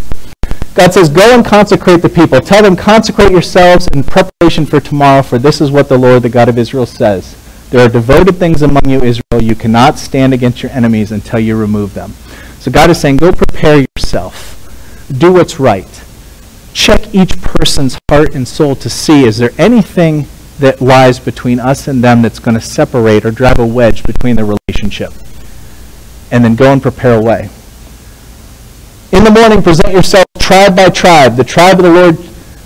God 0.74 0.92
says, 0.92 1.08
Go 1.08 1.36
and 1.36 1.46
consecrate 1.46 2.02
the 2.02 2.10
people. 2.10 2.40
Tell 2.40 2.64
them, 2.64 2.76
consecrate 2.76 3.30
yourselves 3.30 3.88
in 3.90 4.04
preparation 4.04 4.66
for 4.66 4.80
tomorrow, 4.80 5.22
for 5.22 5.38
this 5.38 5.62
is 5.62 5.70
what 5.70 5.88
the 5.88 6.00
Lord, 6.00 6.24
the 6.24 6.30
God 6.30 6.50
of 6.50 6.58
Israel, 6.58 6.88
says. 6.88 7.38
There 7.70 7.86
are 7.86 7.90
devoted 7.90 8.38
things 8.38 8.64
among 8.64 8.90
you, 8.90 9.04
Israel. 9.04 9.40
You 9.40 9.54
cannot 9.54 10.00
stand 10.00 10.34
against 10.34 10.64
your 10.64 10.72
enemies 10.72 11.12
until 11.12 11.40
you 11.40 11.56
remove 11.56 11.94
them. 11.94 12.14
So 12.58 12.72
God 12.72 12.90
is 12.90 13.00
saying, 13.00 13.18
Go 13.18 13.32
prepare 13.32 13.86
yourself. 13.96 14.66
Do 15.16 15.34
what's 15.34 15.60
right. 15.60 15.86
Check 16.80 17.14
each 17.14 17.42
person's 17.42 18.00
heart 18.10 18.34
and 18.34 18.48
soul 18.48 18.74
to 18.78 18.90
see 18.90 19.26
is 19.26 19.38
there 19.38 19.52
anything 19.58 20.28
that 20.60 20.80
lies 20.80 21.20
between 21.20 21.60
us 21.60 21.90
and 21.90 22.02
them 22.02 22.22
that's 22.22 22.40
going 22.40 22.56
to 22.56 22.62
separate 22.62 23.26
or 23.26 23.32
drive 23.32 23.60
a 23.60 23.68
wedge 23.68 24.02
between 24.04 24.38
the 24.38 24.46
relationship. 24.46 25.12
And 26.32 26.42
then 26.42 26.56
go 26.56 26.72
and 26.72 26.82
prepare 26.82 27.16
a 27.16 27.22
way. 27.22 27.50
In 29.12 29.26
the 29.26 29.30
morning, 29.30 29.62
present 29.62 29.92
yourself 29.92 30.24
tribe 30.40 30.78
by 30.78 30.88
tribe. 30.88 31.36
The 31.36 31.44
tribe 31.44 31.80
of 31.80 31.84
the 31.84 31.92
Lord 31.92 32.18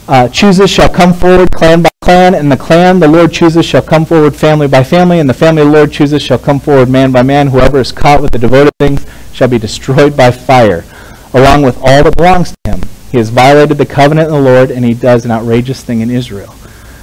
uh, 0.08 0.30
chooses 0.30 0.70
shall 0.70 0.90
come 0.90 1.12
forward, 1.12 1.50
clan 1.50 1.82
by 1.82 1.90
clan, 2.02 2.36
and 2.36 2.52
the 2.52 2.58
clan 2.58 3.00
the 3.00 3.08
Lord 3.08 3.34
chooses 3.34 3.66
shall 3.66 3.82
come 3.82 4.06
forward, 4.06 4.36
family 4.36 4.68
by 4.68 4.84
family, 4.84 5.22
and 5.22 5.28
the 5.28 5.34
family 5.34 5.64
the 5.64 5.72
Lord 5.72 5.92
chooses 5.92 6.22
shall 6.22 6.38
come 6.38 6.60
forward, 6.60 6.88
man 6.88 7.12
by 7.12 7.24
man. 7.24 7.48
Whoever 7.48 7.80
is 7.80 7.92
caught 7.92 8.22
with 8.22 8.32
the 8.32 8.38
devoted 8.38 8.74
things 8.80 9.08
shall 9.34 9.48
be 9.48 9.58
destroyed 9.58 10.16
by 10.16 10.30
fire, 10.30 10.86
along 11.34 11.64
with 11.64 11.78
all 11.78 12.04
that 12.04 12.16
belongs 12.16 12.52
to 12.52 12.74
him. 12.74 12.82
He 13.14 13.20
has 13.20 13.30
violated 13.30 13.78
the 13.78 13.86
covenant 13.86 14.30
of 14.30 14.34
the 14.34 14.42
Lord, 14.42 14.72
and 14.72 14.84
he 14.84 14.96
does 14.96 15.24
an 15.24 15.30
outrageous 15.30 15.84
thing 15.84 16.02
in 16.02 16.10
Israel. 16.10 16.56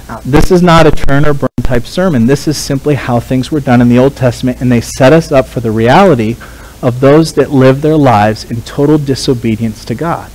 Now, 0.09 0.19
this 0.25 0.51
is 0.51 0.61
not 0.61 0.85
a 0.85 0.91
turn 0.91 1.25
or 1.25 1.33
burn 1.33 1.47
type 1.63 1.85
sermon. 1.85 2.25
This 2.25 2.49
is 2.49 2.57
simply 2.57 2.95
how 2.95 3.21
things 3.21 3.49
were 3.49 3.61
done 3.61 3.79
in 3.79 3.87
the 3.87 3.97
Old 3.97 4.17
Testament, 4.17 4.59
and 4.59 4.69
they 4.69 4.81
set 4.81 5.13
us 5.13 5.31
up 5.31 5.47
for 5.47 5.61
the 5.61 5.71
reality 5.71 6.35
of 6.81 6.99
those 6.99 7.31
that 7.35 7.51
live 7.51 7.81
their 7.81 7.95
lives 7.95 8.43
in 8.51 8.61
total 8.63 8.97
disobedience 8.97 9.85
to 9.85 9.95
God. 9.95 10.29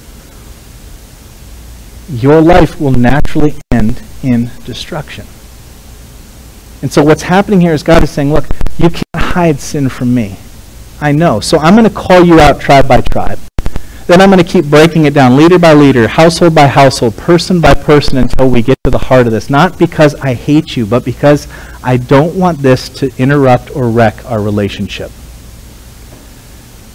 Your 2.09 2.41
life 2.41 2.81
will 2.81 2.93
naturally 2.93 3.57
end 3.71 4.03
in 4.23 4.51
destruction. 4.65 5.27
And 6.81 6.91
so 6.91 7.05
what's 7.05 7.25
happening 7.25 7.61
here 7.61 7.75
is 7.75 7.83
God 7.83 8.03
is 8.03 8.09
saying, 8.09 8.33
look, 8.33 8.47
you 8.79 8.89
can't 8.89 9.05
hide 9.15 9.61
sin 9.61 9.91
from 9.91 10.15
me. 10.15 10.39
I 11.03 11.13
know. 11.13 11.41
So 11.41 11.59
I'm 11.59 11.75
going 11.75 11.87
to 11.87 11.95
call 11.95 12.25
you 12.25 12.41
out 12.41 12.63
tribe 12.63 12.89
by 12.89 13.03
tribe. 13.03 13.39
Then 14.07 14.21
I'm 14.21 14.31
going 14.31 14.43
to 14.43 14.49
keep 14.49 14.67
breaking 14.67 15.05
it 15.07 15.15
down, 15.15 15.37
leader 15.37 15.59
by 15.59 15.75
leader, 15.75 16.07
household 16.07 16.55
by 16.55 16.69
household, 16.69 17.17
person 17.17 17.61
by 17.61 17.75
person, 17.75 18.19
until 18.19 18.49
we 18.49 18.63
get 18.63 18.79
to 18.85 18.91
the 18.91 18.99
heart 18.99 19.27
of 19.27 19.33
this. 19.33 19.51
Not 19.51 19.79
because 19.79 20.15
I 20.17 20.35
hate 20.35 20.77
you, 20.77 20.87
but 20.87 21.05
because 21.05 21.49
I 21.83 21.97
don't 21.97 22.37
want 22.37 22.59
this 22.59 22.89
to 23.01 23.13
interrupt 23.19 23.75
or 23.75 23.91
wreck 23.91 24.25
our 24.25 24.41
relationship. 24.41 25.11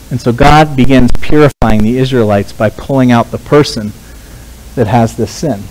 And 0.09 0.21
so 0.21 0.31
God 0.31 0.75
begins 0.77 1.11
purifying 1.19 1.83
the 1.83 1.97
Israelites 1.97 2.53
by 2.53 2.69
pulling 2.69 3.11
out 3.11 3.31
the 3.31 3.37
person 3.37 3.91
that 4.75 4.87
has 4.87 5.17
this 5.17 5.31
sin. 5.31 5.63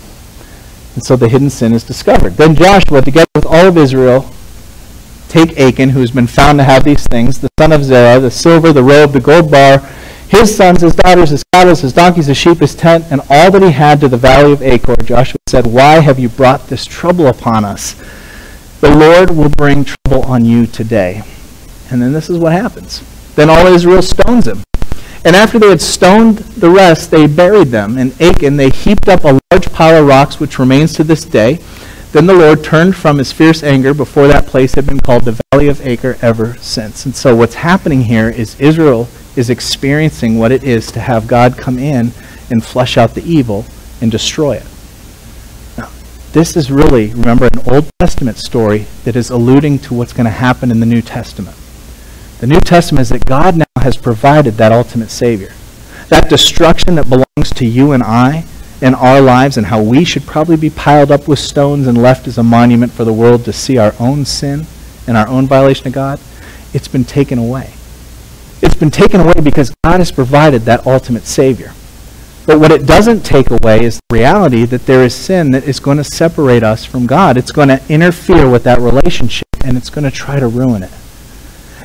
And 0.93 1.03
so 1.03 1.15
the 1.15 1.29
hidden 1.29 1.49
sin 1.49 1.73
is 1.73 1.83
discovered. 1.83 2.33
Then 2.33 2.53
Joshua, 2.53 3.01
together 3.01 3.29
with 3.33 3.45
all 3.45 3.67
of 3.67 3.77
Israel, 3.77 4.29
take 5.27 5.57
Achan, 5.59 5.89
who's 5.89 6.11
been 6.11 6.27
found 6.27 6.59
to 6.59 6.63
have 6.63 6.83
these 6.83 7.05
things, 7.07 7.39
the 7.39 7.49
son 7.57 7.71
of 7.71 7.83
Zerah, 7.83 8.19
the 8.19 8.29
silver, 8.29 8.73
the 8.73 8.83
robe, 8.83 9.13
the 9.13 9.21
gold 9.21 9.49
bar, 9.49 9.79
his 10.31 10.55
sons, 10.55 10.79
his 10.79 10.95
daughters, 10.95 11.29
his 11.29 11.43
cattle, 11.53 11.75
his 11.75 11.91
donkeys, 11.91 12.27
his 12.27 12.37
sheep, 12.37 12.59
his 12.59 12.73
tent, 12.73 13.03
and 13.11 13.19
all 13.29 13.51
that 13.51 13.61
he 13.61 13.69
had 13.69 13.99
to 13.99 14.07
the 14.07 14.15
valley 14.15 14.53
of 14.53 14.61
Achor. 14.61 14.95
Joshua 15.03 15.37
said, 15.49 15.67
Why 15.67 15.99
have 15.99 16.19
you 16.19 16.29
brought 16.29 16.67
this 16.67 16.85
trouble 16.85 17.27
upon 17.27 17.65
us? 17.65 17.95
The 18.79 18.95
Lord 18.95 19.31
will 19.31 19.49
bring 19.49 19.83
trouble 19.83 20.23
on 20.23 20.45
you 20.45 20.65
today. 20.67 21.23
And 21.89 22.01
then 22.01 22.13
this 22.13 22.29
is 22.29 22.37
what 22.37 22.53
happens. 22.53 23.03
Then 23.35 23.49
all 23.49 23.67
Israel 23.67 24.01
stones 24.01 24.47
him. 24.47 24.63
And 25.25 25.35
after 25.35 25.59
they 25.59 25.67
had 25.67 25.81
stoned 25.81 26.37
the 26.37 26.69
rest, 26.69 27.11
they 27.11 27.27
buried 27.27 27.67
them. 27.67 27.97
In 27.97 28.13
Achan, 28.21 28.55
they 28.55 28.69
heaped 28.69 29.09
up 29.09 29.25
a 29.25 29.37
large 29.51 29.69
pile 29.73 30.01
of 30.01 30.07
rocks, 30.07 30.39
which 30.39 30.57
remains 30.59 30.93
to 30.93 31.03
this 31.03 31.25
day. 31.25 31.59
Then 32.13 32.25
the 32.25 32.33
Lord 32.33 32.63
turned 32.63 32.95
from 32.95 33.17
his 33.17 33.33
fierce 33.33 33.63
anger 33.63 33.93
before 33.93 34.29
that 34.29 34.47
place 34.47 34.75
had 34.75 34.85
been 34.85 34.99
called 35.01 35.25
the 35.25 35.39
Valley 35.51 35.67
of 35.67 35.85
Achor 35.85 36.17
ever 36.21 36.55
since. 36.57 37.05
And 37.05 37.13
so 37.13 37.35
what's 37.35 37.55
happening 37.55 38.03
here 38.03 38.29
is 38.29 38.59
Israel 38.59 39.09
is 39.35 39.49
experiencing 39.49 40.37
what 40.37 40.51
it 40.51 40.63
is 40.63 40.91
to 40.91 40.99
have 40.99 41.27
God 41.27 41.57
come 41.57 41.79
in 41.79 42.11
and 42.49 42.63
flush 42.63 42.97
out 42.97 43.15
the 43.15 43.23
evil 43.23 43.65
and 44.01 44.11
destroy 44.11 44.57
it. 44.57 44.65
Now, 45.77 45.89
this 46.33 46.57
is 46.57 46.71
really, 46.71 47.07
remember, 47.13 47.45
an 47.45 47.61
Old 47.71 47.89
Testament 47.99 48.37
story 48.37 48.87
that 49.03 49.15
is 49.15 49.29
alluding 49.29 49.79
to 49.79 49.93
what's 49.93 50.13
going 50.13 50.25
to 50.25 50.31
happen 50.31 50.71
in 50.71 50.79
the 50.79 50.85
New 50.85 51.01
Testament. 51.01 51.55
The 52.39 52.47
New 52.47 52.59
Testament 52.59 53.03
is 53.03 53.09
that 53.09 53.25
God 53.25 53.55
now 53.55 53.65
has 53.77 53.95
provided 53.95 54.55
that 54.55 54.71
ultimate 54.71 55.11
Savior. 55.11 55.53
That 56.09 56.29
destruction 56.29 56.95
that 56.95 57.07
belongs 57.07 57.51
to 57.55 57.65
you 57.65 57.93
and 57.93 58.03
I 58.03 58.45
in 58.81 58.95
our 58.95 59.21
lives 59.21 59.57
and 59.57 59.67
how 59.67 59.81
we 59.81 60.03
should 60.03 60.25
probably 60.25 60.57
be 60.57 60.69
piled 60.69 61.11
up 61.11 61.27
with 61.27 61.39
stones 61.39 61.87
and 61.87 62.01
left 62.01 62.27
as 62.27 62.37
a 62.37 62.43
monument 62.43 62.91
for 62.91 63.05
the 63.05 63.13
world 63.13 63.45
to 63.45 63.53
see 63.53 63.77
our 63.77 63.93
own 63.99 64.25
sin 64.25 64.65
and 65.07 65.15
our 65.15 65.27
own 65.27 65.45
violation 65.47 65.87
of 65.87 65.93
God, 65.93 66.19
it's 66.73 66.87
been 66.87 67.05
taken 67.05 67.37
away. 67.37 67.73
It's 68.61 68.75
been 68.75 68.91
taken 68.91 69.21
away 69.21 69.33
because 69.43 69.73
God 69.83 69.99
has 69.99 70.11
provided 70.11 70.61
that 70.63 70.85
ultimate 70.85 71.25
Savior. 71.25 71.73
But 72.45 72.59
what 72.59 72.71
it 72.71 72.85
doesn't 72.85 73.23
take 73.23 73.49
away 73.49 73.83
is 73.83 73.99
the 74.09 74.15
reality 74.15 74.65
that 74.65 74.85
there 74.85 75.03
is 75.03 75.15
sin 75.15 75.51
that 75.51 75.63
is 75.63 75.79
going 75.79 75.97
to 75.97 76.03
separate 76.03 76.63
us 76.63 76.85
from 76.85 77.07
God. 77.07 77.37
It's 77.37 77.51
going 77.51 77.69
to 77.69 77.81
interfere 77.89 78.49
with 78.49 78.63
that 78.63 78.79
relationship, 78.79 79.47
and 79.63 79.77
it's 79.77 79.89
going 79.89 80.05
to 80.05 80.11
try 80.11 80.39
to 80.39 80.47
ruin 80.47 80.83
it. 80.83 80.91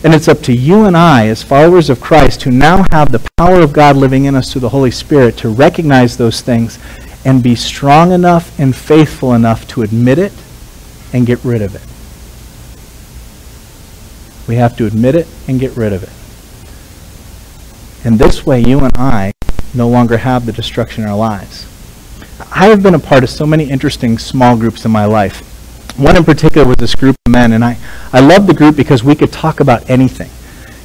And 0.05 0.14
it's 0.14 0.29
up 0.29 0.41
to 0.43 0.53
you 0.53 0.85
and 0.85 0.97
I, 0.97 1.29
as 1.29 1.43
followers 1.43 1.89
of 1.89 2.01
Christ, 2.01 2.43
who 2.43 2.51
now 2.51 2.85
have 2.91 3.11
the 3.11 3.27
power 3.39 3.61
of 3.61 3.72
God 3.72 3.97
living 3.97 4.27
in 4.27 4.35
us 4.35 4.53
through 4.53 4.61
the 4.62 4.68
Holy 4.68 4.91
Spirit, 4.91 5.37
to 5.39 5.49
recognize 5.49 6.16
those 6.16 6.43
things 6.43 6.79
and 7.24 7.43
be 7.43 7.55
strong 7.55 8.12
enough 8.12 8.59
and 8.59 8.77
faithful 8.77 9.35
enough 9.35 9.66
to 9.68 9.83
admit 9.83 10.18
it 10.18 10.33
and 11.12 11.27
get 11.27 11.43
rid 11.45 11.62
of 11.62 11.74
it. 11.74 11.83
We 14.47 14.57
have 14.57 14.77
to 14.77 14.87
admit 14.87 15.14
it 15.14 15.27
and 15.49 15.59
get 15.59 15.77
rid 15.77 15.93
of 15.93 16.03
it. 16.03 16.26
And 18.07 18.21
this 18.21 18.47
way, 18.47 18.61
you 18.61 18.79
and 18.79 18.97
I 18.97 19.33
no 19.75 19.89
longer 19.89 20.19
have 20.19 20.47
the 20.47 20.53
destruction 20.53 21.03
in 21.03 21.11
our 21.11 21.17
lives. 21.17 21.67
I 22.53 22.67
have 22.67 22.81
been 22.81 22.95
a 22.95 23.01
part 23.01 23.25
of 23.25 23.31
so 23.31 23.45
many 23.45 23.69
interesting 23.69 24.17
small 24.17 24.57
groups 24.57 24.85
in 24.85 24.93
my 24.93 25.07
life. 25.07 25.41
One 25.99 26.17
in 26.17 26.23
particular 26.23 26.65
was 26.65 26.77
this 26.77 26.95
group 26.95 27.17
of 27.27 27.33
men, 27.33 27.51
and 27.51 27.65
I, 27.65 27.77
I 28.13 28.21
loved 28.21 28.47
the 28.47 28.55
group 28.55 28.77
because 28.77 29.03
we 29.03 29.17
could 29.17 29.33
talk 29.33 29.59
about 29.59 29.91
anything. 29.91 30.31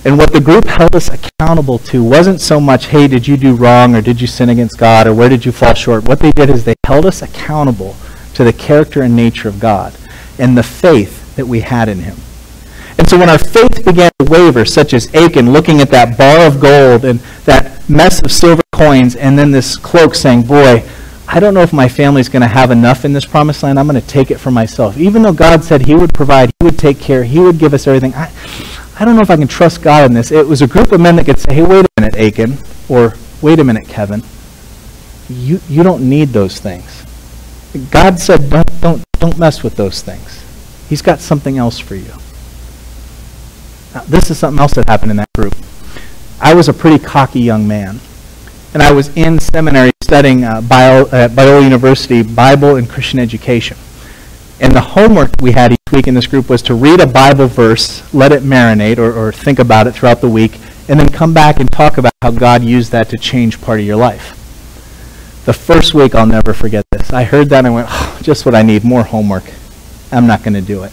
And 0.04 0.18
what 0.18 0.34
the 0.34 0.42
group 0.42 0.66
held 0.66 0.96
us 0.96 1.10
accountable 1.10 1.78
to 1.78 2.04
wasn't 2.04 2.42
so 2.42 2.60
much, 2.60 2.88
hey, 2.88 3.08
did 3.08 3.28
you 3.28 3.38
do 3.38 3.54
wrong, 3.54 3.94
or 3.94 4.02
did 4.02 4.20
you 4.20 4.26
sin 4.26 4.50
against 4.50 4.80
God, 4.80 5.06
or 5.06 5.14
where 5.14 5.30
did 5.30 5.46
you 5.46 5.52
fall 5.52 5.76
short? 5.76 6.08
What 6.08 6.22
they 6.22 6.32
did 6.32 6.50
is 6.50 6.66
they 6.66 6.74
held 6.88 7.06
us 7.06 7.22
accountable 7.22 7.96
to 8.34 8.44
the 8.44 8.52
character 8.52 9.04
and 9.04 9.16
nature 9.16 9.48
of 9.48 9.60
God 9.60 9.96
and 10.40 10.58
the 10.58 10.64
faith 10.64 11.36
that 11.36 11.46
we 11.46 11.60
had 11.60 11.88
in 11.88 12.00
Him. 12.00 12.18
And 13.02 13.10
so 13.10 13.18
when 13.18 13.32
our 13.32 13.40
faith 13.40 13.84
began 13.84 14.12
to 14.20 14.26
waver, 14.30 14.64
such 14.64 14.94
as 14.94 15.12
Achan 15.16 15.52
looking 15.52 15.82
at 15.82 15.90
that 15.90 16.20
bar 16.20 16.46
of 16.46 16.62
gold 16.62 17.04
and 17.04 17.20
that 17.46 17.90
mess 17.90 18.22
of 18.22 18.32
silver 18.32 18.62
coins, 18.74 19.16
and 19.16 19.40
then 19.40 19.50
this 19.50 19.76
cloak 19.76 20.14
saying, 20.14 20.44
Boy, 20.44 20.88
I 21.28 21.40
don't 21.40 21.56
know 21.56 21.64
if 21.64 21.74
my 21.74 21.90
family's 21.90 22.30
going 22.30 22.44
to 22.44 22.48
have 22.48 22.70
enough 22.70 23.04
in 23.04 23.12
this 23.12 23.26
promised 23.26 23.64
land. 23.64 23.80
I'm 23.80 23.88
going 23.88 24.00
to 24.00 24.08
take 24.08 24.30
it 24.30 24.38
for 24.38 24.52
myself. 24.52 25.00
Even 25.00 25.24
though 25.24 25.34
God 25.34 25.64
said 25.64 25.82
He 25.82 25.96
would 25.96 26.14
provide, 26.14 26.52
He 26.60 26.66
would 26.66 26.78
take 26.78 27.00
care, 27.00 27.24
He 27.24 27.40
would 27.40 27.58
give 27.58 27.74
us 27.74 27.88
everything, 27.88 28.14
I, 28.14 28.32
I 29.00 29.04
don't 29.04 29.16
know 29.16 29.24
if 29.24 29.32
I 29.32 29.36
can 29.36 29.48
trust 29.48 29.82
God 29.82 30.06
in 30.06 30.14
this. 30.14 30.32
It 30.32 30.46
was 30.46 30.62
a 30.62 30.68
group 30.68 30.92
of 30.92 31.02
men 31.02 31.16
that 31.16 31.26
could 31.26 31.40
say, 31.40 31.56
hey, 31.56 31.64
wait 31.64 31.88
a 31.98 32.02
minute, 32.02 32.16
Achan, 32.16 32.56
or 32.88 33.16
wait 33.42 33.58
a 33.58 33.64
minute, 33.64 33.88
Kevin. 33.88 34.22
You, 35.28 35.60
you 35.68 35.82
don't 35.82 36.08
need 36.08 36.28
those 36.28 36.60
things. 36.60 37.04
God 37.90 38.20
said, 38.20 38.48
don't, 38.52 38.80
don't, 38.80 39.04
don't 39.14 39.40
mess 39.40 39.64
with 39.64 39.76
those 39.76 40.04
things. 40.04 40.46
He's 40.88 41.02
got 41.02 41.20
something 41.20 41.58
else 41.58 41.80
for 41.80 41.96
you. 41.96 42.14
Now, 43.94 44.02
this 44.04 44.32
is 44.32 44.38
something 44.38 44.60
else 44.60 44.74
that 44.74 44.88
happened 44.88 45.12
in 45.12 45.18
that 45.18 45.32
group. 45.34 45.56
I 46.40 46.54
was 46.54 46.70
a 46.70 46.74
pretty 46.74 47.04
cocky 47.04 47.42
young 47.42 47.68
man, 47.68 48.00
and 48.74 48.82
I 48.82 48.92
was 48.92 49.16
in 49.18 49.40
seminary 49.40 49.92
studying 50.02 50.44
uh, 50.44 50.62
bio, 50.62 51.04
uh, 51.06 51.28
Biola 51.28 51.64
University 51.64 52.24
Bible 52.24 52.78
and 52.78 52.90
Christian 52.90 53.20
education. 53.20 53.78
And 54.60 54.74
the 54.74 54.82
homework 54.82 55.32
we 55.42 55.52
had 55.52 55.74
each 55.74 55.80
week 55.92 56.08
in 56.08 56.14
this 56.14 56.28
group 56.28 56.50
was 56.50 56.62
to 56.64 56.76
read 56.76 57.00
a 57.00 57.08
Bible 57.08 57.48
verse, 57.48 58.14
let 58.14 58.32
it 58.32 58.44
marinate, 58.44 58.98
or, 58.98 59.12
or 59.12 59.32
think 59.32 59.60
about 59.60 59.88
it 59.88 59.94
throughout 59.94 60.22
the 60.22 60.30
week, 60.30 60.60
and 60.88 61.00
then 61.00 61.10
come 61.10 61.34
back 61.34 61.60
and 61.60 61.70
talk 61.72 61.98
about 61.98 62.14
how 62.22 62.32
God 62.32 62.64
used 62.64 62.92
that 62.92 63.10
to 63.10 63.18
change 63.18 63.62
part 63.62 63.80
of 63.80 63.86
your 63.86 63.96
life. 63.96 64.38
The 65.46 65.54
first 65.54 65.94
week, 65.94 66.14
I'll 66.14 66.28
never 66.28 66.54
forget 66.54 66.86
this. 66.92 67.12
I 67.12 67.24
heard 67.24 67.50
that 67.50 67.60
and 67.60 67.68
I 67.68 67.72
went, 67.72 67.88
oh, 67.90 68.20
just 68.22 68.46
what 68.46 68.54
I 68.54 68.62
need, 68.62 68.84
more 68.84 69.04
homework. 69.04 69.44
I'm 70.12 70.28
not 70.28 70.44
going 70.44 70.54
to 70.54 70.62
do 70.62 70.84
it. 70.84 70.92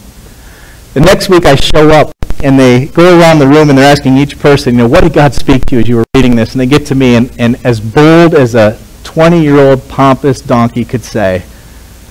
The 0.93 1.01
next 1.01 1.29
week, 1.29 1.45
I 1.45 1.55
show 1.55 1.89
up 1.91 2.11
and 2.43 2.59
they 2.59 2.87
go 2.87 3.19
around 3.19 3.39
the 3.39 3.47
room 3.47 3.69
and 3.69 3.77
they're 3.77 3.91
asking 3.91 4.17
each 4.17 4.39
person, 4.39 4.75
you 4.75 4.79
know, 4.79 4.87
what 4.87 5.01
did 5.01 5.13
God 5.13 5.33
speak 5.33 5.65
to 5.67 5.75
you 5.75 5.81
as 5.81 5.87
you 5.87 5.95
were 5.97 6.05
reading 6.15 6.35
this? 6.35 6.53
And 6.53 6.61
they 6.61 6.65
get 6.65 6.85
to 6.87 6.95
me, 6.95 7.15
and, 7.15 7.31
and 7.39 7.63
as 7.65 7.79
bold 7.79 8.33
as 8.33 8.55
a 8.55 8.79
20 9.03 9.41
year 9.41 9.57
old 9.57 9.87
pompous 9.89 10.41
donkey 10.41 10.85
could 10.85 11.03
say, 11.03 11.43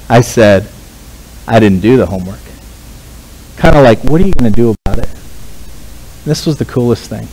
I 0.09 0.21
said, 0.21 0.69
I 1.47 1.61
didn't 1.61 1.81
do 1.81 1.97
the 1.97 2.07
homework. 2.07 2.41
Kind 3.57 3.77
of 3.77 3.85
like, 3.85 4.03
what 4.05 4.21
are 4.21 4.27
you 4.27 4.33
going 4.33 4.53
to 4.53 4.57
do 4.57 4.75
about 4.85 4.99
it? 4.99 5.09
This 6.25 6.47
was 6.47 6.57
the 6.57 6.65
coolest 6.65 7.09
thing. 7.09 7.29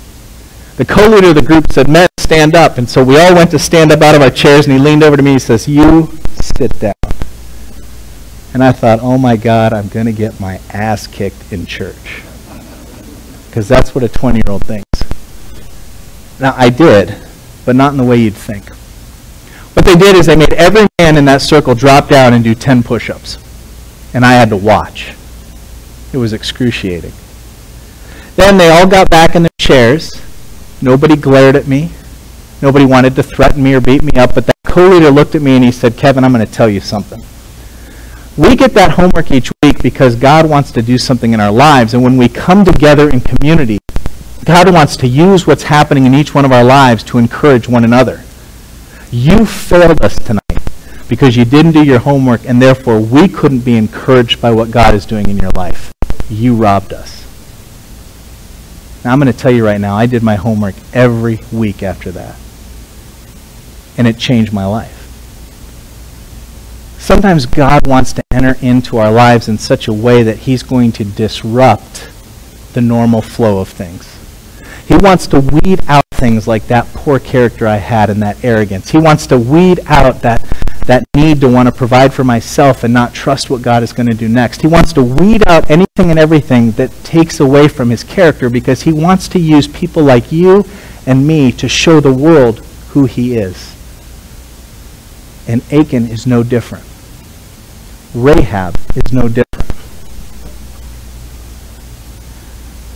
The 0.77 0.85
co 0.85 1.07
leader 1.07 1.29
of 1.29 1.35
the 1.35 1.41
group 1.41 1.71
said, 1.71 1.87
Men, 1.87 2.07
stand 2.17 2.55
up. 2.55 2.77
And 2.77 2.89
so 2.89 3.03
we 3.03 3.19
all 3.19 3.33
went 3.35 3.51
to 3.51 3.59
stand 3.59 3.91
up 3.91 4.01
out 4.01 4.15
of 4.15 4.21
our 4.21 4.29
chairs, 4.29 4.67
and 4.67 4.73
he 4.73 4.79
leaned 4.79 5.03
over 5.03 5.15
to 5.15 5.23
me 5.23 5.33
and 5.33 5.41
says, 5.41 5.67
You 5.67 6.09
sit 6.41 6.77
down. 6.79 6.93
And 8.55 8.63
I 8.63 8.71
thought, 8.71 8.99
oh 9.01 9.17
my 9.17 9.35
God, 9.35 9.73
I'm 9.73 9.89
going 9.89 10.05
to 10.05 10.13
get 10.13 10.39
my 10.39 10.61
ass 10.69 11.07
kicked 11.07 11.51
in 11.51 11.65
church. 11.65 12.23
Because 13.55 13.69
that's 13.69 13.95
what 13.95 14.03
a 14.03 14.09
20 14.09 14.39
year 14.39 14.51
old 14.51 14.65
thinks. 14.65 14.85
Now, 16.41 16.53
I 16.57 16.69
did, 16.69 17.15
but 17.65 17.77
not 17.77 17.93
in 17.93 17.97
the 17.97 18.03
way 18.03 18.17
you'd 18.17 18.33
think. 18.33 18.67
What 19.77 19.85
they 19.85 19.95
did 19.95 20.17
is 20.17 20.25
they 20.25 20.35
made 20.35 20.51
every 20.51 20.85
man 20.99 21.15
in 21.15 21.23
that 21.23 21.41
circle 21.41 21.73
drop 21.73 22.09
down 22.09 22.33
and 22.33 22.43
do 22.43 22.53
10 22.53 22.83
push 22.83 23.09
ups 23.09 23.37
and 24.13 24.25
I 24.25 24.33
had 24.33 24.49
to 24.49 24.57
watch. 24.57 25.13
It 26.11 26.17
was 26.17 26.33
excruciating. 26.33 27.13
Then 28.35 28.57
they 28.57 28.69
all 28.69 28.87
got 28.87 29.09
back 29.09 29.37
in 29.37 29.43
their 29.43 29.51
chairs. 29.57 30.11
Nobody 30.81 31.15
glared 31.15 31.55
at 31.55 31.65
me. 31.65 31.91
Nobody 32.61 32.83
wanted 32.83 33.15
to 33.15 33.23
threaten 33.23 33.63
me 33.63 33.73
or 33.73 33.79
beat 33.79 34.03
me 34.03 34.19
up, 34.19 34.35
but 34.35 34.47
that 34.47 34.57
co-leader 34.65 35.11
looked 35.11 35.33
at 35.33 35.41
me 35.41 35.55
and 35.55 35.63
he 35.63 35.71
said, 35.71 35.95
Kevin, 35.95 36.25
I'm 36.25 36.33
going 36.33 36.45
to 36.45 36.51
tell 36.51 36.67
you 36.67 36.81
something. 36.81 37.23
We 38.37 38.57
get 38.57 38.73
that 38.73 38.91
homework 38.91 39.31
each 39.31 39.49
week 39.63 39.81
because 39.81 40.17
God 40.17 40.49
wants 40.49 40.69
to 40.71 40.81
do 40.81 40.97
something 40.97 41.31
in 41.31 41.39
our 41.39 41.53
lives, 41.53 41.93
and 41.93 42.03
when 42.03 42.17
we 42.17 42.27
come 42.27 42.65
together 42.65 43.09
in 43.09 43.21
community, 43.21 43.79
God 44.43 44.73
wants 44.73 44.97
to 44.97 45.07
use 45.07 45.47
what's 45.47 45.63
happening 45.63 46.05
in 46.05 46.13
each 46.13 46.35
one 46.35 46.43
of 46.43 46.51
our 46.51 46.63
lives 46.63 47.01
to 47.05 47.17
encourage 47.17 47.69
one 47.69 47.85
another. 47.85 48.23
You 49.09 49.45
failed 49.45 50.01
us 50.01 50.17
tonight 50.17 50.41
because 51.07 51.37
you 51.37 51.45
didn't 51.45 51.71
do 51.71 51.83
your 51.83 51.99
homework, 51.99 52.45
and 52.45 52.61
therefore 52.61 52.99
we 52.99 53.29
couldn't 53.29 53.61
be 53.61 53.77
encouraged 53.77 54.41
by 54.41 54.51
what 54.51 54.69
God 54.69 54.93
is 54.93 55.05
doing 55.05 55.29
in 55.29 55.37
your 55.37 55.51
life. 55.51 55.93
You 56.29 56.55
robbed 56.55 56.91
us. 56.91 57.23
Now, 59.05 59.13
I'm 59.13 59.19
going 59.19 59.31
to 59.31 59.37
tell 59.37 59.51
you 59.51 59.63
right 59.63 59.79
now, 59.79 59.95
I 59.95 60.07
did 60.07 60.23
my 60.23 60.35
homework 60.35 60.75
every 60.91 61.39
week 61.53 61.83
after 61.83 62.11
that. 62.11 62.37
And 63.97 64.07
it 64.07 64.17
changed 64.17 64.51
my 64.51 64.65
life. 64.65 65.04
Sometimes 67.05 67.45
God 67.45 67.85
wants 67.85 68.13
to 68.13 68.23
enter 68.33 68.55
into 68.65 68.97
our 68.97 69.11
lives 69.11 69.47
in 69.47 69.59
such 69.59 69.87
a 69.87 69.93
way 69.93 70.23
that 70.23 70.39
he's 70.39 70.63
going 70.63 70.91
to 70.93 71.03
disrupt 71.03 72.09
the 72.73 72.81
normal 72.81 73.21
flow 73.21 73.59
of 73.59 73.69
things. 73.69 74.11
He 74.87 74.97
wants 74.97 75.27
to 75.27 75.39
weed 75.39 75.81
out 75.87 76.03
things 76.13 76.47
like 76.47 76.65
that 76.65 76.87
poor 76.95 77.19
character 77.19 77.67
I 77.67 77.75
had 77.75 78.09
and 78.09 78.23
that 78.23 78.43
arrogance. 78.43 78.89
He 78.89 78.97
wants 78.97 79.27
to 79.27 79.37
weed 79.37 79.81
out 79.85 80.23
that 80.23 80.41
that 80.87 81.03
need 81.15 81.41
to 81.41 81.47
want 81.47 81.69
to 81.69 81.71
provide 81.71 82.11
for 82.11 82.23
myself 82.23 82.83
and 82.83 82.91
not 82.91 83.13
trust 83.13 83.51
what 83.51 83.61
God 83.61 83.83
is 83.83 83.93
going 83.93 84.09
to 84.09 84.15
do 84.15 84.27
next. 84.27 84.61
He 84.61 84.67
wants 84.67 84.91
to 84.93 85.03
weed 85.03 85.47
out 85.47 85.69
anything 85.69 86.09
and 86.09 86.17
everything 86.17 86.71
that 86.71 86.89
takes 87.03 87.39
away 87.39 87.67
from 87.67 87.91
his 87.91 88.03
character 88.03 88.49
because 88.49 88.81
he 88.81 88.91
wants 88.91 89.27
to 89.27 89.39
use 89.39 89.67
people 89.67 90.01
like 90.01 90.31
you 90.31 90.65
and 91.05 91.27
me 91.27 91.51
to 91.51 91.69
show 91.69 91.99
the 91.99 92.11
world 92.11 92.65
who 92.89 93.05
he 93.05 93.35
is. 93.35 93.75
And 95.47 95.61
Achan 95.71 96.07
is 96.07 96.25
no 96.25 96.41
different. 96.41 96.83
Rahab 98.15 98.77
is 98.95 99.11
no 99.11 99.27
different. 99.27 99.69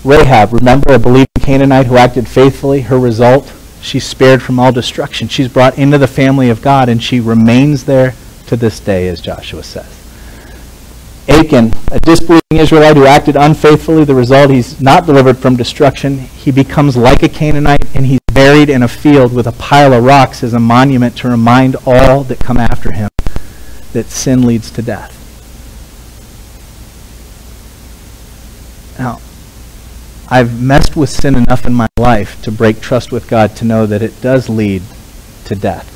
Rahab, 0.05 0.53
remember 0.53 0.93
a 0.93 0.99
believing 0.99 1.27
Canaanite 1.41 1.87
who 1.87 1.97
acted 1.97 2.25
faithfully? 2.25 2.81
Her 2.81 2.97
result? 2.97 3.53
She's 3.81 4.05
spared 4.05 4.41
from 4.41 4.59
all 4.59 4.71
destruction. 4.71 5.27
She's 5.27 5.49
brought 5.49 5.77
into 5.77 5.97
the 5.97 6.07
family 6.07 6.49
of 6.49 6.61
God, 6.61 6.87
and 6.87 7.03
she 7.03 7.19
remains 7.19 7.83
there 7.83 8.13
to 8.47 8.55
this 8.55 8.79
day, 8.79 9.09
as 9.09 9.19
Joshua 9.19 9.61
says. 9.61 9.93
Achan, 11.27 11.73
a 11.91 11.99
disbelieving 11.99 12.41
Israelite 12.51 12.95
who 12.95 13.05
acted 13.05 13.35
unfaithfully, 13.35 14.05
the 14.05 14.15
result, 14.15 14.51
he's 14.51 14.79
not 14.79 15.05
delivered 15.05 15.37
from 15.37 15.57
destruction. 15.57 16.17
He 16.17 16.49
becomes 16.49 16.95
like 16.95 17.23
a 17.23 17.29
Canaanite, 17.29 17.93
and 17.93 18.05
he's 18.05 18.21
buried 18.33 18.69
in 18.69 18.83
a 18.83 18.87
field 18.87 19.33
with 19.33 19.47
a 19.47 19.51
pile 19.51 19.91
of 19.91 20.01
rocks 20.01 20.43
as 20.43 20.53
a 20.53 20.59
monument 20.59 21.17
to 21.17 21.27
remind 21.27 21.75
all 21.85 22.23
that 22.23 22.39
come 22.39 22.57
after 22.57 22.93
him 22.93 23.09
that 23.93 24.07
sin 24.07 24.45
leads 24.45 24.71
to 24.71 24.81
death. 24.81 25.15
Now, 28.97 29.19
I've 30.27 30.61
messed 30.61 30.95
with 30.95 31.09
sin 31.09 31.35
enough 31.35 31.65
in 31.65 31.73
my 31.73 31.87
life 31.97 32.41
to 32.43 32.51
break 32.51 32.81
trust 32.81 33.11
with 33.11 33.27
God 33.27 33.55
to 33.57 33.65
know 33.65 33.85
that 33.85 34.01
it 34.01 34.21
does 34.21 34.49
lead 34.49 34.83
to 35.45 35.55
death. 35.55 35.87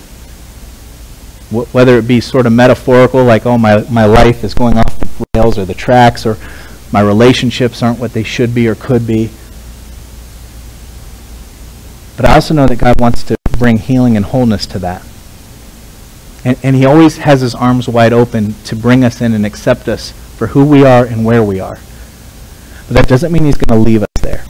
Wh- 1.52 1.74
whether 1.76 1.98
it 1.98 2.08
be 2.08 2.20
sort 2.20 2.46
of 2.46 2.54
metaphorical, 2.54 3.24
like, 3.24 3.46
oh, 3.46 3.58
my, 3.58 3.84
my 3.92 4.06
life 4.06 4.44
is 4.44 4.54
going 4.54 4.78
off 4.78 4.98
the 5.00 5.28
rails 5.36 5.58
or 5.58 5.66
the 5.66 5.74
tracks, 5.74 6.26
or 6.26 6.38
my 6.92 7.02
relationships 7.02 7.84
aren't 7.84 8.00
what 8.00 8.14
they 8.14 8.24
should 8.24 8.56
be 8.56 8.68
or 8.68 8.76
could 8.76 9.06
be. 9.06 9.30
But 12.16 12.26
I 12.26 12.36
also 12.36 12.54
know 12.54 12.68
that 12.68 12.78
God 12.78 13.00
wants 13.00 13.24
to 13.24 13.36
bring 13.60 13.78
healing 13.78 14.16
and 14.16 14.26
wholeness 14.26 14.66
to 14.68 14.80
that. 14.80 15.06
And, 16.46 16.58
and 16.64 16.76
He 16.76 16.86
always 16.86 17.18
has 17.18 17.42
His 17.42 17.56
arms 17.56 17.88
wide 17.88 18.14
open 18.14 18.54
to 18.66 18.76
bring 18.76 19.04
us 19.04 19.22
in 19.22 19.34
and 19.34 19.46
accept 19.46 19.88
us 19.88 20.12
for 20.12 20.48
who 20.48 20.66
we 20.66 20.86
are 20.86 21.06
and 21.06 21.24
where 21.24 21.44
we 21.44 21.60
are. 21.60 21.80
But 22.88 22.96
that 22.96 23.08
doesn't 23.08 23.32
mean 23.32 23.46
He's 23.46 23.58
going 23.58 23.78
to 23.78 23.84
leave 23.84 24.04
us 24.04 24.10
there. 24.22 24.44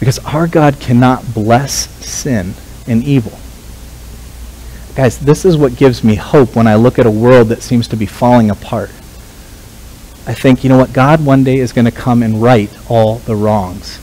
Because 0.00 0.18
our 0.20 0.46
God 0.46 0.80
cannot 0.80 1.34
bless 1.34 1.88
sin 2.04 2.54
and 2.86 3.02
evil. 3.02 3.38
Guys, 4.94 5.18
this 5.18 5.44
is 5.44 5.56
what 5.56 5.76
gives 5.76 6.04
me 6.04 6.14
hope 6.14 6.54
when 6.54 6.66
I 6.66 6.76
look 6.76 6.98
at 6.98 7.06
a 7.06 7.10
world 7.10 7.48
that 7.48 7.62
seems 7.62 7.88
to 7.88 7.96
be 7.96 8.06
falling 8.06 8.50
apart. 8.50 8.90
I 10.26 10.34
think, 10.34 10.62
you 10.62 10.70
know 10.70 10.78
what? 10.78 10.92
God 10.92 11.24
one 11.24 11.44
day 11.44 11.56
is 11.56 11.72
going 11.72 11.84
to 11.84 11.90
come 11.90 12.22
and 12.22 12.40
right 12.40 12.70
all 12.88 13.16
the 13.18 13.34
wrongs. 13.34 14.00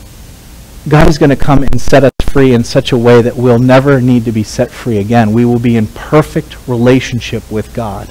God 0.88 1.08
is 1.08 1.18
going 1.18 1.30
to 1.30 1.36
come 1.36 1.62
and 1.62 1.80
set 1.80 2.04
us 2.04 2.11
free 2.32 2.54
in 2.54 2.64
such 2.64 2.92
a 2.92 2.96
way 2.96 3.20
that 3.20 3.36
we'll 3.36 3.58
never 3.58 4.00
need 4.00 4.24
to 4.24 4.32
be 4.32 4.42
set 4.42 4.70
free 4.70 4.96
again. 4.96 5.34
We 5.34 5.44
will 5.44 5.58
be 5.58 5.76
in 5.76 5.86
perfect 5.88 6.66
relationship 6.66 7.50
with 7.50 7.74
God. 7.74 8.08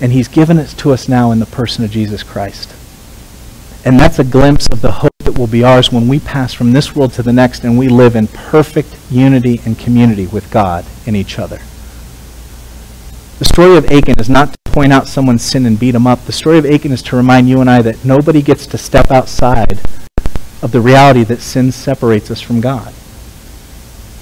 And 0.00 0.12
he's 0.12 0.28
given 0.28 0.58
it 0.58 0.68
to 0.78 0.92
us 0.92 1.08
now 1.08 1.32
in 1.32 1.40
the 1.40 1.46
person 1.46 1.84
of 1.84 1.90
Jesus 1.90 2.22
Christ. 2.22 2.72
And 3.84 3.98
that's 3.98 4.18
a 4.18 4.24
glimpse 4.24 4.68
of 4.70 4.80
the 4.80 4.92
hope 4.92 5.12
that 5.24 5.38
will 5.38 5.46
be 5.46 5.64
ours 5.64 5.90
when 5.90 6.06
we 6.06 6.20
pass 6.20 6.54
from 6.54 6.72
this 6.72 6.94
world 6.94 7.12
to 7.14 7.22
the 7.22 7.32
next 7.32 7.64
and 7.64 7.76
we 7.76 7.88
live 7.88 8.14
in 8.14 8.28
perfect 8.28 8.96
unity 9.10 9.60
and 9.64 9.78
community 9.78 10.26
with 10.26 10.50
God 10.50 10.84
and 11.06 11.16
each 11.16 11.38
other. 11.38 11.58
The 13.38 13.44
story 13.44 13.76
of 13.76 13.86
Achan 13.86 14.20
is 14.20 14.30
not 14.30 14.52
to 14.52 14.72
point 14.72 14.92
out 14.92 15.08
someone's 15.08 15.42
sin 15.42 15.66
and 15.66 15.78
beat 15.78 15.92
them 15.92 16.06
up. 16.06 16.24
The 16.24 16.32
story 16.32 16.58
of 16.58 16.66
Achan 16.66 16.92
is 16.92 17.02
to 17.02 17.16
remind 17.16 17.48
you 17.48 17.60
and 17.60 17.68
I 17.68 17.82
that 17.82 18.04
nobody 18.04 18.40
gets 18.40 18.66
to 18.68 18.78
step 18.78 19.10
outside 19.10 19.80
of 20.66 20.72
the 20.72 20.80
reality 20.80 21.22
that 21.22 21.40
sin 21.40 21.70
separates 21.70 22.28
us 22.28 22.40
from 22.40 22.60
God. 22.60 22.92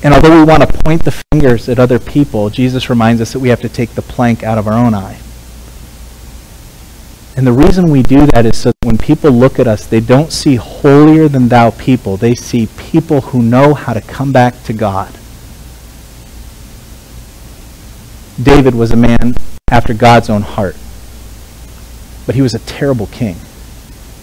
And 0.02 0.12
although 0.12 0.38
we 0.38 0.44
want 0.44 0.62
to 0.62 0.78
point 0.84 1.02
the 1.02 1.22
fingers 1.32 1.70
at 1.70 1.78
other 1.78 1.98
people, 1.98 2.50
Jesus 2.50 2.90
reminds 2.90 3.22
us 3.22 3.32
that 3.32 3.38
we 3.38 3.48
have 3.48 3.62
to 3.62 3.68
take 3.70 3.94
the 3.94 4.02
plank 4.02 4.42
out 4.42 4.58
of 4.58 4.68
our 4.68 4.74
own 4.74 4.92
eye. 4.92 5.18
And 7.34 7.46
the 7.46 7.52
reason 7.52 7.90
we 7.90 8.02
do 8.02 8.26
that 8.26 8.44
is 8.44 8.58
so 8.58 8.72
that 8.72 8.86
when 8.86 8.98
people 8.98 9.30
look 9.30 9.58
at 9.58 9.66
us, 9.66 9.86
they 9.86 10.00
don't 10.00 10.30
see 10.30 10.56
holier 10.56 11.28
than 11.28 11.48
thou 11.48 11.70
people. 11.70 12.18
They 12.18 12.34
see 12.34 12.68
people 12.76 13.22
who 13.22 13.42
know 13.42 13.72
how 13.72 13.94
to 13.94 14.02
come 14.02 14.30
back 14.30 14.62
to 14.64 14.74
God. 14.74 15.14
David 18.40 18.74
was 18.74 18.90
a 18.90 18.96
man 18.96 19.34
after 19.70 19.94
God's 19.94 20.28
own 20.28 20.42
heart. 20.42 20.76
But 22.26 22.34
he 22.34 22.42
was 22.42 22.52
a 22.52 22.58
terrible 22.58 23.06
king. 23.06 23.36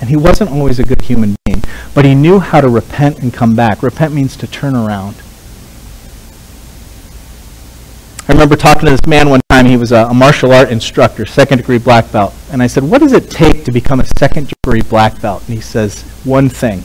And 0.02 0.10
he 0.10 0.18
wasn't 0.18 0.50
always 0.50 0.80
a 0.80 0.84
good 0.84 1.02
human 1.02 1.36
being, 1.46 1.64
but 1.94 2.04
he 2.04 2.16
knew 2.16 2.40
how 2.40 2.60
to 2.60 2.68
repent 2.68 3.20
and 3.20 3.32
come 3.32 3.56
back. 3.56 3.84
Repent 3.84 4.14
means 4.14 4.36
to 4.38 4.48
turn 4.48 4.76
around. 4.76 5.16
I 8.28 8.34
remember 8.34 8.56
talking 8.56 8.86
to 8.86 8.92
this 8.92 9.06
man 9.06 9.30
one 9.30 9.42
time. 9.50 9.66
He 9.66 9.78
was 9.78 9.92
a, 9.92 10.06
a 10.06 10.14
martial 10.14 10.54
art 10.54 10.72
instructor, 10.72 11.26
second 11.26 11.58
degree 11.58 11.78
black 11.78 12.12
belt. 12.12 12.34
And 12.52 12.64
I 12.64 12.68
said, 12.68 12.84
What 12.84 13.02
does 13.02 13.14
it 13.14 13.30
take 13.30 13.66
to 13.66 13.72
become 13.72 14.00
a 14.00 14.06
second 14.06 14.48
degree 14.48 14.82
black 14.82 15.22
belt? 15.22 15.44
And 15.48 15.56
he 15.56 15.62
says, 15.62 16.02
One 16.24 16.50
thing. 16.50 16.84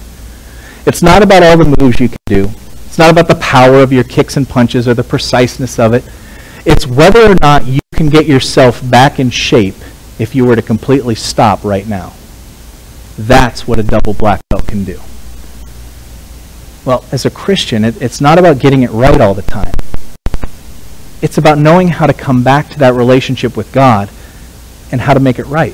It's 0.87 1.03
not 1.03 1.23
about 1.23 1.43
all 1.43 1.57
the 1.57 1.77
moves 1.79 2.01
you 2.01 2.09
can 2.09 2.19
do, 2.27 2.51
it's 2.87 2.99
not 2.99 3.11
about 3.11 3.29
the 3.29 3.37
power 3.37 3.77
of 3.77 3.93
your 3.93 4.05
kicks 4.05 4.37
and 4.37 4.49
punches 4.49 4.89
or 4.89 4.95
the 4.95 5.05
preciseness 5.05 5.79
of 5.79 5.95
it. 5.95 6.05
It's 6.65 6.87
whether 6.87 7.31
or 7.31 7.37
not 7.41 7.65
you 7.67 7.81
can 7.95 8.09
get 8.09 8.27
yourself 8.27 8.89
back 8.91 9.21
in 9.21 9.31
shape 9.31 9.77
if 10.19 10.35
you 10.35 10.45
were 10.45 10.57
to 10.57 10.63
completely 10.63 11.15
stop 11.15 11.63
right 11.63 11.87
now. 11.87 12.13
That's 13.19 13.67
what 13.67 13.79
a 13.79 13.83
double 13.83 14.15
black 14.15 14.41
belt 14.49 14.67
can 14.67 14.85
do. 14.85 15.01
Well, 16.85 17.05
as 17.11 17.25
a 17.25 17.31
Christian, 17.31 17.85
it, 17.85 18.01
it's 18.01 18.21
not 18.21 18.39
about 18.39 18.59
getting 18.59 18.83
it 18.83 18.91
right 18.91 19.21
all 19.21 19.35
the 19.35 19.43
time. 19.43 19.73
It's 21.23 21.39
about 21.39 21.59
knowing 21.59 21.89
how 21.89 22.07
to 22.07 22.13
come 22.13 22.45
back 22.45 22.69
to 22.71 22.79
that 22.81 22.95
relationship 22.95 23.57
with 23.57 23.73
God 23.73 24.11
and 24.93 25.01
how 25.01 25.15
to 25.15 25.21
make 25.21 25.39
it 25.39 25.47
right. 25.47 25.73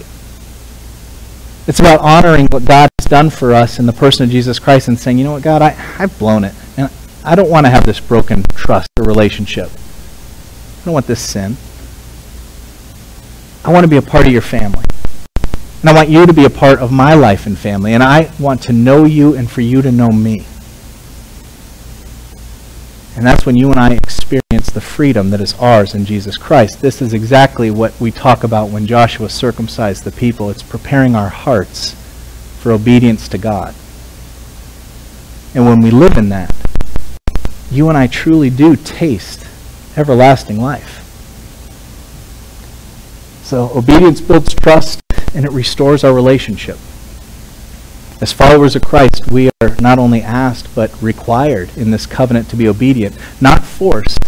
It's 1.66 1.80
about 1.80 2.00
honoring 2.00 2.46
what 2.46 2.64
God 2.64 2.88
has 2.98 3.06
done 3.08 3.30
for 3.30 3.52
us 3.52 3.78
in 3.78 3.86
the 3.86 3.92
person 3.92 4.24
of 4.24 4.30
Jesus 4.30 4.58
Christ 4.58 4.88
and 4.88 4.98
saying, 4.98 5.18
you 5.18 5.24
know 5.24 5.32
what, 5.32 5.42
God, 5.42 5.62
I, 5.62 5.76
I've 5.98 6.16
blown 6.18 6.44
it. 6.44 6.54
And 6.76 6.90
I 7.24 7.34
don't 7.34 7.50
want 7.50 7.66
to 7.66 7.70
have 7.70 7.84
this 7.84 8.00
broken 8.00 8.42
trust 8.54 8.88
or 8.98 9.04
relationship. 9.04 9.68
I 9.68 10.84
don't 10.84 10.94
want 10.94 11.06
this 11.06 11.20
sin. 11.20 11.56
I 13.64 13.72
want 13.72 13.84
to 13.84 13.88
be 13.88 13.96
a 13.96 14.02
part 14.02 14.26
of 14.26 14.32
your 14.32 14.42
family. 14.42 14.84
And 15.82 15.90
I 15.90 15.94
want 15.94 16.10
you 16.10 16.26
to 16.26 16.32
be 16.32 16.44
a 16.44 16.50
part 16.50 16.78
of 16.78 16.92
my 16.92 17.14
life 17.14 17.44
and 17.44 17.58
family. 17.58 17.92
And 17.92 18.04
I 18.04 18.30
want 18.38 18.62
to 18.62 18.72
know 18.72 19.04
you 19.04 19.34
and 19.34 19.50
for 19.50 19.62
you 19.62 19.82
to 19.82 19.90
know 19.90 20.10
me. 20.10 20.46
And 23.16 23.26
that's 23.26 23.44
when 23.44 23.56
you 23.56 23.72
and 23.72 23.80
I 23.80 23.92
experience 23.92 24.70
the 24.70 24.80
freedom 24.80 25.30
that 25.30 25.40
is 25.40 25.54
ours 25.54 25.96
in 25.96 26.04
Jesus 26.04 26.36
Christ. 26.36 26.80
This 26.80 27.02
is 27.02 27.12
exactly 27.12 27.68
what 27.68 28.00
we 28.00 28.12
talk 28.12 28.44
about 28.44 28.70
when 28.70 28.86
Joshua 28.86 29.28
circumcised 29.28 30.04
the 30.04 30.12
people. 30.12 30.50
It's 30.50 30.62
preparing 30.62 31.16
our 31.16 31.28
hearts 31.28 31.94
for 32.60 32.70
obedience 32.70 33.26
to 33.30 33.38
God. 33.38 33.74
And 35.52 35.66
when 35.66 35.80
we 35.80 35.90
live 35.90 36.16
in 36.16 36.28
that, 36.28 36.54
you 37.72 37.88
and 37.88 37.98
I 37.98 38.06
truly 38.06 38.50
do 38.50 38.76
taste 38.76 39.48
everlasting 39.96 40.60
life. 40.60 41.00
So 43.42 43.70
obedience 43.76 44.20
builds 44.20 44.54
trust 44.54 45.02
and 45.34 45.44
it 45.44 45.52
restores 45.52 46.04
our 46.04 46.12
relationship. 46.12 46.76
As 48.20 48.32
followers 48.32 48.76
of 48.76 48.82
Christ, 48.82 49.30
we 49.32 49.50
are 49.60 49.74
not 49.80 49.98
only 49.98 50.22
asked 50.22 50.74
but 50.74 50.90
required 51.02 51.76
in 51.76 51.90
this 51.90 52.06
covenant 52.06 52.48
to 52.50 52.56
be 52.56 52.68
obedient, 52.68 53.16
not 53.40 53.64
forced. 53.64 54.18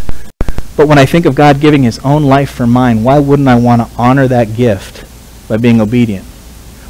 But 0.76 0.88
when 0.88 0.98
I 0.98 1.06
think 1.06 1.26
of 1.26 1.36
God 1.36 1.60
giving 1.60 1.84
his 1.84 2.00
own 2.00 2.24
life 2.24 2.50
for 2.50 2.66
mine, 2.66 3.04
why 3.04 3.20
wouldn't 3.20 3.46
I 3.46 3.54
want 3.54 3.82
to 3.82 3.96
honor 3.96 4.26
that 4.26 4.56
gift 4.56 5.04
by 5.48 5.56
being 5.56 5.80
obedient? 5.80 6.24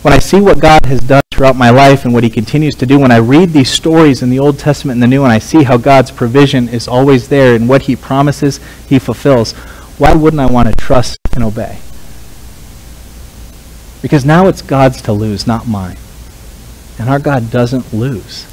When 0.00 0.14
I 0.14 0.18
see 0.18 0.40
what 0.40 0.60
God 0.60 0.86
has 0.86 1.00
done 1.00 1.22
throughout 1.30 1.56
my 1.56 1.70
life 1.70 2.04
and 2.04 2.14
what 2.14 2.24
he 2.24 2.30
continues 2.30 2.74
to 2.76 2.86
do, 2.86 2.98
when 2.98 3.10
I 3.10 3.18
read 3.18 3.50
these 3.50 3.70
stories 3.70 4.22
in 4.22 4.30
the 4.30 4.38
Old 4.38 4.58
Testament 4.58 4.96
and 4.96 5.02
the 5.02 5.06
New, 5.06 5.24
and 5.24 5.32
I 5.32 5.38
see 5.38 5.62
how 5.62 5.76
God's 5.76 6.10
provision 6.10 6.68
is 6.68 6.88
always 6.88 7.28
there 7.28 7.54
and 7.54 7.68
what 7.68 7.82
he 7.82 7.96
promises, 7.96 8.60
he 8.88 8.98
fulfills, 8.98 9.52
why 9.98 10.14
wouldn't 10.14 10.40
I 10.40 10.46
want 10.46 10.68
to 10.68 10.74
trust 10.74 11.18
and 11.34 11.44
obey? 11.44 11.78
Because 14.04 14.26
now 14.26 14.48
it's 14.48 14.60
God's 14.60 15.00
to 15.00 15.14
lose, 15.14 15.46
not 15.46 15.66
mine. 15.66 15.96
And 16.98 17.08
our 17.08 17.18
God 17.18 17.50
doesn't 17.50 17.94
lose. 17.94 18.44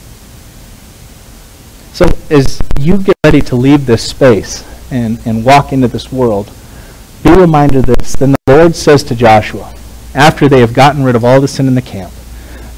So 1.92 2.06
as 2.30 2.62
you 2.80 2.98
get 2.98 3.18
ready 3.26 3.42
to 3.42 3.58
leave 3.58 3.86
this 3.86 4.02
space 4.02 4.64
and, 4.94 5.20
and 5.28 5.44
walk 5.44 5.74
into 5.74 5.90
this 5.90 6.10
world, 6.10 6.50
be 7.22 7.32
reminded 7.32 7.90
of 7.90 7.98
this. 7.98 8.16
Then 8.16 8.32
the 8.32 8.38
Lord 8.48 8.78
says 8.78 9.04
to 9.04 9.14
Joshua, 9.14 9.76
after 10.16 10.48
they 10.48 10.62
have 10.62 10.74
gotten 10.74 11.04
rid 11.04 11.18
of 11.18 11.26
all 11.26 11.42
the 11.42 11.50
sin 11.50 11.68
in 11.68 11.76
the 11.76 11.82
camp, 11.82 12.14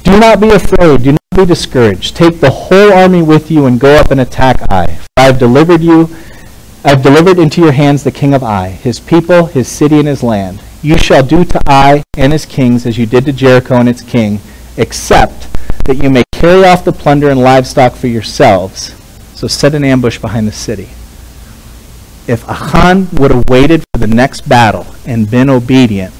do 0.02 0.18
not 0.18 0.40
be 0.40 0.50
afraid. 0.50 1.04
Do 1.04 1.12
not 1.12 1.20
be 1.36 1.46
discouraged. 1.46 2.16
Take 2.16 2.40
the 2.40 2.50
whole 2.50 2.92
army 2.92 3.22
with 3.22 3.52
you 3.52 3.66
and 3.66 3.78
go 3.78 3.94
up 3.94 4.10
and 4.10 4.20
attack 4.20 4.60
Ai. 4.68 4.86
For 4.96 5.06
I 5.18 5.22
have 5.22 5.38
delivered 5.38 5.80
you. 5.80 6.08
I 6.82 6.88
have 6.88 7.04
delivered 7.04 7.38
into 7.38 7.60
your 7.60 7.70
hands 7.70 8.02
the 8.02 8.10
king 8.10 8.34
of 8.34 8.42
Ai, 8.42 8.70
his 8.70 8.98
people, 8.98 9.46
his 9.46 9.68
city, 9.68 10.00
and 10.00 10.08
his 10.08 10.24
land. 10.24 10.60
You 10.84 10.98
shall 10.98 11.22
do 11.22 11.46
to 11.46 11.60
Ai 11.66 12.02
and 12.18 12.30
his 12.30 12.44
kings 12.44 12.84
as 12.84 12.98
you 12.98 13.06
did 13.06 13.24
to 13.24 13.32
Jericho 13.32 13.76
and 13.76 13.88
its 13.88 14.02
king, 14.02 14.38
except 14.76 15.48
that 15.86 15.96
you 15.96 16.10
may 16.10 16.24
carry 16.30 16.62
off 16.66 16.84
the 16.84 16.92
plunder 16.92 17.30
and 17.30 17.40
livestock 17.40 17.94
for 17.94 18.06
yourselves. 18.06 18.92
So 19.34 19.46
set 19.46 19.74
an 19.74 19.82
ambush 19.82 20.18
behind 20.18 20.46
the 20.46 20.52
city. 20.52 20.90
If 22.30 22.46
Achan 22.46 23.08
would 23.12 23.30
have 23.30 23.48
waited 23.48 23.82
for 23.94 23.98
the 23.98 24.14
next 24.14 24.46
battle 24.46 24.86
and 25.06 25.30
been 25.30 25.48
obedient, 25.48 26.12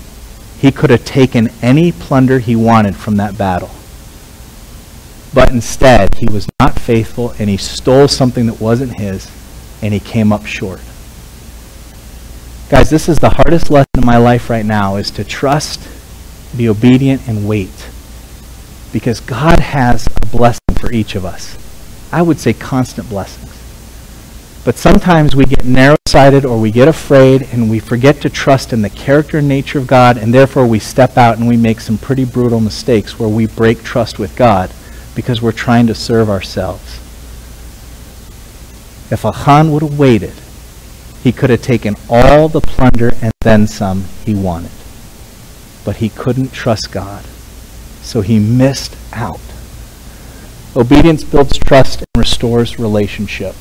he 0.59 0.73
could 0.73 0.89
have 0.89 1.05
taken 1.05 1.51
any 1.61 1.93
plunder 1.93 2.39
he 2.39 2.57
wanted 2.57 2.97
from 2.97 3.19
that 3.19 3.37
battle. 3.37 3.71
But 5.35 5.51
instead, 5.51 6.15
he 6.15 6.27
was 6.27 6.49
not 6.59 6.81
faithful 6.81 7.35
and 7.39 7.51
he 7.51 7.59
stole 7.59 8.09
something 8.09 8.47
that 8.47 8.63
wasn't 8.63 8.99
his 8.99 9.31
and 9.83 9.93
he 9.93 10.01
came 10.01 10.33
up 10.33 10.47
short. 10.47 10.81
Guys, 12.71 12.89
this 12.89 13.11
is 13.11 13.19
the 13.19 13.29
hardest 13.29 13.71
lesson 13.71 13.91
in 13.99 14.07
my 14.07 14.17
life 14.17 14.49
right 14.49 14.65
now 14.65 14.97
is 14.97 15.11
to 15.11 15.23
trust, 15.23 15.87
be 16.57 16.67
obedient, 16.67 17.29
and 17.29 17.47
wait. 17.47 17.91
Because 18.91 19.21
God 19.21 19.61
has 19.61 20.07
a 20.07 20.27
blessing 20.27 20.75
for 20.81 20.91
each 20.91 21.15
of 21.15 21.27
us. 21.27 21.59
I 22.11 22.23
would 22.23 22.41
say 22.41 22.55
constant 22.55 23.11
blessings. 23.11 23.51
But 24.65 24.77
sometimes 24.77 25.37
we 25.37 25.45
get 25.45 25.67
narrow-sighted 25.67 26.47
or 26.47 26.59
we 26.59 26.71
get 26.71 26.89
afraid 26.89 27.43
and 27.53 27.69
we 27.69 27.81
forget 27.81 28.23
to 28.23 28.31
trust 28.31 28.73
in 28.73 28.81
the 28.81 28.89
character 28.89 29.39
and 29.39 29.49
nature 29.49 29.79
of 29.79 29.87
God, 29.87 30.17
and 30.17 30.33
therefore 30.33 30.67
we 30.67 30.79
step 30.79 31.19
out 31.19 31.37
and 31.37 31.47
we 31.47 31.59
make 31.59 31.81
some 31.81 31.99
pretty 31.99 32.25
brutal 32.25 32.61
mistakes 32.61 33.19
where 33.19 33.29
we 33.29 33.47
break 33.47 33.83
trust 33.83 34.19
with 34.19 34.35
God 34.37 34.71
because 35.15 35.43
we're 35.43 35.53
trying 35.53 35.87
to 35.89 35.95
serve 35.95 36.31
ourselves. 36.31 36.97
If 39.13 39.23
Achan 39.27 39.71
would 39.71 39.83
have 39.83 39.99
waited, 39.99 40.33
he 41.25 41.33
could 41.33 41.49
have 41.49 41.63
taken 41.63 41.97
all 42.11 42.51
the 42.51 42.61
plunder 42.61 43.15
and 43.23 43.33
then 43.41 43.67
some 43.67 44.05
he 44.27 44.35
wanted. 44.35 44.71
But 45.83 45.97
he 45.97 46.11
couldn't 46.11 46.53
trust 46.53 46.93
God. 46.93 47.25
So 48.03 48.21
he 48.21 48.39
missed 48.39 48.95
out. 49.11 49.41
Obedience 50.77 51.25
builds 51.25 51.57
trust 51.57 52.01
and 52.01 52.07
restores 52.15 52.79
relationship. 52.79 53.55